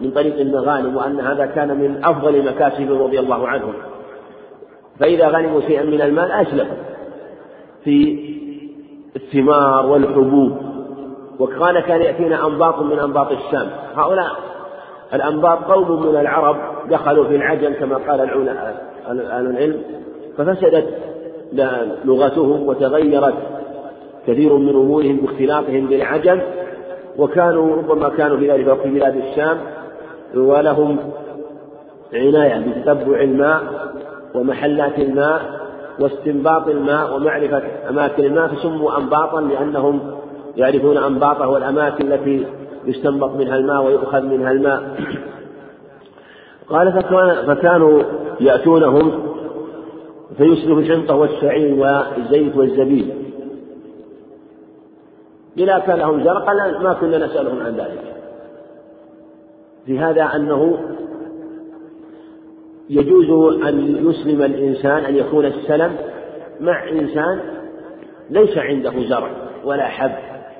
من 0.00 0.10
طريق 0.10 0.40
المغانم 0.40 0.96
وأن 0.96 1.20
هذا 1.20 1.46
كان 1.46 1.68
من 1.68 2.04
أفضل 2.04 2.44
مكاسب 2.44 3.02
رضي 3.02 3.20
الله 3.20 3.48
عنهم. 3.48 3.72
فإذا 5.00 5.28
غنموا 5.28 5.60
شيئا 5.60 5.82
من 5.82 6.00
المال 6.00 6.32
أسلفوا 6.32 6.76
في 7.84 8.18
الثمار 9.16 9.86
والحبوب. 9.86 10.58
وكان 11.38 11.80
كان 11.80 12.00
يأتينا 12.00 12.46
أنباط 12.46 12.78
من 12.82 12.98
أنباط 12.98 13.30
الشام. 13.30 13.70
هؤلاء 13.96 14.30
الأنباط 15.14 15.58
قوم 15.58 16.06
من 16.06 16.16
العرب 16.16 16.56
دخلوا 16.90 17.24
في 17.24 17.36
العجم 17.36 17.72
كما 17.72 17.96
قال 17.96 18.20
أهل 18.20 19.46
العلم 19.46 19.82
ففسدت 20.38 20.88
لغتهم 22.04 22.68
وتغيرت 22.68 23.34
كثير 24.26 24.56
من 24.56 24.68
أمورهم 24.68 25.16
باختلاطهم 25.16 25.86
بالعجم 25.86 26.40
وكانوا 27.18 27.76
ربما 27.76 28.08
كانوا 28.08 28.36
في 28.36 28.50
ذلك 28.50 28.80
في 28.82 28.88
بلاد 28.90 29.16
الشام 29.16 29.58
ولهم 30.34 30.96
عناية 32.14 32.64
بتتبع 32.66 33.20
الماء 33.20 33.62
ومحلات 34.34 34.98
الماء 34.98 35.40
واستنباط 36.00 36.68
الماء 36.68 37.16
ومعرفة 37.16 37.62
أماكن 37.90 38.24
الماء 38.24 38.48
فسموا 38.48 38.98
أنباطا 38.98 39.40
لأنهم 39.40 40.00
يعرفون 40.56 40.96
أنباطه 40.96 41.48
والأماكن 41.48 42.12
التي 42.12 42.46
يستنبط 42.86 43.30
منها 43.36 43.56
الماء 43.56 43.84
ويؤخذ 43.84 44.22
منها 44.22 44.50
الماء. 44.50 44.82
قال 46.68 46.92
فكان 46.92 47.46
فكانوا 47.46 48.02
يأتونهم 48.40 49.12
فيسلف 50.36 50.78
الحنطة 50.78 51.14
والشعير 51.16 51.74
والزيت 51.74 52.56
والزبيب. 52.56 53.23
إذا 55.58 55.78
كان 55.78 55.98
لهم 55.98 56.24
زرع 56.24 56.38
قال 56.38 56.82
ما 56.82 56.92
كنا 56.92 57.26
نسألهم 57.26 57.60
عن 57.60 57.76
ذلك. 57.76 58.14
في 59.86 59.98
هذا 59.98 60.22
أنه 60.36 60.78
يجوز 62.90 63.60
أن 63.62 64.06
يسلم 64.10 64.42
الإنسان 64.42 65.04
أن 65.04 65.16
يكون 65.16 65.46
السلم 65.46 65.96
مع 66.60 66.88
إنسان 66.88 67.40
ليس 68.30 68.58
عنده 68.58 68.92
زرع 69.08 69.30
ولا 69.64 69.84
حب 69.84 70.12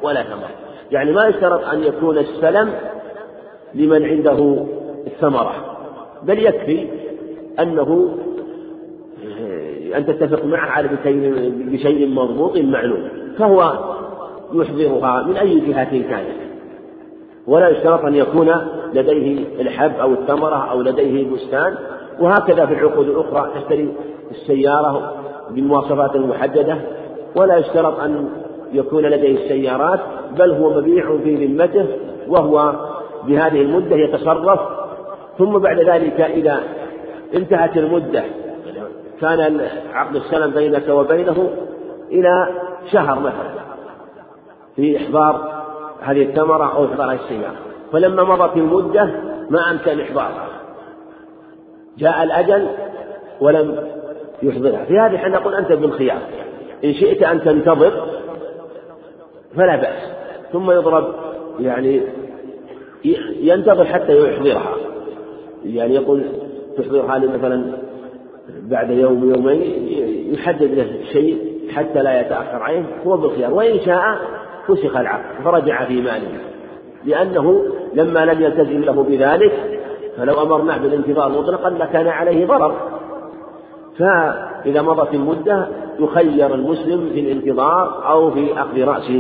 ولا 0.03 0.23
ثمر. 0.23 0.49
يعني 0.91 1.13
ما 1.13 1.27
يشترط 1.27 1.65
أن 1.65 1.85
يكون 1.85 2.19
السلم 2.19 2.75
لمن 3.75 4.05
عنده 4.05 4.67
الثمرة 5.07 5.77
بل 6.23 6.39
يكفي 6.39 6.89
أنه 7.61 8.19
أن 9.97 10.07
تتفق 10.07 10.45
معه 10.45 10.71
على 10.71 10.89
بشيء 11.73 12.09
مضبوط 12.09 12.57
معلوم. 12.57 13.09
فهو 13.39 13.95
يحضرها 14.55 15.23
من 15.23 15.37
أي 15.37 15.61
جهة 15.61 15.91
كانت. 15.91 16.37
ولا 17.47 17.69
يشترط 17.69 18.05
أن 18.05 18.15
يكون 18.15 18.53
لديه 18.95 19.45
الحب 19.61 19.93
أو 20.01 20.13
الثمرة 20.13 20.71
أو 20.71 20.83
لديه 20.83 21.23
البستان 21.23 21.75
وهكذا 22.21 22.67
في 22.67 22.75
العقود 22.75 23.09
الأخرى 23.09 23.51
تشتري 23.55 23.95
السيارة 24.31 25.15
بمواصفات 25.51 26.17
محددة. 26.17 26.77
ولا 27.37 27.57
يشترط 27.57 28.01
أن 28.01 28.29
يكون 28.73 29.03
لديه 29.03 29.45
السيارات 29.45 30.01
بل 30.39 30.51
هو 30.51 30.81
مبيع 30.81 31.17
في 31.25 31.47
ذمته 31.47 31.87
وهو 32.29 32.73
بهذه 33.27 33.63
المدة 33.63 33.97
يتصرف. 33.97 34.61
ثم 35.39 35.59
بعد 35.59 35.81
ذلك 35.81 36.21
إذا 36.21 36.61
انتهت 37.35 37.77
المدة 37.77 38.23
كان 39.21 39.61
عقد 39.93 40.17
السلم 40.17 40.51
بينك 40.51 40.89
وبينه 40.89 41.51
إلى 42.11 42.49
شهر 42.93 43.21
مثلا. 43.21 43.64
في 44.77 44.97
إحضار 44.97 45.65
هذه 46.01 46.23
الثمرة 46.23 46.77
أو 46.77 46.85
إحضار 46.85 47.11
هذه 47.11 47.21
السيارة. 47.25 47.57
فلما 47.93 48.25
مضت 48.25 48.57
المدة 48.57 49.05
ما 49.51 49.71
أمكن 49.71 50.01
إحضارها. 50.01 50.49
جاء 51.99 52.23
الأجل 52.23 52.69
ولم 53.41 53.89
يحضرها. 54.43 54.85
في 54.85 54.99
هذه 54.99 55.17
إحنا 55.17 55.29
نقول 55.29 55.55
أنت 55.55 55.73
بالخيار 55.73 56.19
إن 56.85 56.95
شئت 56.95 57.23
أن 57.23 57.45
تنتظر 57.45 58.07
فلا 59.57 59.77
بأس. 59.77 60.03
ثم 60.53 60.71
يضرب 60.71 61.15
يعني 61.61 62.03
ينتظر 63.41 63.85
حتى 63.85 64.19
يحضرها. 64.19 64.75
يعني 65.65 65.95
يقول 65.95 66.25
تحضرها 66.79 67.19
مثلا 67.19 67.85
بعد 68.63 68.91
يوم 68.91 69.35
يومين 69.35 69.89
يحدد 70.33 70.71
له 70.75 70.99
شيء 71.13 71.55
حتى 71.73 72.03
لا 72.03 72.21
يتأخر 72.21 72.63
عليه 72.63 72.85
هو 73.07 73.17
بالخيار 73.17 73.55
وإن 73.55 73.81
شاء 73.81 74.19
فسخ 74.69 74.97
العقد 74.97 75.45
فرجع 75.45 75.85
في 75.85 76.01
ماله. 76.01 76.39
لأنه 77.05 77.65
لما 77.95 78.25
لم 78.25 78.43
يلتزم 78.43 78.81
له 78.81 79.03
بذلك 79.03 79.81
فلو 80.17 80.43
أمرناه 80.43 80.79
بالانتظار 80.79 81.29
مطلقا 81.29 81.71
لكان 81.71 82.09
عليه 82.09 82.47
ضرر. 82.47 82.75
فإذا 83.99 84.83
مضت 84.83 85.15
المدة 85.15 85.69
يخير 86.01 86.55
المسلم 86.55 87.11
في 87.15 87.21
الانتظار 87.21 88.11
أو 88.11 88.31
في 88.31 88.53
أخذ 88.53 88.81
رأس 88.85 89.11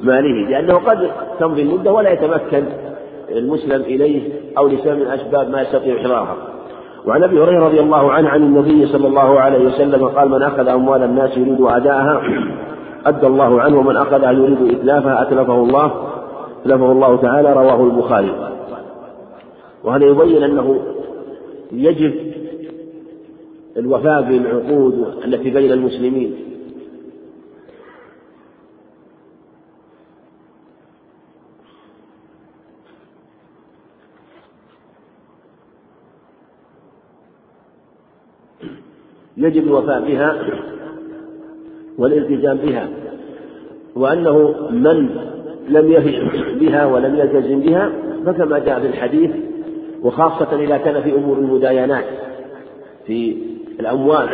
ماله 0.00 0.50
لأنه 0.50 0.74
قد 0.74 1.10
تمضي 1.40 1.62
المدة 1.62 1.92
ولا 1.92 2.12
يتمكن 2.12 2.64
المسلم 3.30 3.82
إليه 3.82 4.32
أو 4.58 4.68
لسبب 4.68 4.98
من 4.98 5.06
أسباب 5.06 5.50
ما 5.50 5.62
يستطيع 5.62 5.96
إحضارها. 5.96 6.36
وعن 7.06 7.22
أبي 7.22 7.42
هريرة 7.42 7.64
رضي 7.64 7.80
الله 7.80 8.12
عنه 8.12 8.28
عن 8.28 8.42
النبي 8.42 8.86
صلى 8.86 9.06
الله 9.06 9.40
عليه 9.40 9.66
وسلم 9.66 10.08
قال 10.08 10.28
من 10.28 10.42
أخذ 10.42 10.68
أموال 10.68 11.02
الناس 11.02 11.36
يريد 11.36 11.60
أداءها 11.60 12.22
أدى 13.06 13.26
الله 13.26 13.60
عنه 13.60 13.78
ومن 13.78 13.96
اخذها 13.96 14.30
يريد 14.32 14.74
اتلافها 14.74 15.22
أتلفه 15.22 15.54
الله 15.54 15.92
أتلفه 16.62 16.92
الله 16.92 17.16
تعالى 17.16 17.52
رواه 17.52 17.84
البخاري. 17.84 18.52
وهذا 19.84 20.04
يبين 20.04 20.42
أنه 20.42 20.80
يجب 21.72 22.32
الوفاء 23.76 24.22
بالعقود 24.22 25.14
التي 25.24 25.50
بين 25.50 25.72
المسلمين؟ 25.72 26.36
يجب 39.36 39.62
الوفاء 39.62 40.00
بها 40.00 40.44
والالتزام 42.02 42.56
بها 42.56 42.88
وأنه 43.96 44.54
من 44.70 45.10
لم 45.68 45.92
يفي 45.92 46.28
بها 46.60 46.86
ولم 46.86 47.16
يلتزم 47.16 47.60
بها 47.60 47.92
فكما 48.26 48.58
جاء 48.58 48.80
في 48.80 48.86
الحديث 48.86 49.30
وخاصة 50.02 50.56
إذا 50.56 50.76
كان 50.76 51.02
في 51.02 51.14
أمور 51.14 51.38
المداينات 51.38 52.04
في 53.06 53.36
الأموال 53.80 54.28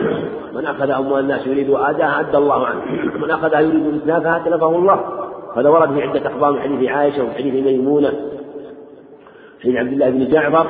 من 0.54 0.66
أخذ 0.66 0.90
أموال 0.90 1.22
الناس 1.22 1.46
يريد 1.46 1.70
أداءها 1.70 2.20
أدى 2.20 2.36
الله 2.36 2.66
عنه 2.66 2.80
من 3.22 3.30
أخذها 3.30 3.60
يريد 3.60 4.00
إتلافها 4.02 4.42
تلفه 4.44 4.76
الله 4.76 5.04
هذا 5.56 5.68
ورد 5.68 5.92
في 5.94 6.02
عدة 6.02 6.26
أخبار 6.26 6.52
من 6.52 6.60
حديث 6.60 6.90
عائشة 6.90 7.24
وفي 7.24 7.34
حديث 7.34 7.54
ميمونة 7.64 8.12
حديث 9.62 9.76
عبد 9.76 9.92
الله 9.92 10.10
بن 10.10 10.28
جعفر 10.28 10.66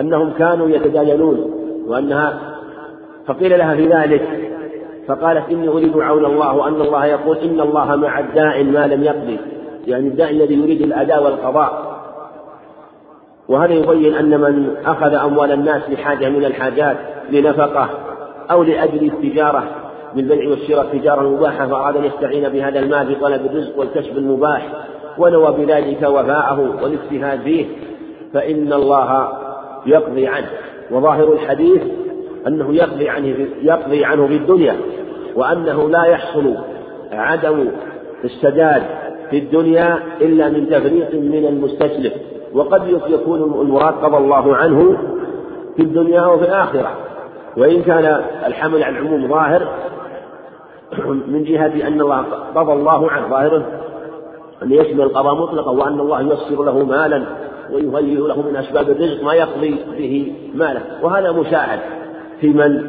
أنهم 0.00 0.32
كانوا 0.38 0.68
يتداينون 0.68 1.50
وأنها 1.86 2.40
فقيل 3.26 3.58
لها 3.58 3.74
في 3.74 3.86
ذلك 3.86 4.49
فقالت 5.06 5.50
إني 5.50 5.68
أريد 5.68 5.98
عون 5.98 6.24
الله 6.24 6.54
وأن 6.54 6.80
الله 6.80 7.06
يقول 7.06 7.36
إن 7.38 7.60
الله 7.60 7.96
مع 7.96 8.18
الداع 8.18 8.62
ما 8.62 8.86
لم 8.86 9.04
يقضي. 9.04 9.38
يعني 9.86 10.08
الداعي 10.08 10.30
الذي 10.30 10.54
يريد 10.54 10.82
الأداء 10.82 11.24
والقضاء. 11.24 12.00
وهذا 13.48 13.72
يبين 13.72 14.14
أن 14.14 14.40
من 14.40 14.76
أخذ 14.86 15.14
أموال 15.14 15.52
الناس 15.52 15.82
لحاجة 15.90 16.28
من 16.28 16.44
الحاجات 16.44 16.96
لنفقة 17.30 17.88
أو 18.50 18.62
لأجل 18.62 19.06
التجارة 19.06 19.64
بالبيع 20.14 20.50
والشراء 20.50 20.86
تجارة 20.92 21.28
مباحة 21.28 21.66
فأراد 21.66 21.96
أن 21.96 22.04
يستعين 22.04 22.48
بهذا 22.48 22.78
المال 22.78 23.06
في 23.06 23.14
طلب 23.14 23.46
الرزق 23.46 23.78
والكسب 23.78 24.18
المباح 24.18 24.68
ونوى 25.18 25.52
بذلك 25.52 26.02
وفاءه 26.02 26.60
والاجتهاد 26.82 27.40
فيه 27.40 27.66
فإن 28.34 28.72
الله 28.72 29.28
يقضي 29.86 30.26
عنه. 30.26 30.50
وظاهر 30.90 31.32
الحديث 31.32 31.82
أنه 32.46 32.74
يقضي 32.74 33.08
عنه 33.08 33.46
يقضي 33.62 34.04
عنه 34.04 34.26
في 34.26 34.36
الدنيا 34.36 34.76
وأنه 35.34 35.88
لا 35.88 36.04
يحصل 36.04 36.54
عدم 37.12 37.68
السداد 38.24 38.82
في 39.30 39.38
الدنيا 39.38 39.98
إلا 40.20 40.48
من 40.48 40.68
تفريط 40.68 41.14
من 41.14 41.46
المستسلف. 41.48 42.12
وقد 42.54 42.88
يكون 43.08 43.42
المراد 43.42 43.94
قضى 43.94 44.16
الله 44.16 44.56
عنه 44.56 44.96
في 45.76 45.82
الدنيا 45.82 46.26
وفي 46.26 46.44
الآخرة. 46.44 46.96
وإن 47.56 47.82
كان 47.82 48.24
الحمل 48.46 48.82
على 48.82 48.98
العموم 48.98 49.28
ظاهر 49.28 49.68
من 51.32 51.44
جهة 51.44 51.88
أن 51.88 52.00
الله 52.00 52.24
قضى 52.54 52.72
الله 52.72 53.10
عنه 53.10 53.28
ظاهره 53.28 53.66
أن 54.62 54.72
يشمل 54.72 55.00
القضاء 55.00 55.34
مطلقا 55.34 55.70
وأن 55.70 56.00
الله 56.00 56.22
ييسر 56.22 56.64
له 56.64 56.84
مالا 56.84 57.22
ويهيئ 57.72 58.18
له 58.18 58.42
من 58.42 58.56
أسباب 58.56 58.90
الرزق 58.90 59.24
ما 59.24 59.34
يقضي 59.34 59.76
به 59.98 60.32
ماله. 60.54 60.82
وهذا 61.02 61.32
مشاهد 61.32 61.80
في 62.40 62.48
من 62.48 62.86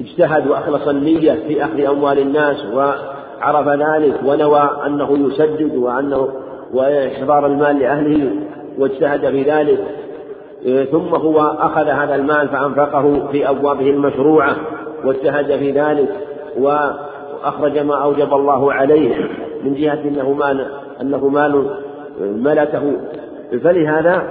اجتهد 0.00 0.46
وأخلص 0.46 0.88
النية 0.88 1.32
في 1.32 1.64
أخذ 1.64 1.80
أموال 1.80 2.18
الناس 2.18 2.56
وعرف 2.74 3.68
ذلك 3.68 4.20
ونوى 4.24 4.70
أنه 4.86 5.28
يسدد 5.28 5.76
وأنه 5.76 6.28
وإحضار 6.72 7.46
المال 7.46 7.78
لأهله 7.78 8.30
واجتهد 8.78 9.30
في 9.30 9.42
ذلك. 9.42 9.78
ثم 10.90 11.14
هو 11.14 11.40
أخذ 11.40 11.88
هذا 11.88 12.14
المال 12.14 12.48
فأنفقه 12.48 13.28
في 13.32 13.50
أبوابه 13.50 13.90
المشروعة 13.90 14.56
واجتهد 15.04 15.56
في 15.56 15.70
ذلك 15.70 16.08
وأخرج 16.58 17.78
ما 17.78 17.94
أوجب 18.02 18.34
الله 18.34 18.72
عليه 18.72 19.14
من 19.64 19.74
جهة 19.74 19.98
أنه 20.04 20.32
مال 20.32 20.66
أنه 21.00 21.28
مال 21.28 21.66
ملكه. 22.20 22.92
فلهذا 23.62 24.22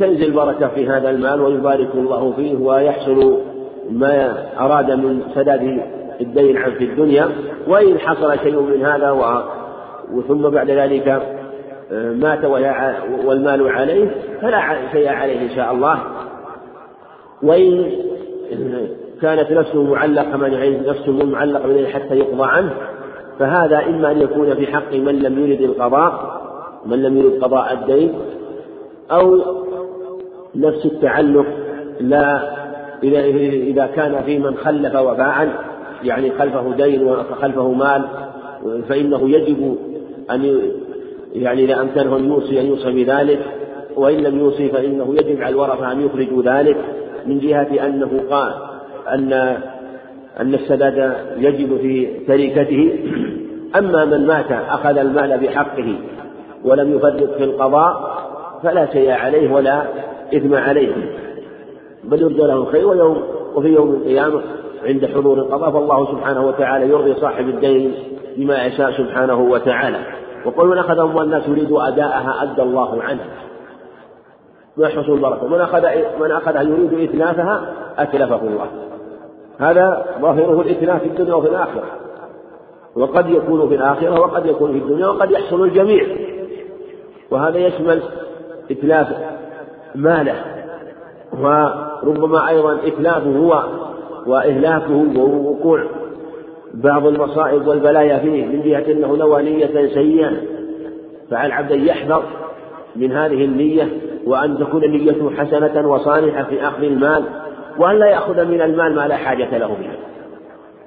تنزل 0.00 0.30
بركة 0.30 0.68
في 0.68 0.88
هذا 0.88 1.10
المال 1.10 1.40
ويبارك 1.40 1.94
الله 1.94 2.32
فيه 2.36 2.56
ويحصل 2.56 3.38
ما 3.90 4.44
أراد 4.58 4.90
من 4.90 5.22
سداد 5.34 5.80
الدين 6.20 6.56
عنه 6.56 6.74
في 6.74 6.84
الدنيا. 6.84 7.28
وإن 7.68 7.98
حصل 7.98 8.38
شيء 8.38 8.60
من 8.60 8.84
هذا 8.84 9.10
و 9.10 10.22
ثم 10.28 10.48
بعد 10.48 10.70
ذلك 10.70 11.08
آه، 11.92 12.12
مات 12.12 12.44
والمال 13.24 13.68
عليه 13.68 14.10
فلا 14.42 14.90
شيء 14.92 15.08
عليه 15.08 15.42
إن 15.42 15.56
شاء 15.56 15.72
الله. 15.72 15.98
وإن 17.42 17.90
كانت 19.22 19.52
نفسه 19.52 19.82
معلقة 19.82 20.36
من 20.36 20.82
نفسه 20.86 21.26
معلقة 21.26 21.66
من 21.66 21.86
حتى 21.86 22.14
يقضى 22.14 22.50
عنه 22.50 22.70
فهذا 23.38 23.86
إما 23.86 24.10
أن 24.10 24.20
يكون 24.20 24.54
في 24.54 24.66
حق 24.66 24.92
من 24.92 25.18
لم 25.18 25.38
يرد 25.38 25.60
القضاء 25.60 26.40
من 26.86 27.02
لم 27.02 27.16
يرد 27.16 27.44
قضاء 27.44 27.72
الدين 27.72 28.14
أو 29.10 29.40
نفس 30.54 30.86
التعلق 30.86 31.46
لا 32.00 32.54
إذا 33.02 33.20
إذا 33.20 33.86
كان 33.86 34.22
في 34.22 34.38
من 34.38 34.56
خلف 34.56 34.94
وباعا 34.94 35.48
يعني 36.04 36.30
خلفه 36.30 36.74
دين 36.76 37.02
وخلفه 37.02 37.72
مال 37.72 38.04
فإنه 38.88 39.30
يجب 39.30 39.76
أن 40.30 40.60
يعني 41.32 41.64
إذا 41.64 41.80
أمكنه 41.80 42.16
أن 42.16 42.24
يوصي 42.24 42.60
أن 42.60 42.66
يوصي 42.66 43.04
بذلك 43.04 43.40
وإن 43.96 44.16
لم 44.16 44.38
يوصي 44.38 44.68
فإنه 44.68 45.14
يجب 45.14 45.42
على 45.42 45.54
الورثة 45.54 45.92
أن 45.92 46.06
يخرجوا 46.06 46.42
ذلك 46.42 46.76
من 47.26 47.38
جهة 47.38 47.86
أنه 47.86 48.22
قال 48.30 48.54
أن 49.08 49.32
أن 50.40 50.54
السداد 50.54 51.16
يجب 51.36 51.76
في 51.76 52.06
تركته. 52.26 52.98
أما 53.78 54.04
من 54.04 54.26
مات 54.26 54.52
أخذ 54.52 54.98
المال 54.98 55.38
بحقه 55.38 55.96
ولم 56.64 56.96
يفرط 56.96 57.30
في 57.36 57.44
القضاء 57.44 58.24
فلا 58.64 58.92
شيء 58.92 59.10
عليه 59.10 59.52
ولا 59.52 59.82
إثم 60.34 60.54
عليه. 60.54 60.92
بل 62.04 62.22
يرجى 62.22 62.42
له 62.42 62.54
الخير 62.54 62.88
ويوم 62.88 63.22
وفي 63.54 63.68
يوم 63.68 63.90
القيامة 63.90 64.42
عند 64.84 65.06
حضور 65.06 65.38
القضاء 65.38 65.70
فالله 65.70 66.12
سبحانه 66.12 66.46
وتعالى 66.46 66.88
يرضي 66.88 67.14
صاحب 67.14 67.48
الدين 67.48 67.94
بما 68.36 68.64
يشاء 68.64 68.90
سبحانه 68.90 69.40
وتعالى. 69.40 69.98
وقل 70.44 70.66
من 70.66 70.78
أخذ 70.78 70.98
أموال 70.98 71.24
الناس 71.24 71.48
يريد 71.48 71.72
أداءها 71.72 72.42
أدى 72.42 72.62
الله 72.62 73.02
عنه 73.02 73.20
ما 74.76 74.88
حصول 74.88 75.14
البركة. 75.14 75.48
من 75.48 75.60
أخذ 75.60 75.86
من 76.20 76.30
أخذها 76.30 76.62
يريد 76.62 77.08
إتلافها 77.08 77.72
أتلفه 77.98 78.40
الله. 78.42 78.66
هذا 79.58 80.06
ظاهره 80.20 80.60
الإتلاف 80.60 81.00
في 81.02 81.08
الدنيا 81.08 81.34
وفي 81.34 81.48
الآخرة. 81.48 81.84
وقد 82.96 83.30
يكون 83.30 83.68
في 83.68 83.74
الآخرة 83.74 84.20
وقد 84.20 84.46
يكون 84.46 84.72
في 84.72 84.78
الدنيا 84.78 85.06
وقد 85.06 85.30
يحصل 85.30 85.62
الجميع. 85.62 86.06
وهذا 87.30 87.58
يشمل 87.58 88.02
إتلاف 88.70 89.06
ماله 89.94 90.34
وربما 91.32 92.48
أيضا 92.48 92.78
إتلافه 92.86 93.36
هو 93.36 93.64
وإهلاكه 94.26 95.06
ووقوع 95.16 95.84
بعض 96.74 97.06
المصائب 97.06 97.66
والبلايا 97.66 98.18
فيه 98.18 98.46
من 98.46 98.62
جهة 98.62 98.92
أنه 98.92 99.16
نوى 99.16 99.42
نية 99.42 99.94
سيئة 99.94 100.30
فعلى 101.30 101.46
العبد 101.46 101.72
أن 101.72 101.86
يحذر 101.86 102.22
من 102.96 103.12
هذه 103.12 103.44
النية 103.44 103.88
وأن 104.26 104.58
تكون 104.58 104.80
نيته 104.80 105.30
حسنة 105.30 105.88
وصالحة 105.88 106.42
في 106.42 106.68
أخذ 106.68 106.82
المال 106.82 107.24
وأن 107.78 107.98
لا 107.98 108.06
يأخذ 108.06 108.44
من 108.44 108.60
المال 108.60 108.94
ما 108.94 109.08
لا 109.08 109.16
حاجة 109.16 109.58
له 109.58 109.66
به 109.66 109.90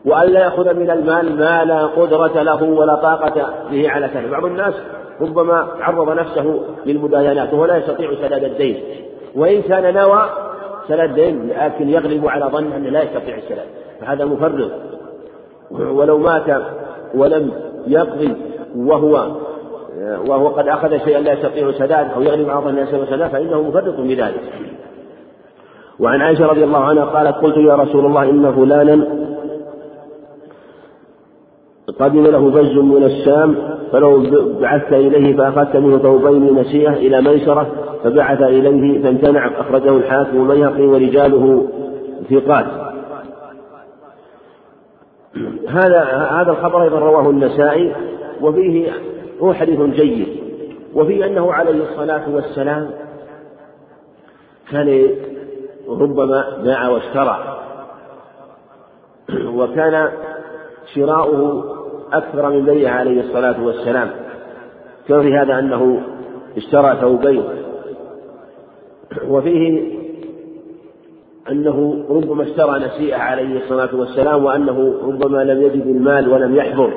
وأن 0.05 0.29
لا 0.29 0.39
يأخذ 0.39 0.73
من 0.73 0.89
المال 0.89 1.35
ما 1.35 1.65
لا 1.65 1.85
قدرة 1.85 2.41
له 2.43 2.63
ولا 2.63 2.95
طاقة 2.95 3.53
به 3.71 3.89
على 3.89 4.07
كذا 4.07 4.31
بعض 4.31 4.45
الناس 4.45 4.73
ربما 5.21 5.67
عرض 5.79 6.09
نفسه 6.09 6.59
للمداينات 6.85 7.53
وهو 7.53 7.65
لا 7.65 7.77
يستطيع 7.77 8.13
سداد 8.15 8.43
الدين. 8.43 8.83
وإن 9.35 9.61
كان 9.61 9.93
نوى 9.93 10.29
سداد 10.87 11.09
الدين 11.09 11.49
لكن 11.49 11.89
يغلب 11.89 12.27
على 12.27 12.45
ظن 12.45 12.71
أنه 12.71 12.89
لا 12.89 13.03
يستطيع 13.03 13.37
السداد. 13.37 13.65
فهذا 14.01 14.25
مفرط. 14.25 14.71
ولو 15.71 16.17
مات 16.17 16.61
ولم 17.15 17.51
يقضي 17.87 18.35
وهو 18.77 19.27
وهو 20.27 20.47
قد 20.47 20.67
أخذ 20.67 20.97
شيئا 20.97 21.19
لا 21.19 21.33
يستطيع 21.33 21.71
سداد 21.71 22.11
أو 22.11 22.21
يغلب 22.21 22.49
على 22.49 22.65
ظن 22.65 22.75
لا 22.75 22.81
يستطيع 22.81 23.05
سداد 23.05 23.29
فإنه 23.31 23.61
مفرط 23.61 23.99
بذلك. 23.99 24.41
وعن 25.99 26.21
عائشة 26.21 26.45
رضي 26.45 26.63
الله 26.63 26.83
عنها 26.83 27.05
قالت 27.05 27.37
قلت 27.37 27.57
يا 27.57 27.75
رسول 27.75 28.05
الله 28.05 28.23
إن 28.23 28.55
فلانا 28.55 29.07
قدم 31.87 32.23
له 32.23 32.49
بز 32.49 32.77
من 32.77 33.03
الشام 33.03 33.55
فلو 33.91 34.23
بعثت 34.61 34.93
إليه 34.93 35.37
فأخذت 35.37 35.75
منه 35.75 35.97
ثوبين 35.97 36.59
نسيئة 36.59 36.93
إلى 36.93 37.21
ميسرة 37.21 37.67
فبعث 38.03 38.41
إليه 38.41 39.03
فامتنع 39.03 39.61
أخرجه 39.61 39.97
الحاكم 39.97 40.37
والبيهقي 40.37 40.87
ورجاله 40.87 41.67
ثقات. 42.29 42.65
هذا 45.67 46.03
هذا 46.31 46.51
الخبر 46.51 46.83
أيضا 46.83 46.99
رواه 46.99 47.29
النسائي 47.29 47.95
وفيه 48.41 48.91
هو 49.41 49.53
حديث 49.53 49.81
جيد 49.81 50.27
وفيه 50.95 51.25
أنه 51.25 51.53
عليه 51.53 51.83
الصلاة 51.83 52.29
والسلام 52.29 52.89
كان 54.71 55.09
ربما 55.89 56.57
باع 56.63 56.89
واشترى 56.89 57.57
وكان 59.45 60.09
شراؤه 60.95 61.76
أكثر 62.13 62.49
من 62.49 62.65
بيعه 62.65 62.93
عليه 62.93 63.21
الصلاة 63.21 63.63
والسلام. 63.63 64.09
كما 65.07 65.21
في 65.21 65.33
هذا 65.33 65.59
أنه 65.59 66.01
اشترى 66.57 66.97
ثوبين؟ 67.01 67.43
وفيه 69.27 69.97
أنه 71.51 72.05
ربما 72.09 72.43
اشترى 72.43 72.79
نسيئة 72.79 73.17
عليه 73.17 73.63
الصلاة 73.63 73.95
والسلام 73.95 74.45
وأنه 74.45 74.93
ربما 75.03 75.43
لم 75.43 75.61
يجد 75.61 75.87
المال 75.87 76.29
ولم 76.29 76.55
يحضر. 76.55 76.93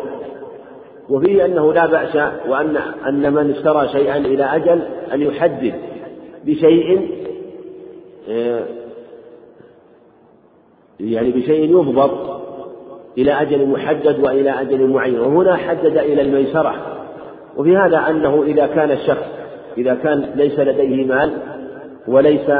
وفيه 1.11 1.45
أنه 1.45 1.73
لا 1.73 1.87
بأس 1.87 2.17
وأن 2.49 2.77
أن 3.09 3.33
من 3.33 3.51
اشترى 3.51 3.89
شيئا 3.89 4.17
إلى 4.17 4.45
أجل 4.45 4.83
أن 5.13 5.23
يحدد 5.23 5.75
بشيء 6.45 7.11
آه، 8.29 8.65
يعني 11.01 11.31
بشيء 11.31 11.71
يضبط 11.71 12.40
إلى 13.21 13.43
أجل 13.43 13.67
محدد 13.67 14.19
وإلى 14.25 14.51
أجل 14.51 14.87
معين. 14.87 15.21
وهنا 15.21 15.57
حدد 15.57 15.99
إلى 15.99 16.23
الميسرة. 16.23 16.75
وفي 17.57 17.77
هذا 17.77 17.99
أنه 18.11 18.43
إذا 18.43 18.67
كان 18.67 18.91
الشخص 18.91 19.27
إذا 19.79 19.95
كان 19.95 20.31
ليس 20.35 20.59
لديه 20.59 21.07
مال 21.07 21.31
وليس 22.09 22.51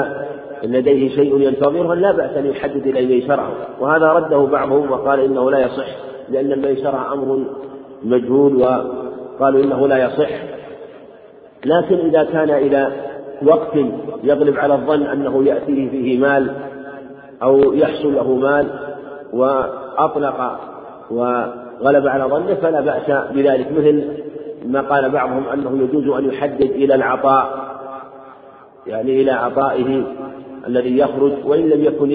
لديه 0.65 1.09
شيء 1.09 1.41
ينتظره 1.41 1.95
لا 1.95 2.13
بأس 2.13 2.37
أن 2.37 2.47
يحدد 2.47 2.87
إلى 2.87 3.01
الميسرة. 3.01 3.53
وهذا 3.81 4.13
رده 4.13 4.39
بعضهم 4.39 4.91
وقال 4.91 5.21
إنه 5.21 5.51
لا 5.51 5.59
يصح 5.59 5.87
لأن 6.29 6.53
الميسرة 6.53 7.13
أمر 7.13 7.45
مجهول 8.03 8.57
وقالوا 8.57 9.65
إنه 9.65 9.89
لا 9.89 10.05
يصح. 10.05 10.31
لكن 11.65 11.97
إذا 11.97 12.23
كان 12.25 12.51
إلى 12.51 12.93
وقت 13.43 13.77
يغلب 14.25 14.59
على 14.59 14.75
الظن 14.75 15.03
أنه 15.03 15.45
يأتيه 15.45 15.91
فيه 15.91 16.19
مال 16.19 16.51
أو 17.43 17.73
يحصل 17.73 18.15
له 18.15 18.35
مال 18.35 18.67
وأطلق 20.01 20.59
وغلب 21.11 22.07
على 22.07 22.25
ظنه 22.25 22.55
فلا 22.55 22.81
بأس 22.81 23.33
بذلك 23.35 23.73
مثل 23.73 24.05
ما 24.67 24.81
قال 24.81 25.11
بعضهم 25.11 25.45
أنه 25.53 25.83
يجوز 25.83 26.09
أن 26.19 26.25
يحدد 26.25 26.71
إلى 26.71 26.95
العطاء 26.95 27.71
يعني 28.87 29.23
إلى 29.23 29.31
عطائه 29.31 30.03
الذي 30.67 30.99
يخرج 30.99 31.33
وإن 31.45 31.69
لم 31.69 31.85
يكن 31.85 32.11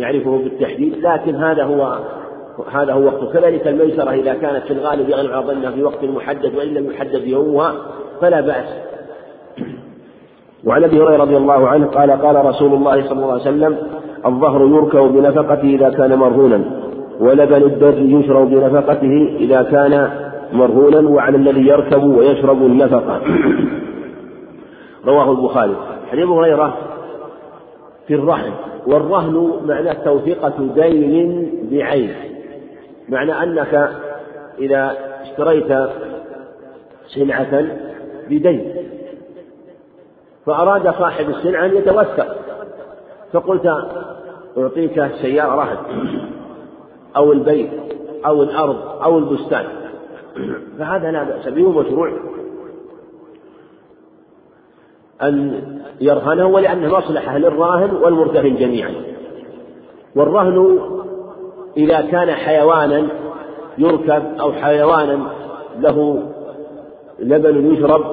يعرفه 0.00 0.38
بالتحديد 0.38 1.06
لكن 1.06 1.34
هذا 1.34 1.64
هو 1.64 1.98
هذا 2.72 2.92
هو 2.92 3.04
وقته. 3.04 3.32
كذلك 3.32 3.68
الميسرة 3.68 4.10
إذا 4.10 4.34
كانت 4.34 4.64
في 4.64 4.72
الغالب 4.72 5.08
يغلب 5.08 5.32
على 5.32 5.46
ظنها 5.46 5.70
في 5.70 5.82
وقت 5.82 6.04
محدد 6.04 6.54
وإن 6.54 6.68
لم 6.68 6.90
يحدد 6.90 7.26
يومها 7.26 7.74
فلا 8.20 8.40
بأس. 8.40 8.66
وعن 10.64 10.84
أبي 10.84 10.96
هريرة 10.96 11.16
رضي 11.16 11.36
الله 11.36 11.68
عنه 11.68 11.86
قال 11.86 12.10
قال 12.10 12.46
رسول 12.46 12.74
الله 12.74 13.08
صلى 13.08 13.12
الله 13.12 13.32
عليه 13.32 13.42
وسلم 13.42 13.76
الظهر 14.26 14.66
يركب 14.66 15.12
بنفقته 15.12 15.68
إذا 15.74 15.90
كان 15.90 16.14
مرهونا. 16.14 16.64
ولبن 17.20 17.62
الدر 17.62 17.98
يشرب 17.98 18.50
بنفقته 18.50 19.36
إذا 19.40 19.62
كان 19.62 20.10
مرهونا 20.52 21.08
وعلى 21.08 21.36
الذي 21.36 21.66
يركب 21.68 22.02
ويشرب 22.04 22.62
النفقة. 22.62 23.20
رواه 25.06 25.30
البخاري. 25.30 25.76
حديث 26.10 26.24
أبو 26.24 26.40
هريرة 26.40 26.76
في 28.06 28.14
الرهن 28.14 28.52
والرهن 28.86 29.50
معناه 29.64 29.92
توثيقة 29.92 30.68
دين 30.74 31.50
بعين. 31.70 32.14
معنى 33.08 33.42
أنك 33.42 33.90
إذا 34.58 34.96
اشتريت 35.22 35.88
سلعة 37.06 37.66
بدين. 38.30 38.74
فأراد 40.46 40.82
صاحب 40.82 41.30
السلعة 41.30 41.66
أن 41.66 41.76
يتوثق. 41.76 42.36
فقلت 43.32 43.66
أعطيك 44.58 45.10
سيارة. 45.22 45.54
رهن 45.54 46.31
أو 47.16 47.32
البيت 47.32 47.70
أو 48.26 48.42
الأرض 48.42 48.76
أو 49.02 49.18
البستان. 49.18 49.64
فهذا 50.78 51.10
لا 51.10 51.22
بأس 51.22 51.48
به 51.48 51.70
مشروع. 51.80 52.12
أن 55.22 55.62
يرهنه 56.00 56.46
ولأنه 56.46 56.98
مصلحة 56.98 57.38
للراهن 57.38 57.90
والمرتهن 57.94 58.56
جميعا. 58.56 58.94
والرهن 60.16 60.78
إذا 61.76 62.00
كان 62.00 62.30
حيوانا 62.30 63.06
يركب 63.78 64.22
أو 64.40 64.52
حيوانا 64.52 65.32
له 65.78 66.22
لبن 67.18 67.74
يشرب 67.74 68.04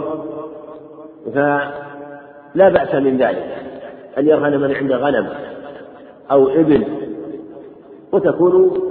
فلا 1.34 2.70
بأس 2.70 2.96
من 2.96 3.18
ذلك. 3.18 3.56
أن 4.18 4.28
يرهن 4.28 4.60
من 4.62 4.76
عنده 4.76 4.98
غنم 4.98 5.30
أو 6.32 6.48
إبل 6.48 6.99
وتكون 8.12 8.82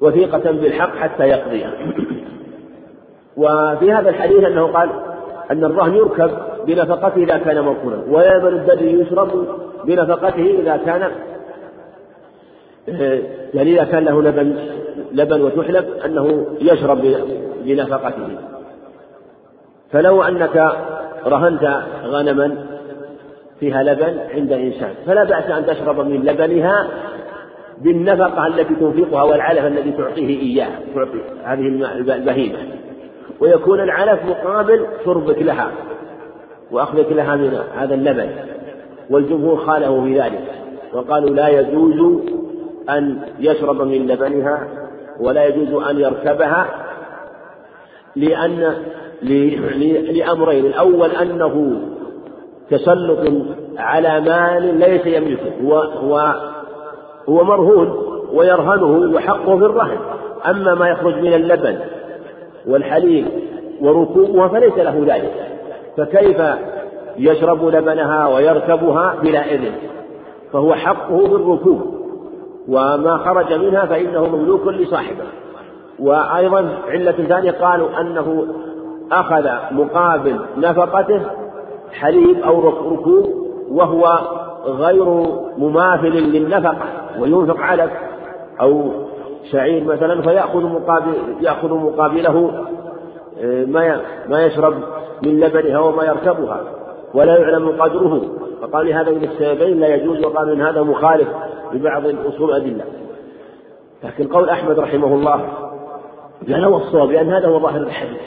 وثيقة 0.00 0.50
بالحق 0.50 0.96
حتى 0.96 1.24
يقضيها. 1.24 1.72
وفي 3.36 3.92
هذا 3.92 4.10
الحديث 4.10 4.44
أنه 4.44 4.66
قال 4.66 4.88
أن 5.50 5.64
الرهن 5.64 5.94
يركب 5.94 6.30
بنفقته 6.66 7.22
إذا 7.22 7.36
كان 7.36 7.60
موكولا 7.60 7.96
ويلبن 8.10 8.56
الدري 8.56 9.00
يشرب 9.00 9.46
بنفقته 9.84 10.56
إذا 10.60 10.76
كان 10.86 11.10
يعني 13.54 13.74
إذا 13.74 13.84
كان 13.84 14.04
له 14.04 14.22
لبن 14.22 14.56
لبن 15.12 15.42
وتحلب 15.42 15.84
أنه 16.04 16.46
يشرب 16.60 17.16
بنفقته. 17.64 18.28
فلو 19.92 20.22
أنك 20.22 20.72
رهنت 21.26 21.82
غنما 22.04 22.66
فيها 23.60 23.82
لبن 23.82 24.18
عند 24.34 24.52
إنسان 24.52 24.94
فلا 25.06 25.24
بأس 25.24 25.50
أن 25.50 25.66
تشرب 25.66 26.00
من 26.00 26.24
لبنها 26.24 26.88
بالنفقة 27.82 28.46
التي 28.46 28.74
تنفقها 28.74 29.22
والعلف 29.22 29.64
الذي 29.64 29.92
تعطيه 29.92 30.40
إياه 30.40 30.70
تعطي 30.94 31.20
هذه 31.44 31.66
البهيمة. 32.16 32.58
ويكون 33.40 33.80
العلف 33.80 34.20
مقابل 34.24 34.86
شربك 35.04 35.42
لها 35.42 35.70
وأخذك 36.70 37.12
لها 37.12 37.36
من 37.36 37.58
هذا 37.76 37.94
اللبن. 37.94 38.30
والجمهور 39.10 39.56
خالفوا 39.56 40.04
في 40.04 40.20
ذلك 40.20 40.50
وقالوا 40.94 41.30
لا 41.30 41.48
يجوز 41.48 42.22
أن 42.90 43.18
يشرب 43.38 43.82
من 43.82 44.06
لبنها 44.06 44.68
ولا 45.20 45.44
يجوز 45.44 45.82
أن 45.82 46.00
يركبها 46.00 46.66
لأن 48.16 48.74
لأمرين. 50.12 50.66
الأول 50.66 51.10
أنه 51.10 51.80
تسلط 52.70 53.32
على 53.78 54.20
مال 54.20 54.78
ليس 54.78 55.06
يملكه 55.06 55.52
هو 55.62 55.74
هو 55.74 56.34
هو 57.28 57.44
مرهون 57.44 57.98
ويرهنه 58.32 59.16
وحقه 59.16 59.58
في 59.58 59.64
الرهن. 59.64 59.98
أما 60.50 60.74
ما 60.74 60.88
يخرج 60.88 61.14
من 61.14 61.32
اللبن 61.32 61.78
والحليب 62.66 63.26
وركوبها 63.80 64.48
فليس 64.48 64.78
له 64.78 65.04
ذلك. 65.06 65.32
فكيف 65.96 66.42
يشرب 67.18 67.64
لبنها 67.64 68.28
ويركبها 68.28 69.14
بلا 69.22 69.54
إذن؟ 69.54 69.72
فهو 70.52 70.74
حقه 70.74 71.28
بالركوب 71.28 71.94
وما 72.68 73.16
خرج 73.16 73.52
منها 73.52 73.86
فإنه 73.86 74.26
مملوك 74.26 74.66
لصاحبه. 74.66 75.24
وأيضا 75.98 76.78
علة 76.88 77.12
ثانية 77.12 77.50
قالوا 77.50 78.00
أنه 78.00 78.46
أخذ 79.12 79.48
مقابل 79.70 80.40
نفقته 80.56 81.20
حليب 81.92 82.42
أو 82.42 82.68
ركوب 82.68 83.28
وهو 83.70 84.18
غير 84.66 85.04
مماثل 85.58 86.12
للنفقة 86.12 86.76
وينفق 87.18 87.60
علف 87.60 87.90
أو 88.60 88.90
شعير 89.52 89.84
مثلا 89.84 90.22
فيأخذ 90.22 90.62
مقابل 90.62 91.12
يأخذ 91.40 91.74
مقابله 91.74 92.64
آه، 93.42 93.64
ما 93.64 94.00
ما 94.28 94.44
يشرب 94.44 94.74
من 95.22 95.40
لبنها 95.40 95.78
وما 95.78 96.04
يركبها 96.04 96.60
ولا 97.14 97.38
يعلم 97.38 97.68
قدره. 97.82 98.22
فقال 98.62 98.86
لهذا 98.86 99.10
من 99.10 99.24
السببين 99.24 99.80
لا 99.80 99.94
يجوز 99.94 100.24
وقال 100.24 100.50
إن 100.50 100.62
هذا 100.62 100.82
مخالف 100.82 101.28
لبعض 101.72 102.06
الاصول 102.06 102.50
الأدلة. 102.50 102.84
لكن 104.04 104.26
قول 104.26 104.48
أحمد 104.48 104.78
رحمه 104.78 105.14
الله 105.14 105.48
لا 106.46 106.66
هو 106.66 106.76
الصواب 106.76 107.10
لأن 107.10 107.32
هذا 107.32 107.48
هو 107.48 107.60
ظاهر 107.60 107.80
الحديث. 107.80 108.20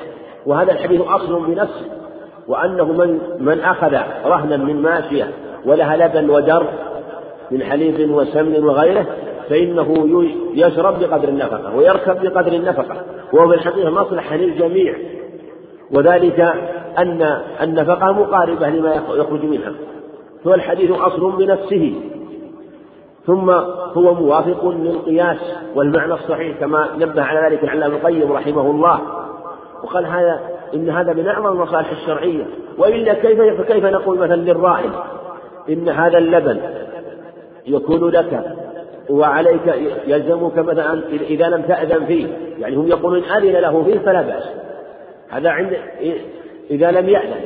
وهذا 0.45 0.71
الحديث 0.71 1.01
أصل 1.01 1.45
بنفسه 1.45 1.85
وأنه 2.47 2.85
من 2.85 3.19
من 3.39 3.59
أخذ 3.59 3.93
رهنا 4.25 4.57
من 4.57 4.81
ماشيه 4.81 5.31
ولها 5.65 5.97
لبن 5.97 6.29
ودر 6.29 6.67
من 7.51 7.63
حليب 7.63 8.11
وسمن 8.11 8.63
وغيره 8.63 9.05
فإنه 9.49 10.25
يشرب 10.53 10.99
بقدر 10.99 11.29
النفقة 11.29 11.75
ويركب 11.75 12.21
بقدر 12.21 12.53
النفقة 12.53 12.95
وهو 13.33 13.49
في 13.49 13.55
الحقيقة 13.55 13.89
مصلحة 13.89 14.35
للجميع 14.35 14.95
وذلك 15.91 16.39
أن 16.97 17.41
النفقة 17.61 18.11
مقاربة 18.11 18.69
لما 18.69 18.93
يخرج 18.93 19.43
منها. 19.45 19.73
فالحديث 20.45 20.91
أصل 20.91 21.31
بنفسه. 21.31 21.93
ثم 23.25 23.49
هو 23.97 24.13
موافق 24.13 24.67
للقياس 24.67 25.37
والمعنى 25.75 26.13
الصحيح 26.13 26.59
كما 26.59 26.87
نبه 26.97 27.23
على 27.23 27.49
ذلك 27.49 27.63
العلامة 27.63 27.95
القيم 27.95 28.31
رحمه 28.31 28.71
الله. 28.71 28.99
وقال 29.83 30.05
هذا 30.05 30.39
إن 30.73 30.89
هذا 30.89 31.13
من 31.13 31.27
أعظم 31.27 31.47
المصالح 31.47 31.91
الشرعية. 31.91 32.47
وإلا 32.77 33.13
كيف 33.13 33.61
فكيف 33.61 33.85
نقول 33.85 34.17
مثلا 34.17 34.35
للراعي 34.35 34.85
إن 35.69 35.89
هذا 35.89 36.17
اللبن 36.17 36.59
يكون 37.67 38.09
لك 38.09 38.55
وعليك 39.09 39.75
يلزمك 40.07 40.57
مثلا 40.57 41.01
إذا 41.29 41.49
لم 41.49 41.61
تأذن 41.61 42.05
فيه. 42.05 42.27
يعني 42.59 42.75
هم 42.75 42.87
يقولون 42.87 43.23
أذن 43.23 43.51
له 43.51 43.83
فيه 43.83 43.99
فلا 43.99 44.21
بأس. 44.21 44.43
هذا 45.29 45.49
عند 45.49 45.77
إذا 46.71 46.91
لم 46.91 47.09
يأذن. 47.09 47.41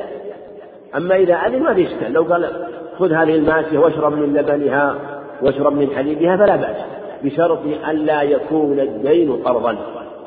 أما 0.96 1.16
إذا 1.16 1.34
أذن 1.34 1.62
ما 1.62 1.74
في 1.74 1.86
إشكال. 1.86 2.12
لو 2.12 2.22
قال 2.22 2.66
خذ 2.98 3.12
هذه 3.12 3.34
الماشية 3.34 3.78
واشرب 3.78 4.12
من 4.12 4.34
لبنها 4.34 4.94
واشرب 5.42 5.72
من 5.72 5.90
حليبها 5.96 6.36
فلا 6.36 6.56
بأس. 6.56 6.76
بشرط 7.24 7.58
أن 7.90 7.96
لا 7.96 8.22
يكون 8.22 8.80
الدين 8.80 9.32
قرضا. 9.32 9.76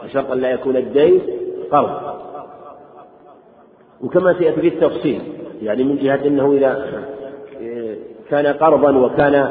بشرط 0.06 0.32
أن 0.32 0.40
لا 0.40 0.52
يكون 0.52 0.78
الدين 0.78 1.22
قرض 1.72 2.16
وكما 4.02 4.34
سيأتي 4.34 4.62
في 4.62 4.68
التفصيل. 4.68 5.22
يعني 5.62 5.84
من 5.84 5.98
جهة 5.98 6.20
أنه 6.28 6.54
إذا 6.54 6.95
كان 8.30 8.48
قرضا 8.48 8.98
وكان 8.98 9.36
آه، 9.36 9.50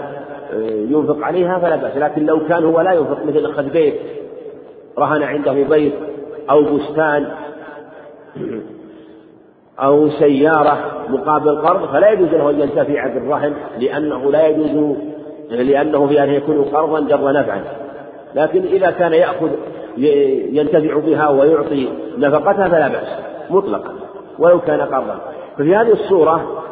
ينفق 0.90 1.24
عليها 1.24 1.58
فلا 1.58 1.76
بأس. 1.76 1.96
لكن 1.96 2.26
لو 2.26 2.46
كان 2.46 2.64
هو 2.64 2.80
لا 2.80 2.92
ينفق 2.92 3.24
مثل 3.24 3.50
أخذ 3.50 3.70
بيت 3.70 3.94
رهن 4.98 5.22
عنده 5.22 5.52
بيت 5.52 5.92
أو 6.50 6.62
بستان 6.62 7.26
أو 9.80 10.08
سيارة 10.10 10.78
مقابل 11.08 11.56
قرض 11.56 11.88
فلا 11.92 12.10
يجوز 12.10 12.28
له 12.28 12.50
أن 12.50 12.60
ينتفع 12.60 13.06
بالرهن 13.06 13.54
لأنه 13.78 14.30
لا 14.30 14.46
يجوز 14.46 14.96
لأنه 15.50 16.06
في 16.06 16.22
أن 16.22 16.28
يكون 16.28 16.64
قرضا 16.64 17.00
جر 17.00 17.32
نفعا. 17.32 17.64
لكن 18.34 18.62
إذا 18.62 18.90
كان 18.90 19.12
يأخذ 19.12 19.50
ينتفع 20.52 20.98
بها 20.98 21.28
ويعطي 21.28 21.88
نفقتها 22.18 22.68
فلا 22.68 22.88
بأس 22.88 23.08
مطلقا 23.50 23.92
ولو 24.38 24.60
كان 24.60 24.80
قرضا. 24.80 25.20
ففي 25.58 25.76
هذه 25.76 25.92
الصورة 25.92 26.63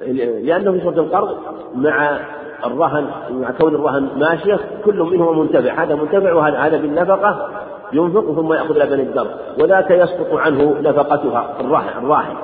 لأنه 0.00 0.72
في 0.72 0.80
صورة 0.80 1.00
القرض 1.00 1.36
مع 1.74 2.18
الرهن 2.66 3.06
مع 3.30 3.50
كون 3.50 3.74
الرهن 3.74 4.08
ماشية 4.16 4.58
كل 4.84 4.98
منهما 5.02 5.32
منتفع 5.42 5.82
هذا 5.82 5.94
منتفع 5.94 6.32
وهذا 6.32 6.58
هذا 6.58 6.76
بالنفقة 6.76 7.48
ينفق 7.92 8.34
ثم 8.34 8.52
يأخذ 8.52 8.78
لبن 8.78 9.00
الدر 9.00 9.26
وذاك 9.60 9.90
يسقط 9.90 10.34
عنه 10.34 10.76
نفقتها 10.80 11.54
الراهن 11.60 12.04
الراهن. 12.04 12.34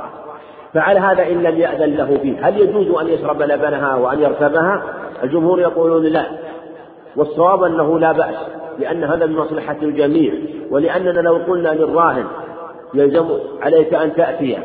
فعلى 0.74 1.01
هذا 1.01 1.22
إن 1.22 1.43
لم 1.43 1.59
يأذن 1.60 1.94
له 1.97 2.18
فيه. 2.22 2.48
هل 2.48 2.60
يجوز 2.60 3.01
أن 3.01 3.09
يشرب 3.09 3.43
لبنها 3.43 3.97
وأن 3.97 4.20
يركبها؟ 4.20 4.82
الجمهور 5.24 5.60
يقولون 5.60 6.02
لا. 6.02 6.24
والصواب 7.16 7.62
أنه 7.62 7.98
لا 7.98 8.12
بأس 8.12 8.36
لأن 8.78 9.05
هذا 9.05 9.26
من 9.26 9.36
مصلحة 9.36 9.76
الجميع. 9.82 10.35
ولأننا 10.70 11.20
لو 11.20 11.35
قلنا 11.48 11.68
للراهن 11.68 12.24
يلزم 12.94 13.26
عليك 13.62 13.94
أن 13.94 14.14
تأتي 14.14 14.59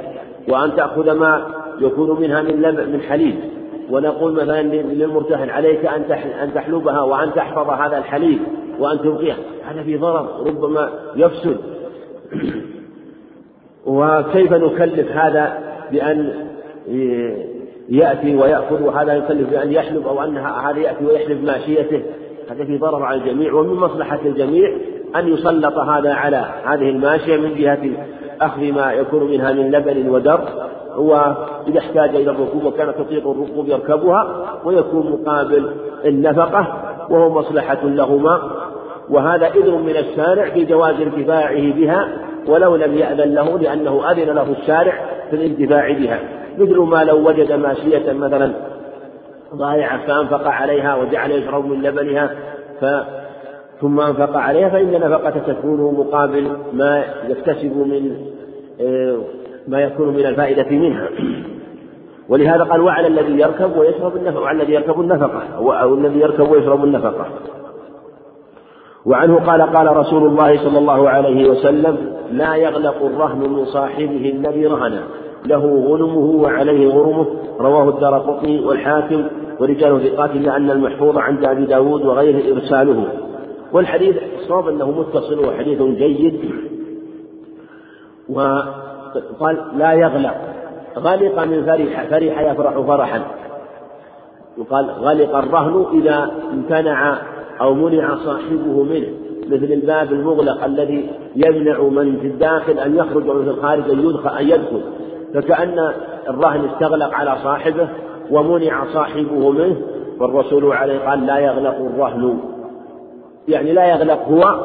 وأن 0.49 0.75
تأخذ 0.75 1.11
ما 1.11 1.45
يكون 1.81 2.21
منها 2.21 2.41
من 2.41 2.61
لبن 2.61 2.89
من 2.91 3.01
حليب. 3.01 3.35
ونقول 3.91 4.33
مثلا 4.33 4.61
للمرتهن 4.63 5.49
عليك 5.49 5.85
أن 5.85 6.01
أن 6.43 6.53
تحلبها 6.53 7.01
وأن 7.01 7.33
تحفظ 7.33 7.69
هذا 7.69 7.97
الحليب 7.97 8.39
وأن 8.79 8.99
تبقيه 8.99 9.33
هذا 9.65 9.83
في 9.83 9.97
ضرر 9.97 10.47
ربما 10.47 10.89
يفسد. 11.15 11.57
وكيف 13.85 14.53
نكلف 14.53 15.11
هذا 15.11 15.57
بأن 15.91 16.33
يأتي 17.89 18.35
ويأخذ 18.35 18.83
وهذا 18.83 19.13
يكلف 19.13 19.49
بأن 19.49 19.71
يحلب 19.71 20.07
أو 20.07 20.23
أن 20.23 20.37
هذا 20.37 20.79
يأتي 20.79 21.05
ويحلب 21.05 21.43
ماشيته؟ 21.43 22.01
هذا 22.49 22.65
في 22.65 22.77
ضرر 22.77 23.03
على 23.03 23.21
الجميع 23.21 23.53
ومن 23.53 23.73
مصلحة 23.73 24.19
الجميع 24.25 24.77
أن 25.15 25.27
يسلط 25.27 25.77
هذا 25.77 26.13
على 26.13 26.45
هذه 26.65 26.89
الماشية 26.89 27.37
من 27.37 27.55
جهة 27.55 27.79
أخذ 28.41 28.71
ما 28.71 28.91
يكون 28.91 29.31
منها 29.31 29.53
من 29.53 29.71
لبن 29.71 30.09
ودر 30.09 30.39
هو 30.99 31.35
إذا 31.67 31.79
احتاج 31.79 32.15
إلى 32.15 32.31
الركوب 32.31 32.63
وكانت 32.63 32.95
تطيق 32.97 33.27
الركوب 33.27 33.67
يركبها 33.67 34.45
ويكون 34.65 35.11
مقابل 35.11 35.71
النفقة 36.05 36.67
وهو 37.09 37.29
مصلحة 37.29 37.79
لهما. 37.83 38.41
وهذا 39.09 39.47
إذن 39.47 39.73
من 39.73 39.95
الشارع 39.97 40.49
في 40.49 40.65
جواز 40.65 40.95
انتفاعه 41.01 41.73
بها 41.73 42.07
ولو 42.47 42.75
لم 42.75 42.93
يأذن 42.93 43.33
له 43.33 43.59
لأنه 43.59 44.11
أذن 44.11 44.35
له 44.35 44.51
الشارع 44.61 44.93
في 45.29 45.35
الانتفاع 45.35 45.91
بها. 45.91 46.19
مثل 46.57 46.77
ما 46.77 47.03
لو 47.03 47.29
وجد 47.29 47.51
ماشية 47.51 48.13
مثلا 48.13 48.51
ضائعة 49.55 50.07
فأنفق 50.07 50.47
عليها 50.47 50.95
وجعل 50.95 51.31
يشرب 51.31 51.65
من 51.65 51.81
لبنها 51.81 52.29
ف 52.81 52.85
ثم 53.81 53.99
أنفق 53.99 54.37
عليها 54.37 54.69
فإن 54.69 54.91
نفقة 54.91 55.53
تكون 55.53 55.93
مقابل 55.93 56.51
ما 56.73 57.03
يكتسب 57.27 57.77
من 57.77 58.15
آه، 58.81 59.19
ما 59.69 59.81
يكون 59.81 60.07
من 60.07 60.25
الفائدة 60.25 60.77
منها. 60.77 61.09
ولهذا 62.29 62.63
قال 62.63 62.81
وعلى 62.81 63.07
الذي 63.07 63.39
يركب 63.39 63.77
ويشرب 63.77 64.15
النفقة. 64.15 64.41
وعلى 64.41 64.61
الذي 64.61 64.73
يركب 64.73 65.01
النفقة. 65.01 65.41
أو 65.57 65.93
الذي 65.93 66.19
يركب 66.19 66.51
ويشرب 66.51 66.83
النفقة. 66.83 67.25
وعنه 69.05 69.35
قال 69.35 69.61
قال 69.61 69.97
رسول 69.97 70.27
الله 70.27 70.57
صلى 70.57 70.77
الله 70.77 71.09
عليه 71.09 71.49
وسلم 71.49 71.97
لا 72.31 72.55
يغلق 72.55 73.05
الرهن 73.05 73.39
من 73.39 73.65
صاحبه 73.65 74.33
الذي 74.35 74.65
رهن. 74.65 74.99
له 75.45 75.85
غنمه 75.87 76.43
وعليه 76.43 76.87
غرمه. 76.87 77.25
رواه 77.59 77.89
الدار 77.89 78.19
قطني 78.19 78.65
والحاكم 78.65 79.23
ورجاله 79.59 79.99
ثقات 79.99 80.31
إلا 80.31 80.57
أن 80.57 80.71
المحفوظ 80.71 81.17
عند 81.17 81.45
أبي 81.45 81.65
داود 81.65 82.05
وغيره 82.05 82.53
إرساله. 82.53 83.05
والحديث 83.73 84.15
الصواب 84.41 84.67
أنه 84.67 84.91
متصل 84.91 85.47
وحديث 85.47 85.81
جيد. 85.81 86.39
وقال 89.31 89.57
لا 89.77 89.93
يغلق. 89.93 90.35
غلق 90.97 91.43
من 91.43 91.65
فرح 91.65 92.05
فرح 92.09 92.41
يفرح 92.41 92.79
فرحا. 92.79 93.21
يقال 94.57 94.89
غلق 94.89 95.35
الرهن 95.35 95.85
إذا 95.93 96.31
امتنع 96.53 97.17
أو 97.61 97.73
منع 97.73 98.15
صاحبه 98.15 98.83
منه 98.83 99.07
مثل 99.47 99.73
الباب 99.73 100.11
المغلق 100.11 100.63
الذي 100.63 101.09
يمنع 101.35 101.81
من 101.81 102.19
في 102.19 102.27
الداخل 102.27 102.79
أن 102.79 102.95
يخرج 102.95 103.29
ومن 103.29 103.43
في 103.43 103.49
الخارج 103.49 103.89
أن 103.89 103.99
يدخل 103.99 104.37
أن 104.37 104.47
يدخل. 104.47 104.81
فكأن 105.33 105.91
الرهن 106.29 106.65
استغلق 106.65 107.13
على 107.13 107.35
صاحبه 107.43 107.89
ومنع 108.31 108.85
صاحبه 108.93 109.51
منه 109.51 109.81
والرسول 110.19 110.71
عليه 110.71 110.99
قال 110.99 111.25
لا 111.25 111.39
يغلق 111.39 111.75
الرهن. 111.75 112.39
يعني 113.47 113.73
لا 113.73 113.85
يغلق 113.85 114.27
هو 114.27 114.55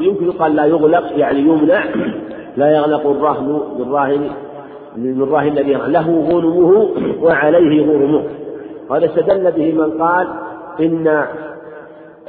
يمكن 0.00 0.26
يقال 0.26 0.56
لا 0.56 0.64
يغلق 0.64 1.04
يعني 1.16 1.40
يمنع. 1.40 1.84
لا 2.56 2.76
يغلق 2.76 3.06
الرهن 3.06 3.60
بالراهن 3.78 4.30
بالراهن 4.96 5.48
الذي 5.48 5.72
له 5.72 6.26
غنمه 6.30 6.88
وعليه 7.22 7.86
غرمه 7.86 8.22
هذا 8.90 9.06
استدل 9.06 9.50
به 9.50 9.72
من 9.72 10.02
قال 10.02 10.28
إن 10.80 11.24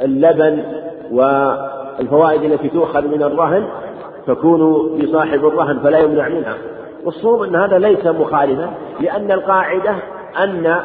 اللبن 0.02 0.64
والفوائد 1.12 2.44
التي 2.44 2.70
تؤخذ 2.70 3.08
من 3.08 3.24
الرهن 3.24 3.68
تكون 4.28 4.90
لصاحب 5.00 5.46
الرهن 5.46 5.80
فلا 5.80 6.00
يمنع 6.00 6.30
منها. 6.30 6.58
والصوم 7.06 7.44
أن 7.44 7.56
هذا 7.56 7.78
ليس 7.78 8.06
مخالفا 8.06 8.70
لأن 9.00 9.32
القاعدة 9.32 9.96
أن 10.44 10.76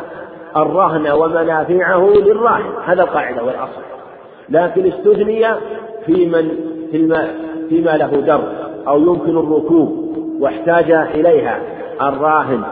الرهن 0.57 1.11
ومنافعه 1.11 2.11
للراهن. 2.17 2.73
هذا 2.85 3.03
القاعدة 3.03 3.45
والأصل. 3.45 3.81
لكن 4.49 4.87
استثني 4.87 5.47
في 6.07 6.27
من 6.27 6.49
في 6.91 6.97
الماء 6.97 7.35
فيما 7.69 7.91
له 7.91 8.11
در. 8.27 8.41
أو 8.89 8.99
يمكن 8.99 9.39
الركوب 9.39 10.05
واحتاج 10.41 10.91
إليها 10.91 11.59
الراهن 12.03 12.63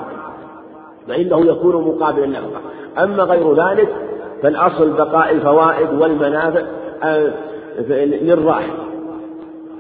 فإنه 1.09 1.47
يكون 1.47 1.77
مقابل 1.77 2.25
النفقة 2.25 2.61
أما 2.99 3.23
غير 3.23 3.55
ذلك 3.55 3.89
فالأصل 4.43 4.93
بقاء 4.93 5.33
الفوائد 5.33 5.89
والمنافع 6.01 6.63
آه، 7.03 7.33
للراهن. 8.05 8.71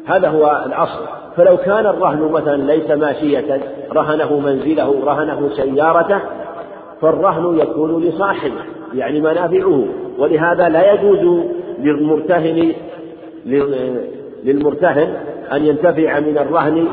هذا 0.07 0.29
هو 0.29 0.65
الأصل. 0.67 1.01
فلو 1.37 1.57
كان 1.57 1.87
الرهن 1.87 2.33
مثلا 2.33 2.57
ليس 2.57 2.91
ماشية 2.91 3.61
رهنه 3.93 4.39
منزله 4.39 5.05
رهنه 5.05 5.51
سيارته 5.57 6.21
فالرهن 7.01 7.59
يكون 7.59 8.03
لصاحبه 8.03 8.61
يعني 8.95 9.21
منافعه. 9.21 9.85
ولهذا 10.19 10.69
لا 10.69 10.93
يجوز 10.93 11.45
للمرتهن 11.79 12.73
للمرتهن 14.44 15.14
أن 15.52 15.66
ينتفع 15.66 16.20
من 16.20 16.39
الرهن 16.39 16.89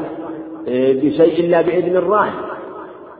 آه، 0.69 0.93
بشيء 0.93 1.45
إلا 1.45 1.61
بإذن 1.61 1.95
الراهن. 1.95 2.33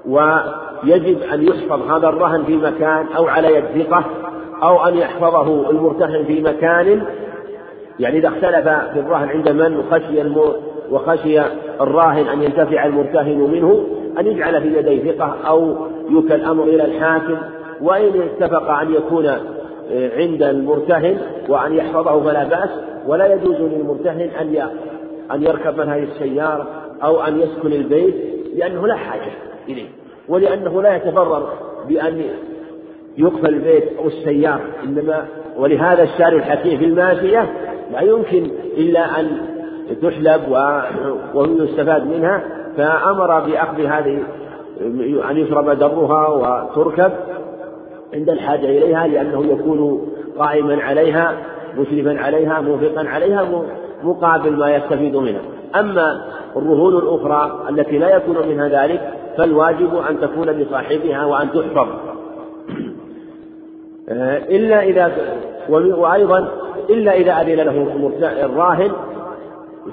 ويجب 0.06 1.22
أن 1.34 1.43
يحفظ 1.43 1.91
هذا 1.91 2.10
الرهن 2.10 2.43
في 2.43 2.57
مكان 2.57 3.06
أو 3.18 3.27
على 3.27 3.56
يد 3.56 3.84
ثقة 3.84 4.06
أو 4.64 4.88
أن 4.88 4.97
يحفظه 4.97 5.69
المرتهن 5.69 6.26
في 6.26 6.41
مكان. 6.41 7.03
يعني 7.99 8.18
إذا 8.18 8.27
اختلف 8.27 8.69
في 8.93 8.99
الرهن 8.99 9.30
عند 9.30 9.49
من 9.49 9.77
وخشي 9.77 10.23
وخشي 10.91 11.41
الراهن 11.81 12.27
أن 12.27 12.43
ينتفع 12.43 12.85
المرتهن 12.85 13.38
منه 13.38 13.85
أن 14.19 14.27
يجعل 14.27 14.61
في 14.61 14.77
يدي 14.77 15.11
ثقة 15.11 15.35
أو 15.47 15.76
يوكل 16.10 16.34
الأمر 16.34 16.64
إلى 16.64 16.85
الحاكم. 16.85 17.38
وإن 17.81 18.22
اتفق 18.22 18.69
أن 18.69 18.93
يكون 18.93 19.31
عند 19.91 20.44
المرتهن 20.44 21.18
وأن 21.49 21.74
يحفظه 21.74 22.24
فلا 22.24 22.44
بأس 22.44 22.70
ولا 23.07 23.34
يجوز 23.34 23.56
للمرتهن 23.56 24.30
أن 24.41 24.70
أن 25.32 25.44
يركب 25.44 25.78
من 25.78 25.90
هذه 25.90 26.03
السيارة 26.03 26.68
أو 27.03 27.22
أن 27.22 27.40
يسكن 27.40 27.74
البيت 27.74 28.16
لأنه 28.56 28.88
لا 28.88 28.95
حاجة 28.95 29.32
إليه 29.70 29.88
ولأنه 30.30 30.82
لا 30.82 30.95
يتضرر 30.95 31.49
بأن 31.88 32.22
يقفل 33.18 33.49
البيت 33.49 33.98
أو 33.99 34.07
السيارة 34.07 34.61
إنما 34.84 35.26
ولهذا 35.57 36.03
الشارع 36.03 36.38
الحكيم 36.38 36.78
في 36.80 36.86
الماشية 36.86 37.49
لا 37.91 38.02
يمكن 38.02 38.48
إلا 38.78 39.20
أن 39.20 39.28
تحلب 40.02 40.41
ويستفاد 41.34 42.07
منها 42.07 42.44
فأمر 42.78 43.40
بأخذ 43.40 43.82
هذه 43.82 44.24
أن 45.30 45.38
يشرب 45.38 45.70
درها 45.70 46.28
وتركب 46.28 47.11
عند 48.14 48.30
الحاجة 48.30 48.65
إليها 48.65 49.07
لأنه 49.07 49.45
يكون 49.45 50.07
قائما 50.40 50.84
عليها 50.84 51.34
مشرفا 51.77 52.19
عليها 52.19 52.61
موفقا 52.61 53.07
عليها 53.07 53.64
مقابل 54.03 54.52
ما 54.52 54.76
يستفيد 54.76 55.15
منها. 55.15 55.41
أما 55.80 56.22
الرهون 56.56 56.95
الأخرى 56.95 57.65
التي 57.69 57.98
لا 57.98 58.15
يكون 58.15 58.48
منها 58.48 58.68
ذلك 58.68 59.14
فالواجب 59.38 59.95
أن 60.10 60.19
تكون 60.19 60.49
لصاحبها 60.49 61.26
وأن 61.26 61.52
تحفظ. 61.52 61.88
إلا 64.49 64.84
إذا 64.84 65.11
وأيضا 65.69 66.48
إلا 66.90 67.14
إذا 67.14 67.31
أذن 67.31 67.56
له 67.56 67.88
الراهن 68.45 68.91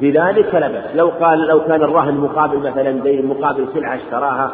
في 0.00 0.10
ذلك 0.10 0.46
فلا 0.46 0.68
بأس. 0.68 0.96
لو 0.96 1.08
قال 1.20 1.46
لو 1.46 1.60
كان 1.60 1.82
الرهن 1.82 2.14
مقابل 2.14 2.58
مثلا 2.58 2.90
دين 2.90 3.26
مقابل 3.26 3.66
سلعة 3.74 3.96
اشتراها 3.96 4.52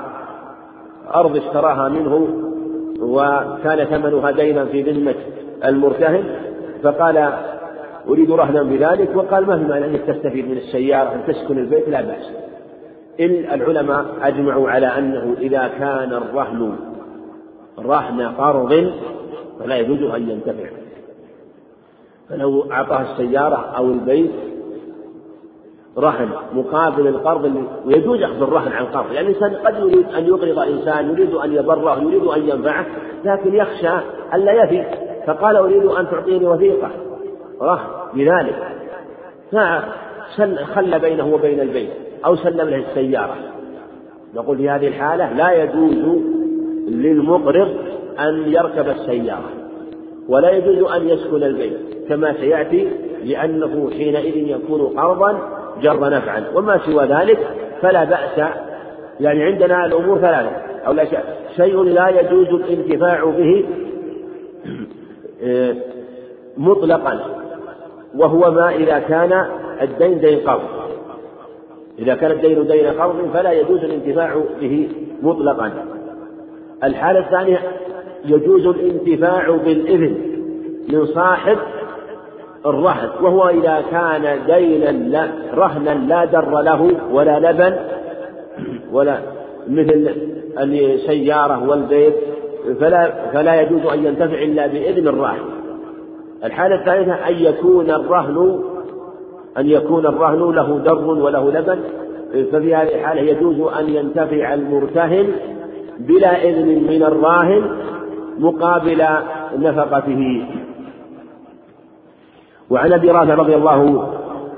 أرض 1.15 1.37
اشتراها 1.37 1.89
منه 1.89 2.29
وكان 3.03 3.85
ثمنها 3.85 4.31
دينا 4.31 4.65
في 4.65 4.83
ذمة 4.83 5.15
المرتهن 5.65 6.25
فقال 6.83 7.33
أريد 8.09 8.31
رهنا 8.31 8.63
بذلك. 8.63 9.17
وقال 9.17 9.47
ما 9.47 9.59
في 9.59 9.65
مانع 9.65 9.87
أنك 9.87 10.01
تستفيد 10.01 10.49
من 10.49 10.57
السيارة 10.57 11.15
أن 11.15 11.21
تسكن 11.27 11.59
البيت 11.59 11.89
لا 11.89 12.01
بأس. 12.01 12.31
إن 13.21 13.55
العلماء 13.55 14.05
أجمعوا 14.23 14.71
على 14.71 14.87
أنه 14.87 15.35
إذا 15.41 15.71
كان 15.79 16.13
الرهن 16.13 16.77
رهن 17.79 18.23
قرض 18.23 18.93
فلا 19.61 19.77
يجوز 19.77 20.03
أن 20.03 20.31
ينتفع. 20.31 20.69
فلو 22.29 22.73
أعطاه 22.73 23.03
السيارة 23.13 23.75
أو 23.77 23.87
البيت 23.87 24.31
رهن 25.99 26.29
مقابل 26.55 27.07
القرض 27.07 27.45
اللي 27.45 27.63
ويجوز 27.87 28.23
أخذ 28.23 28.43
الرهن 28.43 28.73
عن 28.73 28.85
قرض 28.85 29.13
يعني 29.13 29.29
الإنسان 29.29 29.55
قد 29.55 29.79
يريد 29.79 30.07
أن 30.19 30.27
يقرض 30.27 30.59
إنسان 30.59 31.11
يريد 31.11 31.35
أن 31.35 31.53
يبره 31.53 32.03
يريد 32.03 32.25
أن 32.25 32.49
ينفعه 32.49 32.87
لكن 33.25 33.55
يخشى 33.55 33.93
ألا 34.35 34.53
يفي. 34.65 34.85
فقال 35.27 35.57
أريد 35.57 35.85
أن 35.85 36.11
تعطيني 36.11 36.47
وثيقة. 36.47 36.91
رهن 37.63 37.87
بذلك. 38.15 38.57
فخل 39.53 40.99
بينه 41.01 41.35
وبين 41.35 41.61
البيت 41.61 41.91
أو 42.27 42.37
سلم 42.37 42.69
له 42.69 42.77
السيارة. 42.77 43.37
نقول 44.35 44.57
في 44.57 44.71
هذه 44.71 44.89
الحالة 44.89 45.33
لا 45.33 45.63
يجوز 45.63 46.23
للمقرض 46.89 47.69
أن 48.19 48.45
يركب 48.47 48.89
السيارة 48.89 49.51
ولا 50.29 50.51
يجوز 50.51 50.91
أن 50.91 51.09
يسكن 51.09 51.43
البيت 51.43 51.79
كما 52.09 52.33
سيأتي 52.33 52.89
لأنه 53.25 53.91
حينئذ 53.91 54.37
يكون 54.37 54.81
قرضا 54.81 55.62
جر 55.81 56.11
نفعا 56.11 56.45
وما 56.55 56.79
سوى 56.79 57.05
ذلك 57.05 57.39
فلا 57.83 58.05
بأس. 58.05 58.51
يعني 59.21 59.45
عندنا 59.45 59.87
الأمور 59.87 60.19
ثلاثة 60.19 60.51
أو 60.87 60.93
لا 60.93 61.05
شيء. 61.57 61.83
لا 61.83 62.09
يجوز 62.09 62.49
الانتفاع 62.49 63.25
به 63.25 63.65
آه، 65.45 65.75
مطلقا 66.57 67.21
وهو 68.15 68.51
ما 68.51 68.71
إذا 68.71 68.99
كان 68.99 69.47
الدين 69.83 70.21
دين 70.21 70.41
قرض 70.41 70.63
إذا 71.99 72.15
كان 72.15 72.31
الدين 72.31 72.67
دين 72.67 72.87
قرض 72.87 73.31
فلا 73.35 73.53
يجوز 73.53 73.85
الانتفاع 73.85 74.43
به 74.61 74.89
مطلقا. 75.23 75.73
الحالة 76.85 77.19
الثانية 77.19 77.59
يجوز 78.25 78.67
الانتفاع 78.67 79.51
بالإذن 79.51 80.17
من 80.89 81.07
صاحب 81.07 81.59
الرهن 82.67 83.09
وهو 83.23 83.49
إذا 83.49 83.83
كان 83.91 84.39
دينا 84.47 84.91
لا 84.91 85.29
رهنا 85.55 85.91
لا 85.91 86.25
در 86.25 86.61
له 86.61 86.91
ولا 87.13 87.39
لبن 87.39 87.77
ولا 88.93 89.19
مثل 89.69 90.15
السيارة 90.59 91.69
والبيت 91.69 92.15
فلا 92.81 93.31
فلا 93.33 93.61
يجوز 93.61 93.87
أن 93.93 94.05
ينتفع 94.05 94.43
إلا 94.43 94.67
بإذن 94.67 95.09
الراهن 95.09 95.45
الحالة 96.45 96.75
الثالثة 96.75 97.15
أن 97.29 97.35
يكون 97.35 97.91
الرهن 97.91 98.63
أن 99.59 99.69
يكون 99.69 100.07
الرهن 100.07 100.55
له 100.55 100.79
در 100.79 100.99
وله 100.99 101.51
لبن. 101.51 101.79
ففي 102.53 102.75
هذه 102.75 102.95
الحالة 102.95 103.21
يجوز 103.21 103.73
أن 103.73 103.89
ينتفع 103.89 104.55
المرتهن 104.55 105.27
بلا 105.99 106.45
إذن 106.45 106.67
من 106.67 107.03
الراهن 107.03 107.63
مقابل 108.39 109.05
نفقته. 109.59 110.47
وعن 112.73 112.93
أبي 112.93 113.11
رافع 113.11 113.35
رضي 113.35 113.55
الله 113.55 114.09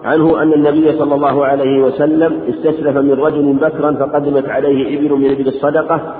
عنه 0.04 0.42
أن 0.42 0.52
النبي 0.52 0.92
صلى 0.92 1.14
الله 1.14 1.46
عليه 1.46 1.82
وسلم 1.82 2.40
استسلف 2.48 2.96
من 2.96 3.12
رجل 3.12 3.52
بكرا 3.52 3.92
فقدمت 3.92 4.48
عليه 4.48 4.98
إبل 4.98 5.12
من 5.12 5.30
إبل 5.30 5.48
الصدقة 5.48 6.14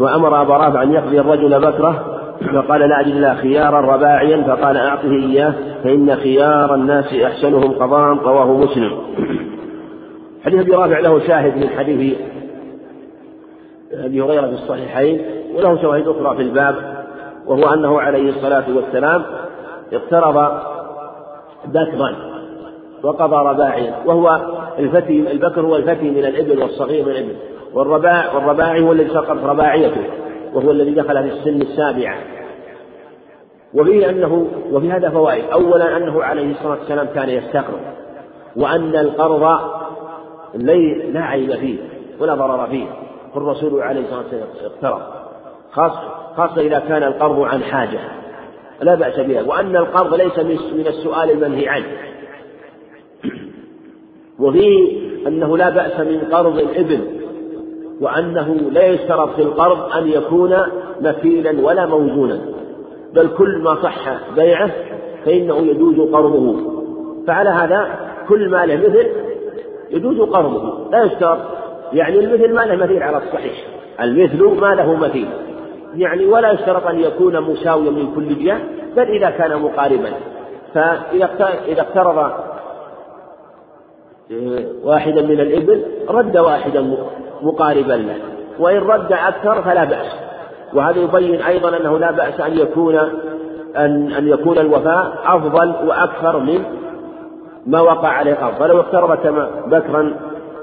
وأمر 0.00 0.42
أبا 0.42 0.56
رافع 0.56 0.82
أن 0.82 0.92
يقضي 0.92 1.20
الرجل 1.20 1.60
بكرة 1.60 2.18
فقال 2.54 2.80
لا 2.80 3.00
أجد 3.00 3.16
إلا 3.16 3.34
خيارا 3.34 3.80
رباعيا 3.80 4.42
فقال 4.42 4.76
أعطه 4.76 5.12
إياه 5.12 5.54
فإن 5.84 6.16
خيار 6.16 6.74
الناس 6.74 7.14
أحسنهم 7.14 7.72
قضاء 7.72 8.14
رواه 8.14 8.56
مسلم. 8.56 8.98
حديث 10.44 10.60
أبي 10.60 10.72
رافع 10.72 10.98
له 10.98 11.18
شاهد 11.26 11.56
من 11.56 11.68
حديث 11.68 12.16
أبي 13.92 14.20
هريرة 14.20 14.46
في 14.46 14.52
الصحيحين 14.52 15.20
وله 15.56 15.82
شواهد 15.82 16.08
أخرى 16.08 16.36
في 16.36 16.42
الباب 16.42 16.74
وهو 17.46 17.74
أنه 17.74 18.00
عليه 18.00 18.28
الصلاة 18.28 18.64
والسلام 18.76 19.22
اقترض 19.92 20.68
بكرا 21.68 22.16
وقضى 23.02 23.48
رباعيا 23.48 23.94
وهو 24.06 24.40
الفتي 24.78 25.30
البكر 25.30 25.60
هو 25.60 25.76
الفتي 25.76 26.10
من 26.10 26.24
الإبل 26.24 26.62
والصغير 26.62 27.04
من 27.04 27.10
الإبل. 27.10 27.36
والرباع 27.74 28.34
والرباعي 28.34 28.80
هو 28.80 28.92
الذي 28.92 29.08
سقط 29.08 29.44
رباعيته 29.44 30.02
وهو 30.54 30.70
الذي 30.70 30.90
دخل 30.90 31.22
في 31.22 31.28
السن 31.28 31.62
السابعة 31.62 32.18
وفيه 33.74 34.10
أنه 34.10 34.46
وفي 34.72 34.92
هذا 34.92 35.10
فوائد. 35.10 35.44
أولا 35.52 35.96
أنه 35.96 36.22
عليه 36.22 36.50
الصلاة 36.50 36.78
والسلام 36.78 37.06
كان 37.14 37.28
يستقرض 37.28 37.80
وأن 38.56 38.96
القرض 38.96 39.60
لا 41.12 41.20
عيب 41.20 41.54
فيه 41.54 41.78
ولا 42.20 42.34
ضرر 42.34 42.66
فيه. 42.66 42.86
فالرسول 43.34 43.82
عليه 43.82 44.00
الصلاة 44.00 44.18
والسلام 44.18 44.48
اقترض 44.64 45.02
خاصة 45.72 46.00
خاصة 46.36 46.60
إذا 46.60 46.78
كان 46.78 47.02
القرض 47.02 47.40
عن 47.40 47.62
حاجة. 47.62 47.98
لا 48.80 48.94
بأس 48.94 49.20
بها. 49.20 49.42
وأن 49.42 49.76
القرض 49.76 50.14
ليس 50.14 50.38
من 50.72 50.86
السؤال 50.86 51.30
المنهي 51.30 51.68
عنه. 51.68 51.86
وفيه 54.38 54.98
أنه 55.26 55.56
لا 55.56 55.70
بأس 55.70 56.00
من 56.00 56.20
قرض 56.32 56.58
الإبل 56.58 57.00
وأنه 58.00 58.54
لا 58.72 58.86
يشترط 58.86 59.34
في 59.34 59.42
القرض 59.42 59.92
أن 59.92 60.08
يكون 60.08 60.56
مثيلا 61.00 61.66
ولا 61.66 61.86
موزونا. 61.86 62.40
بل 63.14 63.28
كل 63.38 63.58
ما 63.58 63.74
صح 63.82 64.18
بيعه 64.36 64.70
فإنه 65.24 65.56
يجوز 65.56 66.00
قرضه. 66.12 66.56
فعلى 67.26 67.50
هذا 67.50 68.10
كل 68.28 68.50
ما 68.50 68.66
له 68.66 68.76
مثل 68.76 69.06
يجوز 69.90 70.20
قرضه. 70.20 70.90
لا 70.90 71.04
يشترط. 71.04 71.38
يعني 71.92 72.18
المثل 72.18 72.54
ما 72.54 72.60
له 72.60 72.76
مثيل 72.76 73.02
على 73.02 73.16
الصحيح. 73.16 73.54
المثل 74.00 74.60
ما 74.60 74.74
له 74.74 74.96
مثيل. 74.96 75.28
يعني 75.94 76.26
ولا 76.26 76.50
يشترط 76.50 76.86
أن 76.86 77.00
يكون 77.00 77.40
مساويا 77.40 77.90
من 77.90 78.14
كل 78.14 78.44
جهة 78.44 78.60
بل 78.96 79.02
إذا 79.02 79.30
كان 79.30 79.62
مقاربا. 79.62 80.10
فإذا 80.74 81.30
إذا 81.68 81.80
اقترض 81.80 82.18
آه، 84.32 84.66
واحدا 84.84 85.22
من 85.22 85.40
الإبل 85.40 85.84
رد 86.08 86.36
واحدا 86.36 86.96
مقاربا 87.42 87.92
له. 87.92 88.16
وإن 88.58 88.78
رد 88.78 89.12
أكثر 89.12 89.62
فلا 89.62 89.84
بأس. 89.84 90.06
وهذا 90.74 90.98
يبين 90.98 91.42
أيضا 91.42 91.76
أنه 91.76 91.98
لا 91.98 92.10
بأس 92.10 92.40
أن 92.40 92.58
يكون 92.58 92.98
أن 93.76 94.12
أن 94.12 94.28
يكون 94.28 94.58
الوفاء 94.58 95.18
أفضل 95.24 95.74
وأكثر 95.86 96.38
من 96.38 96.64
ما 97.66 97.80
وقع 97.80 98.08
عليه 98.08 98.34
قرض 98.34 98.54
فلو 98.54 98.80
اقترض 98.80 99.18
بكرا 99.66 100.14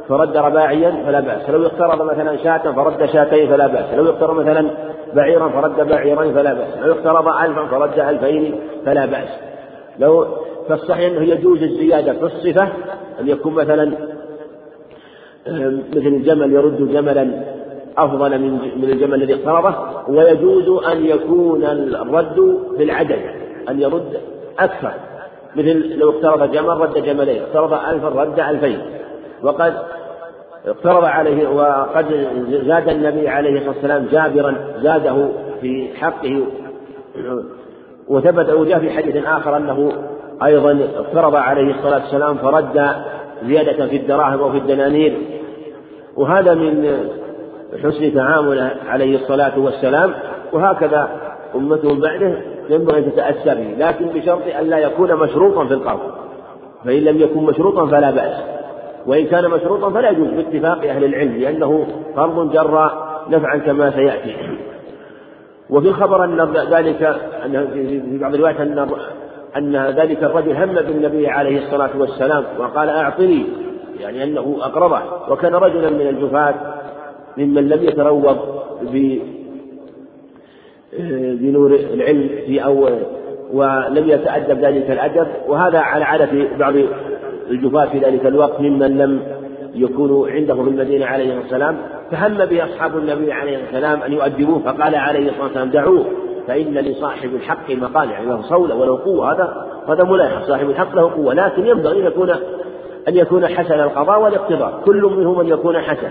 فرد 0.09 0.37
رباعيا 0.37 1.03
فلا 1.05 1.19
بأس. 1.19 1.49
لو 1.49 1.65
اقترض 1.65 2.01
مثلا 2.01 2.37
شاة 2.37 2.71
فرد 2.71 3.05
شاتين 3.05 3.49
فلا 3.49 3.67
بأس. 3.67 3.93
لو 3.93 4.09
اقترض 4.09 4.35
مثلا 4.39 4.69
بعيرا 5.13 5.49
فرد 5.49 5.87
بعيرين 5.87 6.33
فلا 6.33 6.53
بأس. 6.53 6.77
لو 6.81 6.91
اقترض 6.91 7.27
ألفا 7.27 7.65
فرد 7.65 7.99
ألفين 7.99 8.59
فلا 8.85 9.05
بأس. 9.05 9.29
لو 9.99 10.27
فالصحيح 10.69 11.11
أنه 11.11 11.21
يجوز 11.21 11.63
الزيادة 11.63 12.13
في 12.13 12.25
الصفة 12.25 12.67
أن 13.19 13.27
يكون 13.27 13.53
مثلا 13.53 13.91
مثل 15.95 16.07
الجمل 16.07 16.53
يرد 16.53 16.91
جملا 16.91 17.43
أفضل 17.97 18.39
من 18.39 18.51
من 18.53 18.89
الجمل 18.89 19.13
الذي 19.13 19.33
اقترضه. 19.33 19.75
ويجوز 20.07 20.85
أن 20.85 21.05
يكون 21.05 21.63
الرد 21.63 22.59
بالعدد 22.77 23.19
أن 23.69 23.81
يرد 23.81 24.19
أكثر. 24.59 24.91
مثل 25.55 25.97
لو 25.97 26.09
اقترض 26.09 26.51
جمل 26.51 26.69
رد 26.69 27.03
جملين 27.03 27.41
اقترض 27.41 27.73
ألفا 27.73 28.09
رد 28.09 28.39
ألفين. 28.39 28.79
وقد 29.43 29.73
اقترض 30.65 31.03
عليه 31.05 31.47
وقد 31.49 32.27
زاد 32.67 32.89
النبي 32.89 33.29
عليه 33.29 33.57
الصلاة 33.57 33.69
والسلام 33.69 34.07
جابرا 34.11 34.55
زاده 34.81 35.29
في 35.61 35.89
حقه 35.95 36.43
وثبت 38.07 38.49
وجاء 38.49 38.79
في 38.79 38.89
حديث 38.89 39.25
آخر 39.25 39.57
أنه 39.57 39.91
أيضا 40.43 40.79
اقترض 40.95 41.35
عليه 41.35 41.75
الصلاة 41.75 42.01
والسلام 42.01 42.37
فرد 42.37 42.95
زيادة 43.45 43.87
في 43.87 43.95
الدراهم 43.95 44.39
أو 44.39 44.51
في 44.51 44.57
الدنانير. 44.57 45.17
وهذا 46.15 46.53
من 46.53 46.97
حسن 47.83 48.13
تعامله 48.13 48.71
عليه 48.87 49.15
الصلاة 49.15 49.59
والسلام 49.59 50.13
وهكذا 50.53 51.09
أمته 51.55 51.99
بعده 52.01 52.41
ينبغي 52.69 52.99
أن 52.99 53.11
تتأسى 53.11 53.55
به 53.55 53.85
لكن 53.85 54.05
بشرط 54.05 54.41
أن 54.59 54.69
لا 54.69 54.77
يكون 54.77 55.15
مشروطا 55.15 55.65
في 55.65 55.73
القرض 55.73 55.99
فإن 56.85 56.99
لم 56.99 57.21
يكن 57.21 57.43
مشروطا 57.43 57.85
فلا 57.85 58.11
بأس. 58.11 58.43
وإن 59.07 59.25
كان 59.25 59.49
مشروطا 59.49 59.89
فلا 59.89 60.09
يجوز 60.09 60.27
باتفاق 60.27 60.89
أهل 60.89 61.03
العلم 61.03 61.37
لأنه 61.37 61.87
قرض 62.15 62.51
جر 62.53 62.91
نفعا 63.29 63.57
كما 63.57 63.91
سيأتي. 63.91 64.35
وفي 65.69 65.87
الخبر 65.87 66.23
أن 66.23 66.53
ذلك 66.71 67.03
أن 67.45 67.67
في 67.73 68.17
بعض 68.17 68.33
الروايات 68.33 68.59
أن 68.59 68.87
أن 69.57 69.75
ذلك 69.75 70.23
الرجل 70.23 70.55
هم 70.55 70.73
بالنبي 70.73 71.27
عليه 71.27 71.57
الصلاة 71.57 71.89
والسلام 71.97 72.43
وقال 72.59 72.89
أعطني 72.89 73.45
يعني 73.99 74.23
أنه 74.23 74.57
أقربه 74.61 75.01
وكان 75.29 75.55
رجلا 75.55 75.89
من 75.89 76.07
الجفاة 76.07 76.53
ممن 77.37 77.69
لم 77.69 77.83
يتروض 77.83 78.37
بنور 81.41 81.75
العلم 81.93 82.29
في 82.45 82.63
أول 82.63 82.93
ولم 83.53 84.09
يتأدب 84.09 84.59
ذلك 84.59 84.91
الأدب. 84.91 85.27
وهذا 85.47 85.79
على 85.79 86.05
عادة 86.05 86.47
بعض 86.59 86.73
الجفاة 87.49 87.85
في 87.85 87.99
ذلك 87.99 88.25
الوقت 88.25 88.61
ممن 88.61 88.97
لم 88.97 89.21
يكونوا 89.73 90.29
عنده 90.29 90.55
في 90.55 90.61
المدينة 90.61 91.05
عليه 91.05 91.37
والسلام 91.37 91.77
فهم 92.11 92.45
به 92.45 92.63
أصحاب 92.63 92.97
النبي 92.97 93.33
عليه 93.33 93.57
والسلام 93.57 94.01
أن 94.01 94.13
يؤدبوه 94.13 94.59
فقال 94.59 94.95
عليه 94.95 95.29
الصلاة 95.29 95.43
والسلام 95.43 95.69
دعوه 95.69 96.05
فإن 96.47 96.73
لصاحب 96.73 97.35
الحق 97.35 97.71
مقال 97.71 98.11
يعني 98.11 98.25
له 98.25 98.41
صولة 98.41 98.75
وله 98.75 98.99
قوة 99.05 99.33
هذا 99.33 99.67
هذا 99.87 100.03
ملاحظ 100.03 100.47
صاحب 100.47 100.69
الحق 100.69 100.95
له 100.95 101.11
قوة 101.11 101.33
لكن 101.33 101.67
ينبغي 101.67 102.01
أن 102.01 102.05
يكون 102.05 102.29
أن 103.07 103.15
يكون 103.15 103.47
حسن 103.47 103.79
القضاء 103.79 104.21
والاقتضاء 104.21 104.81
كل 104.85 105.01
منهم 105.01 105.39
أن 105.39 105.47
يكون 105.47 105.77
حسن. 105.77 106.09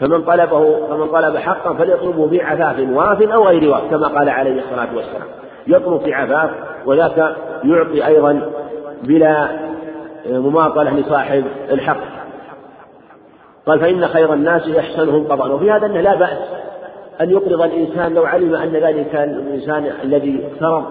فمن 0.00 0.22
طلبه 0.22 0.86
فمن 0.86 1.06
طلب 1.06 1.36
حقا 1.36 1.74
فليطلبه 1.74 2.26
بعفاف 2.26 2.88
واف 2.90 3.22
أو 3.22 3.46
غير 3.46 3.70
واف 3.70 3.90
كما 3.90 4.08
قال 4.08 4.28
عليه 4.28 4.58
الصلاة 4.58 4.96
والسلام. 4.96 5.28
يطلب 5.66 6.00
في 6.00 6.14
عفاف 6.14 6.50
وذاك 6.86 7.36
يعطي 7.64 8.06
أيضا 8.06 8.50
بلا 9.02 9.48
مماطلة 10.26 11.00
لصاحب 11.00 11.44
الحق. 11.70 12.00
قال 13.66 13.80
فإن 13.80 14.06
خير 14.06 14.34
الناس 14.34 14.76
أحسنهم 14.78 15.24
قضاء. 15.24 15.54
وفي 15.54 15.70
هذا 15.70 15.86
أنه 15.86 16.00
لا 16.00 16.14
بأس 16.14 16.38
أن 17.20 17.30
يقرض 17.30 17.62
الإنسان 17.62 18.14
لو 18.14 18.24
علم 18.24 18.54
أن 18.54 18.72
ذلك 18.72 19.14
الإنسان 19.14 19.90
الذي 20.04 20.40
اقترض 20.46 20.84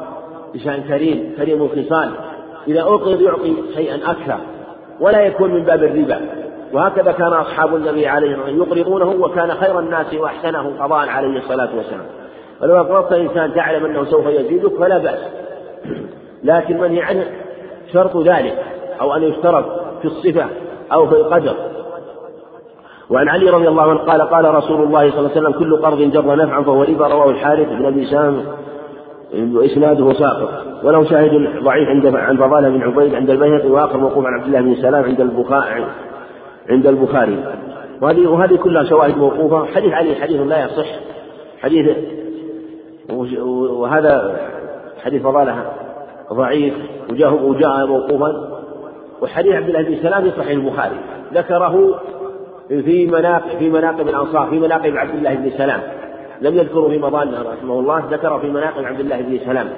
بشأن 0.54 0.84
كريم 0.84 1.34
كريم 1.38 1.62
الخصال 1.62 2.10
إذا 2.68 2.82
أقرض 2.82 3.22
يعطي 3.22 3.56
شيئا 3.76 3.96
أكثر 3.96 4.38
ولا 5.00 5.22
يكون 5.22 5.54
من 5.54 5.64
باب 5.64 5.84
الربا. 5.84 6.22
وهكذا 6.74 7.12
كان 7.12 7.34
أصحاب 7.34 7.76
النبي 7.76 8.08
عليه 8.08 8.28
الصلاة 8.28 8.50
والسلام 8.50 8.80
يقرضونه 8.80 9.26
وكان 9.26 9.52
خير 9.52 9.80
الناس 9.80 10.14
وأحسنهم 10.14 10.84
قضاء 10.84 11.10
عليه 11.10 11.38
الصلاة 11.38 11.70
والسلام. 11.76 12.06
فلو 12.60 12.82
أقرضت 12.82 13.14
إنسان 13.14 13.54
تعلم 13.54 13.86
أنه 13.86 14.06
سوف 14.06 14.28
يزيدك 14.28 14.76
فلا 14.80 14.98
بأس. 14.98 15.20
لكن 16.44 16.78
منهي 16.78 17.02
عنه 17.02 17.26
شرط 17.94 18.18
ذلك. 18.18 18.58
أو 19.02 19.16
أن 19.16 19.24
يشترط 19.24 19.66
في 20.02 20.06
الصفة 20.06 20.46
أو 20.94 21.08
في 21.08 21.16
القدر. 21.16 21.54
وعن 23.10 23.30
علي 23.30 23.50
رضي 23.50 23.68
الله 23.68 23.84
عنه 23.90 24.00
قال 24.00 24.22
قال 24.22 24.56
رسول 24.56 24.84
الله 24.84 25.12
صلى 25.12 25.20
الله 25.20 25.32
عليه 25.32 25.42
وسلم 25.42 25.52
كل 25.52 25.78
قرض 25.78 26.02
جر 26.02 26.36
نفعا 26.36 26.62
فهو 26.62 26.84
ربا 26.84 27.08
رواه 27.08 27.30
الحارث 27.30 27.70
بن 27.70 27.86
أبي 27.86 28.06
سام 28.06 28.44
وإسناده 29.34 30.14
ساقط. 30.14 30.50
وله 30.84 31.04
شاهد 31.04 31.64
ضعيف 31.64 31.90
عند 31.90 32.16
عن 32.16 32.38
فضالة 32.38 32.70
بن 32.70 32.82
عبيد 32.82 33.16
عند 33.16 33.30
البيهقي 33.30 33.70
وآخر 33.70 33.98
موقوف 33.98 34.26
عن 34.26 34.34
عبد 34.34 34.46
الله 34.46 34.62
بن 34.62 34.76
سلام 34.76 35.04
عند 35.04 35.22
البخاري 35.22 35.86
عند 36.70 36.88
البخاري. 36.88 37.44
وهذه 38.02 38.28
وهذه 38.28 38.56
كلها 38.56 38.84
شواهد 38.84 39.18
موقوفة. 39.18 39.66
حديث 39.66 39.94
علي 39.94 40.16
حديث 40.16 40.42
لا 40.42 40.66
يصح. 40.66 40.88
حديث 41.62 41.98
وهذا 43.70 44.40
حديث 45.04 45.22
فضالة 45.22 45.66
ضعيف 46.34 46.74
وجاء 47.12 47.34
وجاء 47.34 47.86
موقوفا. 47.88 48.53
وحديث 49.24 49.56
عبد 49.56 49.68
الله 49.68 49.82
بن 49.82 49.96
سلام 49.96 50.24
في 50.24 50.32
صحيح 50.38 50.50
البخاري. 50.50 50.96
ذكره 51.34 52.00
في 52.68 53.08
مناقب 53.08 53.58
في 53.60 53.70
مناقب 53.70 54.10
الأنصار 54.10 54.48
في 54.50 54.60
مناقب 54.60 54.98
عبد 54.98 55.16
الله 55.16 55.34
بن 55.36 55.50
سلام. 55.58 55.82
لم 56.42 56.58
يذكره 56.58 56.88
في 56.88 57.00
مظانه 57.00 57.42
رحمه 57.42 57.80
الله 57.80 58.04
ذكر 58.12 58.40
في 58.40 58.48
مناقب 58.48 58.86
عبد 58.86 59.00
الله 59.00 59.22
بن 59.22 59.40
سلام. 59.46 59.70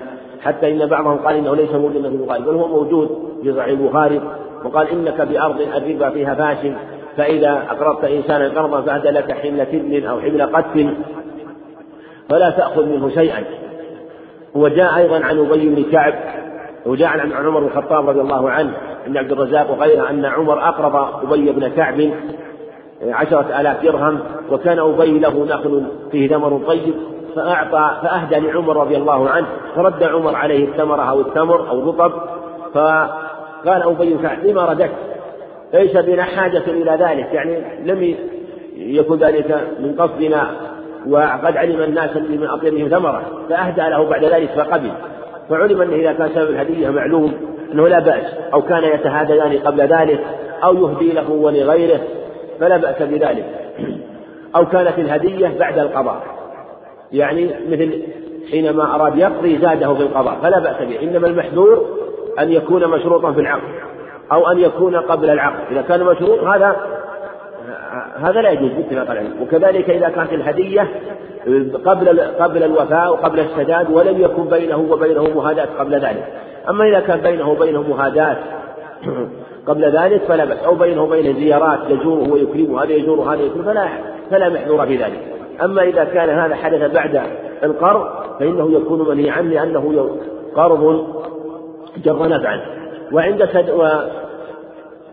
حتى 0.42 0.72
إن 0.72 0.86
بعضهم 0.86 1.18
قال 1.18 1.36
إنه 1.36 1.56
ليس 1.56 1.72
موجودا 1.72 2.10
في 2.10 2.16
البخاري 2.16 2.44
بل 2.44 2.54
هو 2.54 2.68
موجود 2.68 3.10
في 3.44 3.54
صحيح 3.54 3.68
البخاري. 3.68 4.22
وقال 4.66 4.88
إنك 4.90 5.22
بأرض 5.22 5.62
الربا 5.62 6.10
فيها 6.10 6.36
فاشل 6.36 6.74
فإذا 7.18 7.52
أقرضت 7.70 8.06
إنسانا 8.06 8.50
قرضا 8.62 8.82
فأهدى 8.82 9.10
لك 9.10 9.32
حمل 9.32 9.66
تبن 9.66 10.06
أو 10.06 10.20
حمل 10.20 10.42
قتل 10.42 10.94
فلا 12.30 12.50
تأخذ 12.50 12.86
منه 12.86 13.10
شيئا. 13.10 13.44
وجاء 14.56 14.98
أيضا 14.98 15.26
عن 15.26 15.40
أبي 15.40 15.70
بن 15.70 15.92
كعب 15.92 16.14
وجاء 16.86 17.10
عن 17.10 17.32
عمر 17.32 17.60
بن 17.60 17.66
الخطاب 17.66 18.10
رضي 18.10 18.22
الله 18.22 18.50
عنه 18.50 18.74
عند 19.06 19.18
عبد 19.18 19.32
الرزاق 19.32 19.72
وغيره 19.72 20.10
أن 20.10 20.26
عمر 20.26 20.70
أقرض 20.70 20.96
أبي 21.32 21.52
بن 21.52 21.68
كعب 21.68 22.12
عشرة 23.04 23.62
آلاف 23.62 23.84
درهم 23.84 24.20
وكان 24.52 24.80
أبي 24.80 25.20
له 25.20 25.46
نخل 25.46 25.84
فيه 26.12 26.28
ثمر 26.28 26.62
طيب 26.68 26.94
فأعطى 27.36 28.02
فأهدى 28.02 28.36
لعمر 28.36 28.78
رضي 28.78 28.98
الله 28.98 29.30
عنه 29.30 29.48
فرد 29.76 30.04
عمر 30.04 30.36
عليه 30.36 30.68
الثمرة 30.68 31.02
أو 31.02 31.22
التمر 31.22 31.70
أو 31.70 31.80
الرطب 31.80 32.12
فقال 32.74 33.84
أبي 33.84 34.18
كعب 34.18 34.46
لما 34.46 34.66
رددت 34.66 34.92
ليس 35.74 35.98
بنا 35.98 36.24
حاجة 36.24 36.64
إلى 36.68 36.92
ذلك 36.92 37.34
يعني 37.34 37.64
لم 37.86 38.16
يكن 38.76 39.18
ذلك 39.18 39.68
من 39.80 39.96
قصدنا 40.00 40.52
وقد 41.08 41.58
علم 41.58 41.82
الناس 41.82 42.16
من 42.16 42.48
أطيبهم 42.48 42.88
ثمرة 42.88 43.22
فأهدى 43.50 43.82
له 43.82 44.10
بعد 44.10 44.26
ذلك 44.26 44.50
فقبل. 44.50 44.92
فعلم 45.50 45.82
أنه 45.82 45.96
إذا 45.96 46.14
كان 46.14 46.30
سبب 46.36 46.50
الهدية 46.50 46.90
معلوم 46.90 47.34
أنه 47.74 47.88
لا 47.88 48.00
بأس 48.00 48.26
أو 48.54 48.62
كان 48.62 48.84
يتهاديان 48.84 49.58
قبل 49.58 49.82
ذلك 49.82 50.20
أو 50.64 50.74
يهدي 50.76 51.12
له 51.12 51.32
ولغيره 51.32 52.00
فلا 52.60 52.78
بأس 52.78 53.02
بذلك. 53.02 53.46
أو 54.56 54.66
كانت 54.66 55.00
الهدية 55.00 55.56
بعد 55.60 55.80
القضاء. 55.80 56.24
يعني 57.12 57.50
مثل 57.70 58.04
حينما 58.52 58.96
أراد 58.96 59.18
يقضي 59.18 59.58
زاده 59.58 59.94
في 59.94 60.02
القضاء 60.02 60.38
فلا 60.42 60.60
بأس 60.60 60.88
به. 60.88 61.02
إنما 61.02 61.28
المحذور 61.28 61.86
أن 62.40 62.52
يكون 62.52 62.88
مشروطا 62.88 63.32
في 63.32 63.40
العقد 63.40 63.74
أو 64.32 64.52
أن 64.52 64.60
يكون 64.60 64.96
قبل 64.96 65.30
العقد. 65.30 65.72
إذا 65.72 65.82
كان 65.82 66.04
مشروط 66.04 66.40
هذا 66.40 66.76
هذا 68.18 68.42
لا 68.42 68.50
يجوز 68.50 68.72
باتفاق 68.72 69.12
العلم. 69.12 69.34
وكذلك 69.42 69.90
إذا 69.90 70.10
كانت 70.10 70.34
الهدية 70.34 70.88
قبل 71.86 72.22
قبل 72.22 72.64
الوفاء 72.64 73.12
وقبل 73.12 73.40
السداد 73.40 73.92
ولم 73.92 74.22
يكن 74.22 74.44
بينه 74.44 74.88
وبينه 74.90 75.24
مهاداة 75.36 75.68
قبل 75.80 75.96
ذلك. 75.96 76.24
أما 76.70 76.88
إذا 76.88 77.00
كان 77.00 77.22
بينه 77.22 77.50
وبينه 77.50 77.82
مهاداة 77.82 78.38
قبل 79.68 79.98
ذلك 79.98 80.22
فلا 80.22 80.46
بأس. 80.46 80.64
أو 80.64 80.76
بينه 80.76 81.04
وبينه 81.04 81.40
زيارات 81.40 81.80
يزوره 81.90 82.34
ويكرمه 82.34 82.84
هذا 82.84 82.92
يزور 82.92 83.20
وهذا 83.20 83.42
يكرم 83.42 83.64
فلا 83.64 83.88
فلا 84.32 84.50
محذور 84.50 84.86
في 84.86 84.96
ذلك. 84.96 85.20
أما 85.64 85.84
إذا 85.84 86.04
كان 86.04 86.30
هذا 86.30 86.56
حدث 86.56 86.92
بعد 86.92 87.22
القرض 87.64 88.08
فإنه 88.40 88.72
يكون 88.72 89.10
منهي 89.10 89.30
عنه 89.30 89.50
لأنه 89.50 90.10
قرض 90.56 91.08
جر 92.04 92.28
نفعا 92.30 92.62
وعند 93.12 93.46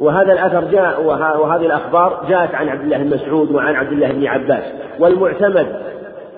وهذا 0.02 0.32
الأثر 0.32 0.64
جاء 0.64 1.02
وهذه 1.02 1.66
الأخبار 1.66 2.24
جاءت 2.28 2.54
عن 2.54 2.68
عبد 2.68 2.82
الله 2.82 2.98
بن 2.98 3.14
مسعود 3.14 3.50
وعن 3.50 3.74
عبد 3.74 3.92
الله 3.92 4.12
بن 4.12 4.26
عباس. 4.26 4.64
والمعتمد 5.00 5.66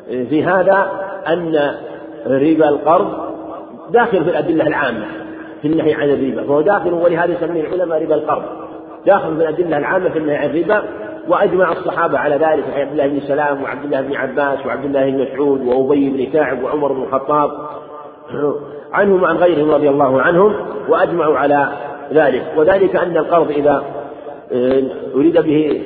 في 0.09 0.45
هذا 0.45 0.89
أن 1.29 1.75
ربا 2.27 2.69
القرض 2.69 3.09
داخل 3.91 4.25
في 4.25 4.31
الأدلة 4.31 4.67
العامة 4.67 5.05
في 5.63 5.69
النهي 5.69 5.95
عن 5.95 6.11
الربا 6.11 6.43
فهو 6.43 6.61
داخل 6.61 6.93
ولهذا 6.93 7.33
يسميه 7.33 7.61
العلماء 7.61 8.03
ربا 8.03 8.15
القرض. 8.15 8.43
داخل 9.07 9.37
في 9.37 9.43
الأدلة 9.43 9.79
العامة 9.79 10.09
في 10.09 10.19
النهي 10.19 10.37
عن 10.37 10.51
الربا 10.51 10.83
وأجمع 11.29 11.73
الصحابة 11.73 12.19
على 12.19 12.35
ذلك 12.35 12.65
عبد 12.75 12.93
الله 12.93 13.07
بن 13.07 13.21
سلام 13.21 13.63
وعبد 13.63 13.85
الله 13.85 14.01
بن 14.01 14.17
عباس 14.17 14.67
وعبد 14.67 14.85
الله 14.85 15.11
بن 15.11 15.23
مسعود 15.23 15.67
وأبي 15.67 16.11
بن 16.11 16.33
كعب 16.33 16.63
وعمر 16.63 16.93
بن 16.93 17.03
الخطاب 17.03 17.51
عنهم 18.93 19.23
وعن 19.23 19.37
غيرهم 19.37 19.71
رضي 19.71 19.89
الله 19.89 20.23
عنهم 20.23 20.55
وأجمعوا 20.89 21.39
على 21.39 21.69
ذلك. 22.13 22.53
وذلك 22.57 22.97
أن 22.97 23.17
القرض 23.17 23.51
إذا 23.51 23.85
آه، 24.53 24.83
أريد 25.15 25.39
به 25.41 25.83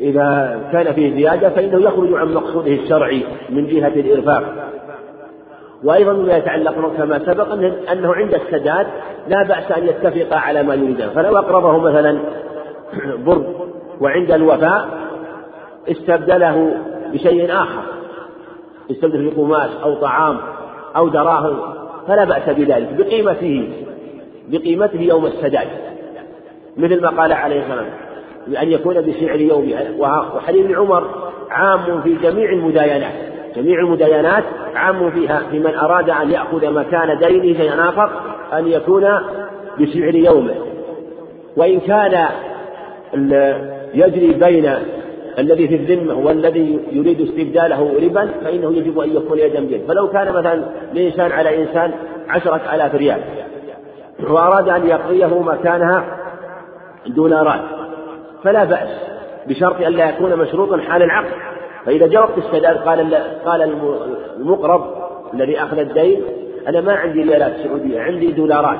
إذا 0.00 0.58
كان 0.72 0.92
فيه 0.92 1.14
زيادة 1.14 1.48
فإنه 1.48 1.82
يخرج 1.82 2.14
عن 2.14 2.34
مقصوده 2.34 2.72
الشرعي 2.72 3.22
من 3.50 3.66
جهة 3.66 3.88
الإرفاق. 3.88 4.66
وأيضا 5.84 6.12
مما 6.12 6.36
يتعلق 6.36 6.96
كما 6.96 7.18
سبق 7.18 7.52
أنه 7.92 8.14
عند 8.14 8.34
السداد 8.34 8.86
لا 9.28 9.42
بأس 9.42 9.72
أن 9.72 9.86
يتفق 9.86 10.36
على 10.36 10.62
ما 10.62 10.74
يريدان 10.74 11.10
فلو 11.10 11.38
أقرضه 11.38 11.78
مثلا 11.78 12.18
برد 13.26 13.46
وعند 14.00 14.32
الوفاء 14.32 14.88
استبدله 15.90 16.76
بشيء 17.12 17.52
آخر. 17.52 17.82
استبدل 18.90 19.30
بقماش 19.30 19.70
أو 19.82 19.94
طعام 19.94 20.36
أو 20.96 21.08
دراهم 21.08 21.58
فلا 22.08 22.24
بأس 22.24 22.48
بذلك 22.48 22.88
بقيمته. 22.98 23.68
بقيمته 24.48 25.00
يوم 25.00 25.26
السداد. 25.26 25.68
مثل 26.76 27.02
ما 27.02 27.08
قال 27.08 27.32
عليه 27.32 27.60
الصلاة 27.60 27.76
والسلام 27.76 28.62
أن 28.62 28.72
يكون 28.72 28.94
بسعر 28.94 29.40
يوم 29.40 29.72
وحديث 29.98 30.70
عمر 30.76 31.30
عام 31.50 32.02
في 32.02 32.14
جميع 32.14 32.52
المداينات. 32.52 33.12
جميع 33.56 33.78
المداينات 33.78 34.44
عام 34.74 35.10
فيها. 35.10 35.42
في 35.50 35.58
من 35.58 35.74
أراد 35.74 36.10
أن 36.10 36.30
يأخذ 36.30 36.72
مكان 36.72 37.18
دينه 37.18 37.58
شيئا 37.58 37.92
أن 38.58 38.66
يكون 38.68 39.02
بسعر 39.80 40.14
يومه. 40.14 40.54
وإن 41.56 41.80
كان 41.80 42.28
يجري 43.94 44.32
بين 44.32 44.74
الذي 45.38 45.68
في 45.68 45.74
الذمة 45.74 46.14
والذي 46.14 46.80
يريد 46.92 47.20
استبداله 47.20 47.92
ربا 48.02 48.30
فإنه 48.44 48.76
يجب 48.76 48.98
أن 48.98 49.16
يكون 49.16 49.38
يدا 49.38 49.60
بيد. 49.60 49.82
فلو 49.88 50.08
كان 50.08 50.32
مثلا 50.32 50.64
لإنسان 50.94 51.32
على 51.32 51.62
إنسان 51.62 51.92
عشرة 52.28 52.60
آلاف 52.74 52.94
ريال 52.94 53.20
وأراد 54.22 54.68
أن 54.68 54.86
يقضيه 54.86 55.42
مكانها 55.42 56.04
دولارات 57.06 57.60
فلا 58.44 58.64
بأس 58.64 58.88
بشرط 59.46 59.80
أن 59.82 59.92
لا 59.92 60.08
يكون 60.08 60.36
مشروطا 60.36 60.78
حال 60.78 61.02
العقد. 61.02 61.32
فإذا 61.86 62.06
جربت 62.06 62.38
السداد 62.38 62.76
قال 62.76 63.14
قال 63.44 63.62
المقرض 64.36 64.84
الذي 65.34 65.62
أخذ 65.62 65.78
الدين 65.78 66.22
أنا 66.68 66.80
ما 66.80 66.92
عندي 66.92 67.22
ريالات 67.22 67.52
سعودية 67.56 68.00
عندي 68.00 68.32
دولارات 68.32 68.78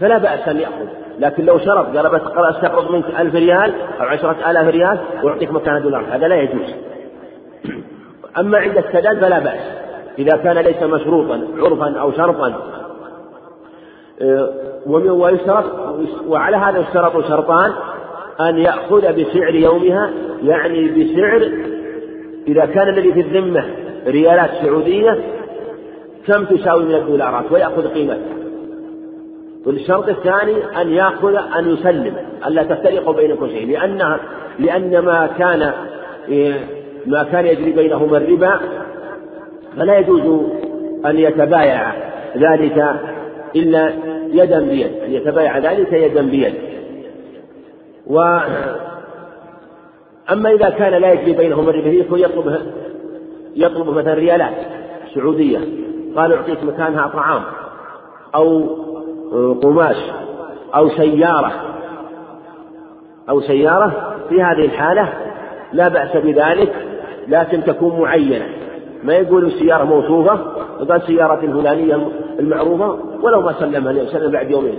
فلا 0.00 0.18
بأس 0.18 0.48
أن 0.48 0.60
يأخذ. 0.60 0.86
لكن 1.18 1.44
لو 1.44 1.58
شرط 1.58 1.96
قال 1.96 2.10
بس 2.10 2.20
أستقرض 2.36 2.90
منك 2.90 3.04
ألف 3.20 3.34
ريال 3.34 3.72
أو 4.00 4.06
عشرة 4.06 4.50
آلاف 4.50 4.68
ريال 4.68 4.98
وأعطيك 5.22 5.52
مكان 5.52 5.82
دولار 5.82 6.04
هذا 6.10 6.28
لا 6.28 6.36
يجوز. 6.36 6.74
أما 8.38 8.58
عند 8.58 8.78
السداد 8.78 9.20
فلا 9.20 9.38
بأس. 9.38 9.60
إذا 10.18 10.36
كان 10.36 10.58
ليس 10.58 10.82
مشروطا 10.82 11.48
عرفا 11.58 12.00
أو 12.00 12.12
شرطا 12.12 12.54
ويشترط 14.86 15.64
وعلى 16.28 16.56
هذا 16.56 16.78
يشترط 16.78 17.26
شرطان 17.28 17.72
أن 18.40 18.58
يأخذ 18.58 19.00
بسعر 19.00 19.54
يومها 19.54 20.10
يعني 20.42 20.88
بسعر 20.88 21.52
إذا 22.48 22.66
كان 22.66 22.88
الذي 22.88 23.12
في 23.12 23.20
الذمة 23.20 23.64
ريالات 24.06 24.50
سعودية 24.62 25.18
كم 26.26 26.44
تساوي 26.44 26.84
من 26.84 26.94
الدولارات 26.94 27.52
ويأخذ 27.52 27.88
قيمتها 27.88 28.34
والشرط 29.66 30.08
الثاني 30.08 30.80
أن 30.80 30.88
يأخذ 30.88 31.34
أن 31.58 31.70
يسلم 31.70 32.14
ألا 32.46 32.62
تفترقوا 32.62 33.14
بينكم 33.14 33.48
شيء 33.48 33.66
لأن 33.70 34.16
لأن 34.58 34.98
ما 34.98 35.28
كان 35.38 35.72
ما 37.06 37.22
كان 37.32 37.46
يجري 37.46 37.72
بينهما 37.72 38.16
الربا 38.16 38.60
فلا 39.76 39.98
يجوز 39.98 40.42
أن 41.06 41.18
يتبايع 41.18 41.92
ذلك 42.36 42.94
إلا 43.56 43.92
يدا 44.32 44.60
بيد 44.60 44.92
أن 45.04 45.12
يتبايع 45.12 45.58
ذلك 45.58 45.92
يدا 45.92 46.22
بيد. 46.22 46.54
و 48.06 48.38
أما 50.32 50.52
إذا 50.52 50.70
كان 50.70 50.92
لا 50.92 51.12
يجري 51.12 51.32
بينهما 51.32 51.70
الربا 51.70 51.90
فيكون 51.90 52.18
يطلب 52.18 52.58
يطلب 53.56 53.88
مثلا 53.88 54.14
ريالات 54.14 54.54
سعودية. 55.14 55.58
قال 56.16 56.32
أعطيك 56.32 56.64
مكانها 56.64 57.06
طعام 57.06 57.42
أو 58.34 58.66
قماش 59.62 59.96
أو 60.74 60.88
سيارة. 60.88 61.52
أو 63.28 63.40
سيارة 63.40 64.16
في 64.28 64.42
هذه 64.42 64.64
الحالة 64.64 65.08
لا 65.72 65.88
بأس 65.88 66.16
بذلك 66.16 66.72
لكن 67.28 67.64
تكون 67.64 68.00
معينة. 68.00 68.46
ما 69.04 69.14
يقول 69.14 69.44
السيارة 69.44 69.84
موصوفة 69.84 70.38
قال 70.88 71.02
سيارة 71.02 71.44
الفلانية 71.44 72.08
المعروفة 72.38 72.98
ولو 73.22 73.40
ما 73.42 73.52
سلمها 73.52 74.04
سلم 74.04 74.32
بعد 74.32 74.50
يومين. 74.50 74.78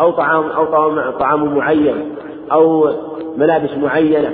أو 0.00 0.10
طعام 0.10 0.44
أو 0.44 0.64
طعام, 0.64 1.10
طعام 1.10 1.56
معين 1.56 1.94
أو 2.52 2.90
ملابس 3.36 3.70
معينة. 3.76 4.30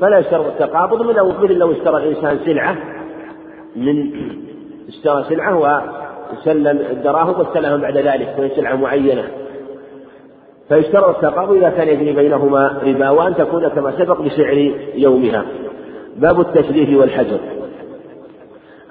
فلا 0.00 0.18
يشترط 0.18 0.46
التقابض 0.46 1.02
مثل 1.02 1.58
لو 1.58 1.72
اشترى 1.72 1.96
الإنسان 1.96 2.38
سلعة 2.44 2.76
من 3.76 4.10
اشترى 4.88 5.24
سلعة 5.28 5.82
وسلم 6.32 6.78
الدراهم 6.90 7.38
واستلمها 7.38 7.76
بعد 7.76 7.96
ذلك 7.96 8.34
من 8.38 8.50
سلعة 8.56 8.76
معينة. 8.76 9.24
فيشترط 10.68 11.24
التقابض 11.24 11.56
إذا 11.56 11.70
كان 11.70 11.88
يجري 11.88 12.12
بينهما 12.12 12.80
ربا 12.86 13.10
وأن 13.10 13.34
تكون 13.34 13.68
كما 13.68 13.92
سبق 13.98 14.20
بسعر 14.20 14.72
يومها. 14.94 15.44
باب 16.16 16.40
التشريف 16.40 16.98
والحجر. 17.00 17.38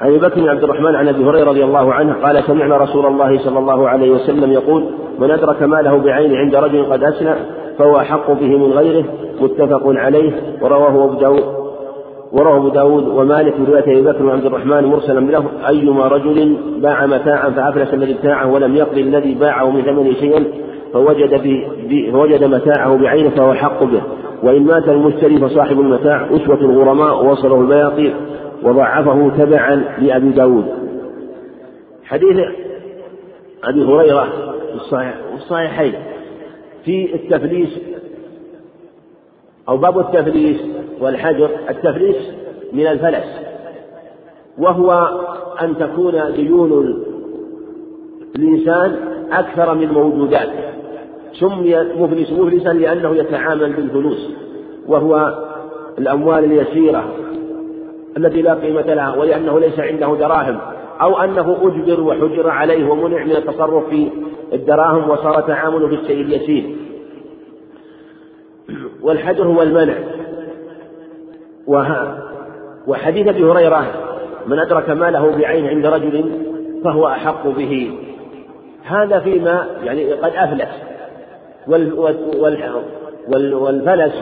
عن 0.01 0.09
أبي 0.09 0.19
بكر 0.19 0.41
بن 0.41 0.49
عبد 0.49 0.63
الرحمن 0.63 0.95
عن 0.95 1.07
أبي 1.07 1.25
هريرة 1.25 1.49
رضي 1.49 1.63
الله 1.63 1.93
عنه 1.93 2.13
قال 2.13 2.43
سمعنا 2.43 2.77
رسول 2.77 3.05
الله 3.05 3.37
صلى 3.37 3.59
الله 3.59 3.89
عليه 3.89 4.11
وسلم 4.11 4.51
يقول 4.51 4.83
من 5.19 5.31
أدرك 5.31 5.63
ماله 5.63 5.97
بعين 5.97 6.35
عند 6.35 6.55
رجل 6.55 6.85
قد 6.85 7.03
اسنى 7.03 7.35
فهو 7.79 7.97
أحق 7.97 8.31
به 8.31 8.57
من 8.57 8.71
غيره. 8.73 9.05
متفق 9.41 9.81
عليه 9.85 10.31
ورواه 10.61 11.05
أبو 11.05 11.13
داود 11.13 11.43
ورواه 12.31 12.57
أبو 12.57 12.69
داود 12.69 13.07
ومالك 13.07 13.53
في 13.53 13.63
رواية 13.67 13.83
أبي 13.83 14.01
بكر 14.01 14.19
بن 14.19 14.29
عبد 14.29 14.45
الرحمن 14.45 14.85
مرسلا 14.85 15.19
له 15.19 15.45
أيما 15.67 16.07
رجل 16.07 16.57
باع 16.81 17.05
متاعا 17.05 17.49
فأفلس 17.49 17.93
الذي 17.93 18.13
ابتاعه 18.13 18.53
ولم 18.53 18.75
يقضي 18.75 19.01
الذي 19.01 19.35
باعه 19.35 19.71
من 19.71 19.81
ثمنه 19.81 20.13
شيئا 20.13 20.43
فوجد, 20.93 21.41
فوجد 22.11 22.43
متاعه 22.43 22.97
بعينه 22.97 23.29
فهو 23.29 23.53
حق 23.53 23.83
به. 23.83 24.01
وإن 24.43 24.63
مات 24.63 24.89
المشتري 24.89 25.37
فصاحب 25.37 25.79
المتاع 25.79 26.27
أسوة 26.31 26.61
الغرماء 26.61 27.23
ووصله 27.23 27.61
البياقي 27.61 28.13
وضعفه 28.63 29.31
تبعا 29.37 29.75
لأبي 29.75 30.29
داود. 30.29 30.65
حديث 32.03 32.37
أبي 33.63 33.83
هريرة 33.83 34.53
في 34.89 35.13
الصحيحين. 35.35 35.93
في 36.85 37.15
التفليس 37.15 37.79
أو 39.69 39.77
باب 39.77 39.99
التفليس 39.99 40.61
والحجر. 40.99 41.49
التفليس 41.69 42.17
من 42.73 42.87
الفلس. 42.87 43.39
وهو 44.57 45.09
أن 45.61 45.77
تكون 45.77 46.33
ديون 46.35 47.03
الإنسان 48.35 48.95
أكثر 49.31 49.75
من 49.75 49.87
موجوداته 49.87 50.73
سمي 51.33 51.75
مفلس 51.75 52.31
مفلسا 52.31 52.73
لأنه 52.73 53.15
يتعامل 53.15 53.73
بالفلوس. 53.73 54.29
وهو 54.87 55.43
الأموال 55.97 56.43
اليسيرة. 56.43 57.03
التي 58.17 58.41
لا 58.41 58.53
قيمة 58.53 58.93
لها 58.93 59.15
ولأنه 59.15 59.59
ليس 59.59 59.79
عنده 59.79 60.15
دراهم 60.15 60.59
أو 61.01 61.17
أنه 61.17 61.57
أجبر 61.61 62.01
وحجر 62.01 62.49
عليه 62.49 62.89
ومنع 62.89 63.23
من 63.23 63.35
التصرف 63.35 63.89
في 63.89 64.09
الدراهم 64.53 65.09
وصار 65.09 65.41
تعامله 65.41 65.87
في 65.87 65.95
الشيء 65.95 66.21
اليسير 66.21 66.75
والحجر 69.01 69.43
هو 69.43 69.61
المنع. 69.61 69.95
وحديث 72.87 73.27
أبي 73.27 73.43
هريرة 73.43 73.85
من 74.47 74.59
أدرك 74.59 74.89
ماله 74.89 75.37
بعين 75.37 75.67
عند 75.67 75.85
رجل 75.85 76.31
فهو 76.83 77.07
أحق 77.07 77.47
به. 77.47 77.97
هذا 78.83 79.19
فيما 79.19 79.67
يعني 79.83 80.13
قد 80.13 80.31
افلس 80.35 80.69
والفلس 83.27 84.13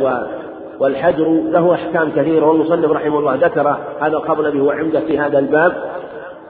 والحجر 0.82 1.28
له 1.28 1.74
أحكام 1.74 2.12
كثيرة 2.12 2.46
والمصنف 2.46 2.92
رحمه 2.92 3.20
الله 3.20 3.36
ذكر 3.36 3.78
هذا 4.00 4.18
الخبر 4.18 4.50
به 4.50 4.62
وعنده 4.62 5.00
في 5.00 5.20
هذا 5.20 5.40
الباب 5.40 5.74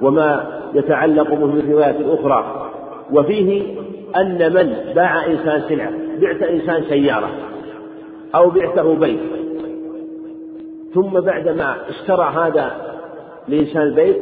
وما 0.01 0.45
يتعلق 0.73 1.29
به 1.29 1.45
من 1.45 1.59
الروايات 1.59 1.95
الأخرى 1.95 2.69
وفيه 3.11 3.63
أن 4.15 4.53
من 4.53 4.93
باع 4.95 5.25
إنسان 5.25 5.61
سلعة 5.69 5.91
بعت 6.21 6.41
إنسان 6.43 6.83
سيارة 6.83 7.29
أو 8.35 8.49
بعته 8.49 8.95
بيت 8.95 9.19
ثم 10.93 11.19
بعدما 11.19 11.75
اشترى 11.89 12.33
هذا 12.35 12.71
الإنسان 13.49 13.81
البيت 13.81 14.21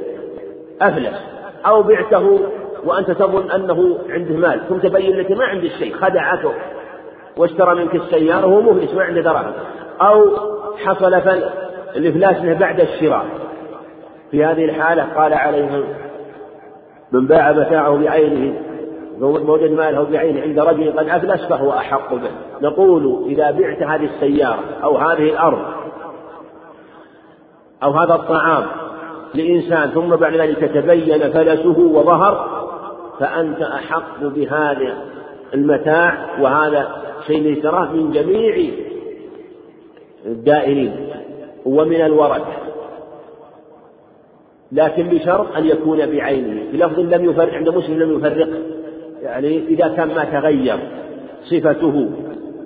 أفلس 0.81 1.17
أو 1.65 1.83
بعته 1.83 2.39
وأنت 2.85 3.11
تظن 3.11 3.51
أنه 3.51 3.97
عنده 4.09 4.35
مال 4.35 4.61
ثم 4.69 4.77
تبين 4.77 5.15
لك 5.15 5.31
ما 5.31 5.45
عنده 5.45 5.67
شيء 5.67 5.93
خدعته 5.93 6.51
واشترى 7.37 7.75
منك 7.75 7.95
السيارة 7.95 8.47
وهو 8.47 8.61
مفلس 8.61 8.93
ما 8.93 9.03
عنده 9.03 9.21
دراهم. 9.21 9.53
أو 10.01 10.25
حصل 10.85 11.13
الإفلاس 11.95 12.37
له 12.43 12.53
بعد 12.53 12.79
الشراء. 12.79 13.25
في 14.31 14.45
هذه 14.45 14.65
الحالة 14.65 15.03
قال 15.03 15.33
عليه 15.33 15.83
من 17.11 17.27
باع 17.27 17.51
متاعه 17.51 17.97
بعينه 17.97 18.53
وجد 19.21 19.71
ماله 19.71 20.03
بعينه 20.03 20.41
عند 20.41 20.59
رجل 20.59 20.99
قد 20.99 21.09
أفلس 21.09 21.45
فهو 21.45 21.71
أحق 21.71 22.13
به. 22.13 22.31
نقول 22.61 23.25
إذا 23.25 23.51
بعت 23.51 23.83
هذه 23.83 24.05
السيارة 24.05 24.63
أو 24.83 24.97
هذه 24.97 25.29
الأرض 25.29 25.59
أو 27.83 27.91
هذا 27.91 28.13
الطعام 28.13 28.65
لإنسان 29.33 29.89
ثم 29.89 30.15
بعد 30.15 30.35
ذلك 30.35 30.59
تبين 30.59 31.31
فلسه 31.31 31.79
وظهر 31.79 32.59
فأنت 33.19 33.61
أحق 33.61 34.21
بهذا 34.21 34.97
المتاع 35.53 36.17
وهذا 36.39 36.87
شيء 37.27 37.41
ليس 37.41 37.65
من 37.65 38.11
جميع 38.11 38.71
الدائرين 40.25 41.09
ومن 41.65 42.01
الورد. 42.01 42.41
لكن 44.71 45.07
بشرط 45.07 45.55
أن 45.57 45.65
يكون 45.65 45.97
بعينه. 45.97 46.71
بلفظ 46.71 46.99
لم 46.99 47.25
يفرق 47.29 47.53
عند 47.53 47.69
مسلم 47.69 47.99
لم 47.99 48.17
يفرق. 48.17 48.49
يعني 49.21 49.57
إذا 49.57 49.87
كان 49.87 50.07
ما 50.07 50.23
تغير 50.23 50.79
صفته 51.43 52.09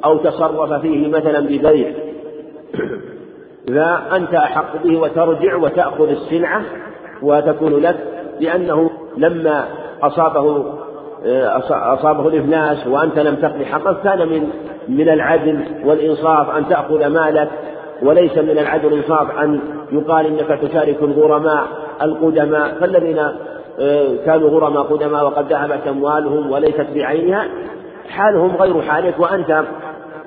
أو 0.05 0.17
تصرف 0.17 0.81
فيه 0.81 1.07
مثلا 1.07 1.39
ببيع 1.39 1.93
فأنت 3.67 4.33
أحق 4.33 4.83
به 4.83 4.97
وترجع 4.97 5.55
وتأخذ 5.55 6.09
السلعة 6.09 6.61
وتكون 7.21 7.81
لك 7.81 7.95
لأنه 8.39 8.89
لما 9.17 9.67
أصابه 10.01 10.65
أصابه 11.71 12.27
الإفلاس 12.27 12.87
وأنت 12.87 13.19
لم 13.19 13.35
تقضي 13.35 13.65
حقه 13.65 13.97
كان 14.03 14.27
من 14.27 14.49
من 14.87 15.09
العدل 15.09 15.59
والإنصاف 15.85 16.57
أن 16.57 16.69
تأخذ 16.69 17.07
مالك 17.07 17.49
وليس 18.01 18.37
من 18.37 18.49
العدل 18.59 18.85
والإنصاف 18.85 19.39
أن 19.39 19.59
يقال 19.91 20.25
إنك 20.25 20.59
تشارك 20.61 20.97
الغرماء 21.01 21.67
القدماء. 22.01 22.75
فالذين 22.79 23.19
آه، 23.79 24.15
كانوا 24.25 24.49
غرماء 24.49 24.83
قدماء 24.83 25.25
وقد 25.25 25.53
ذهبت 25.53 25.87
أموالهم 25.87 26.51
وليست 26.51 26.87
بعينها 26.95 27.47
حالهم 28.09 28.55
غير 28.55 28.81
حالك. 28.81 29.19
وأنت 29.19 29.63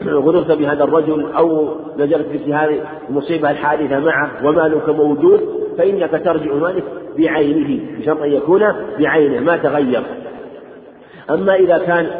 غررت 0.05 0.53
بهذا 0.53 0.85
الرجل 0.85 1.33
أو 1.39 1.69
نزلت 1.99 2.27
في 2.27 2.55
هذه 2.55 2.81
المصيبة 3.11 3.51
الحادثة 3.51 3.99
معه 3.99 4.31
ومالك 4.45 4.89
موجود 4.89 5.41
فإنك 5.79 6.11
ترجع 6.11 6.55
مالك 6.55 6.85
بعينه 7.19 7.81
بشرط 7.99 8.23
أن 8.23 8.33
يكون 8.33 8.63
بعينه 8.99 9.41
ما 9.41 9.57
تغير. 9.57 10.03
أما 11.31 11.55
إذا 11.55 11.79
كان 11.79 12.11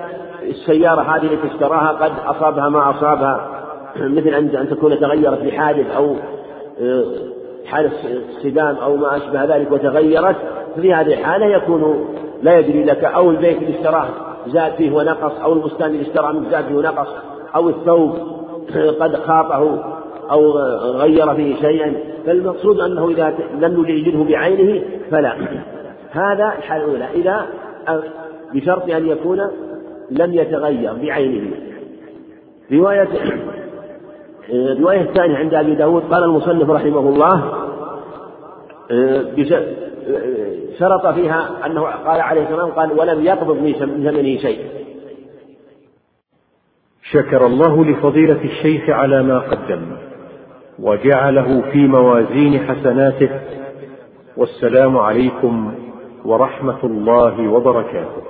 السيارة 0.43 1.01
هذه 1.01 1.33
التي 1.33 1.55
اشتراها 1.55 1.89
قد 1.89 2.13
أصابها 2.27 2.69
ما 2.69 2.91
أصابها 2.91 3.51
مثل 4.17 4.29
أن 4.29 4.69
تكون 4.71 5.01
تغيرت 5.01 5.43
بحادث 5.43 5.97
أو 5.97 6.17
آه، 6.81 7.05
حادث 7.67 7.93
صدام 8.43 8.77
أو 8.77 8.97
ما 8.97 9.17
أشبه 9.17 9.45
ذلك 9.45 9.73
وتغيرت 9.73 10.37
في 10.77 10.95
هذه 10.95 11.13
الحالة 11.13 11.47
يكون 11.47 12.09
لا 12.43 12.59
يدري 12.59 12.85
لك 12.85 13.05
أو 13.05 13.31
البيت 13.31 13.63
اللي 13.63 13.79
اشتراه 13.79 14.07
زاد 14.47 14.73
فيه 14.73 14.93
ونقص 14.93 15.41
أو 15.43 15.53
البستان 15.53 15.91
اللي 15.91 16.03
اشتراه 16.03 16.33
منه 16.33 16.51
زاد 16.51 16.65
فيه 16.65 16.75
ونقص 16.75 17.09
أو 17.55 17.69
الثوب 17.69 18.19
قد 19.01 19.17
خاطه 19.17 19.85
أو 20.31 20.51
غير 20.97 21.35
فيه 21.35 21.57
شيئا. 21.57 21.95
فالمقصود 22.27 22.81
أنه 22.81 23.09
إذا 23.09 23.35
لم 23.61 23.85
يجده 23.89 24.25
بعينه 24.25 24.83
فلا. 25.11 25.37
هذا 26.13 26.53
الحالة 26.59 26.85
الأولى. 26.85 27.09
إذا 27.15 27.47
بشرط 28.57 28.91
أن 28.91 29.09
يكون 29.09 29.39
لم 30.11 30.35
يتغير 30.35 30.95
بعينه. 30.95 31.57
رواية 32.73 33.09
الرواية 34.51 35.01
الثانية 35.01 35.37
عند 35.37 35.55
أبي 35.55 35.75
داود 35.75 36.03
قال 36.03 36.25
المصنف 36.25 36.71
رحمه 36.71 37.09
الله 37.09 37.53
شرط 40.79 41.07
فيها 41.07 41.67
أنه 41.67 41.83
قال 41.83 42.21
عليه 42.21 42.43
السلام 42.43 42.71
قال 42.71 42.99
ولم 42.99 43.25
يقبض 43.25 43.57
من 43.57 43.73
ثمنه 43.73 44.39
شيء. 44.39 44.61
شكر 47.11 47.47
الله 47.47 47.85
لفضيلة 47.85 48.45
الشيخ 48.45 48.91
على 48.91 49.23
ما 49.23 49.39
قدم 49.39 49.83
وجعله 50.79 51.63
في 51.73 51.79
موازين 51.79 52.59
حسناته 52.59 53.31
والسلام 54.37 54.99
عليكم 54.99 55.75
ورحمة 56.25 56.85
الله 56.85 57.49
وبركاته. 57.49 58.26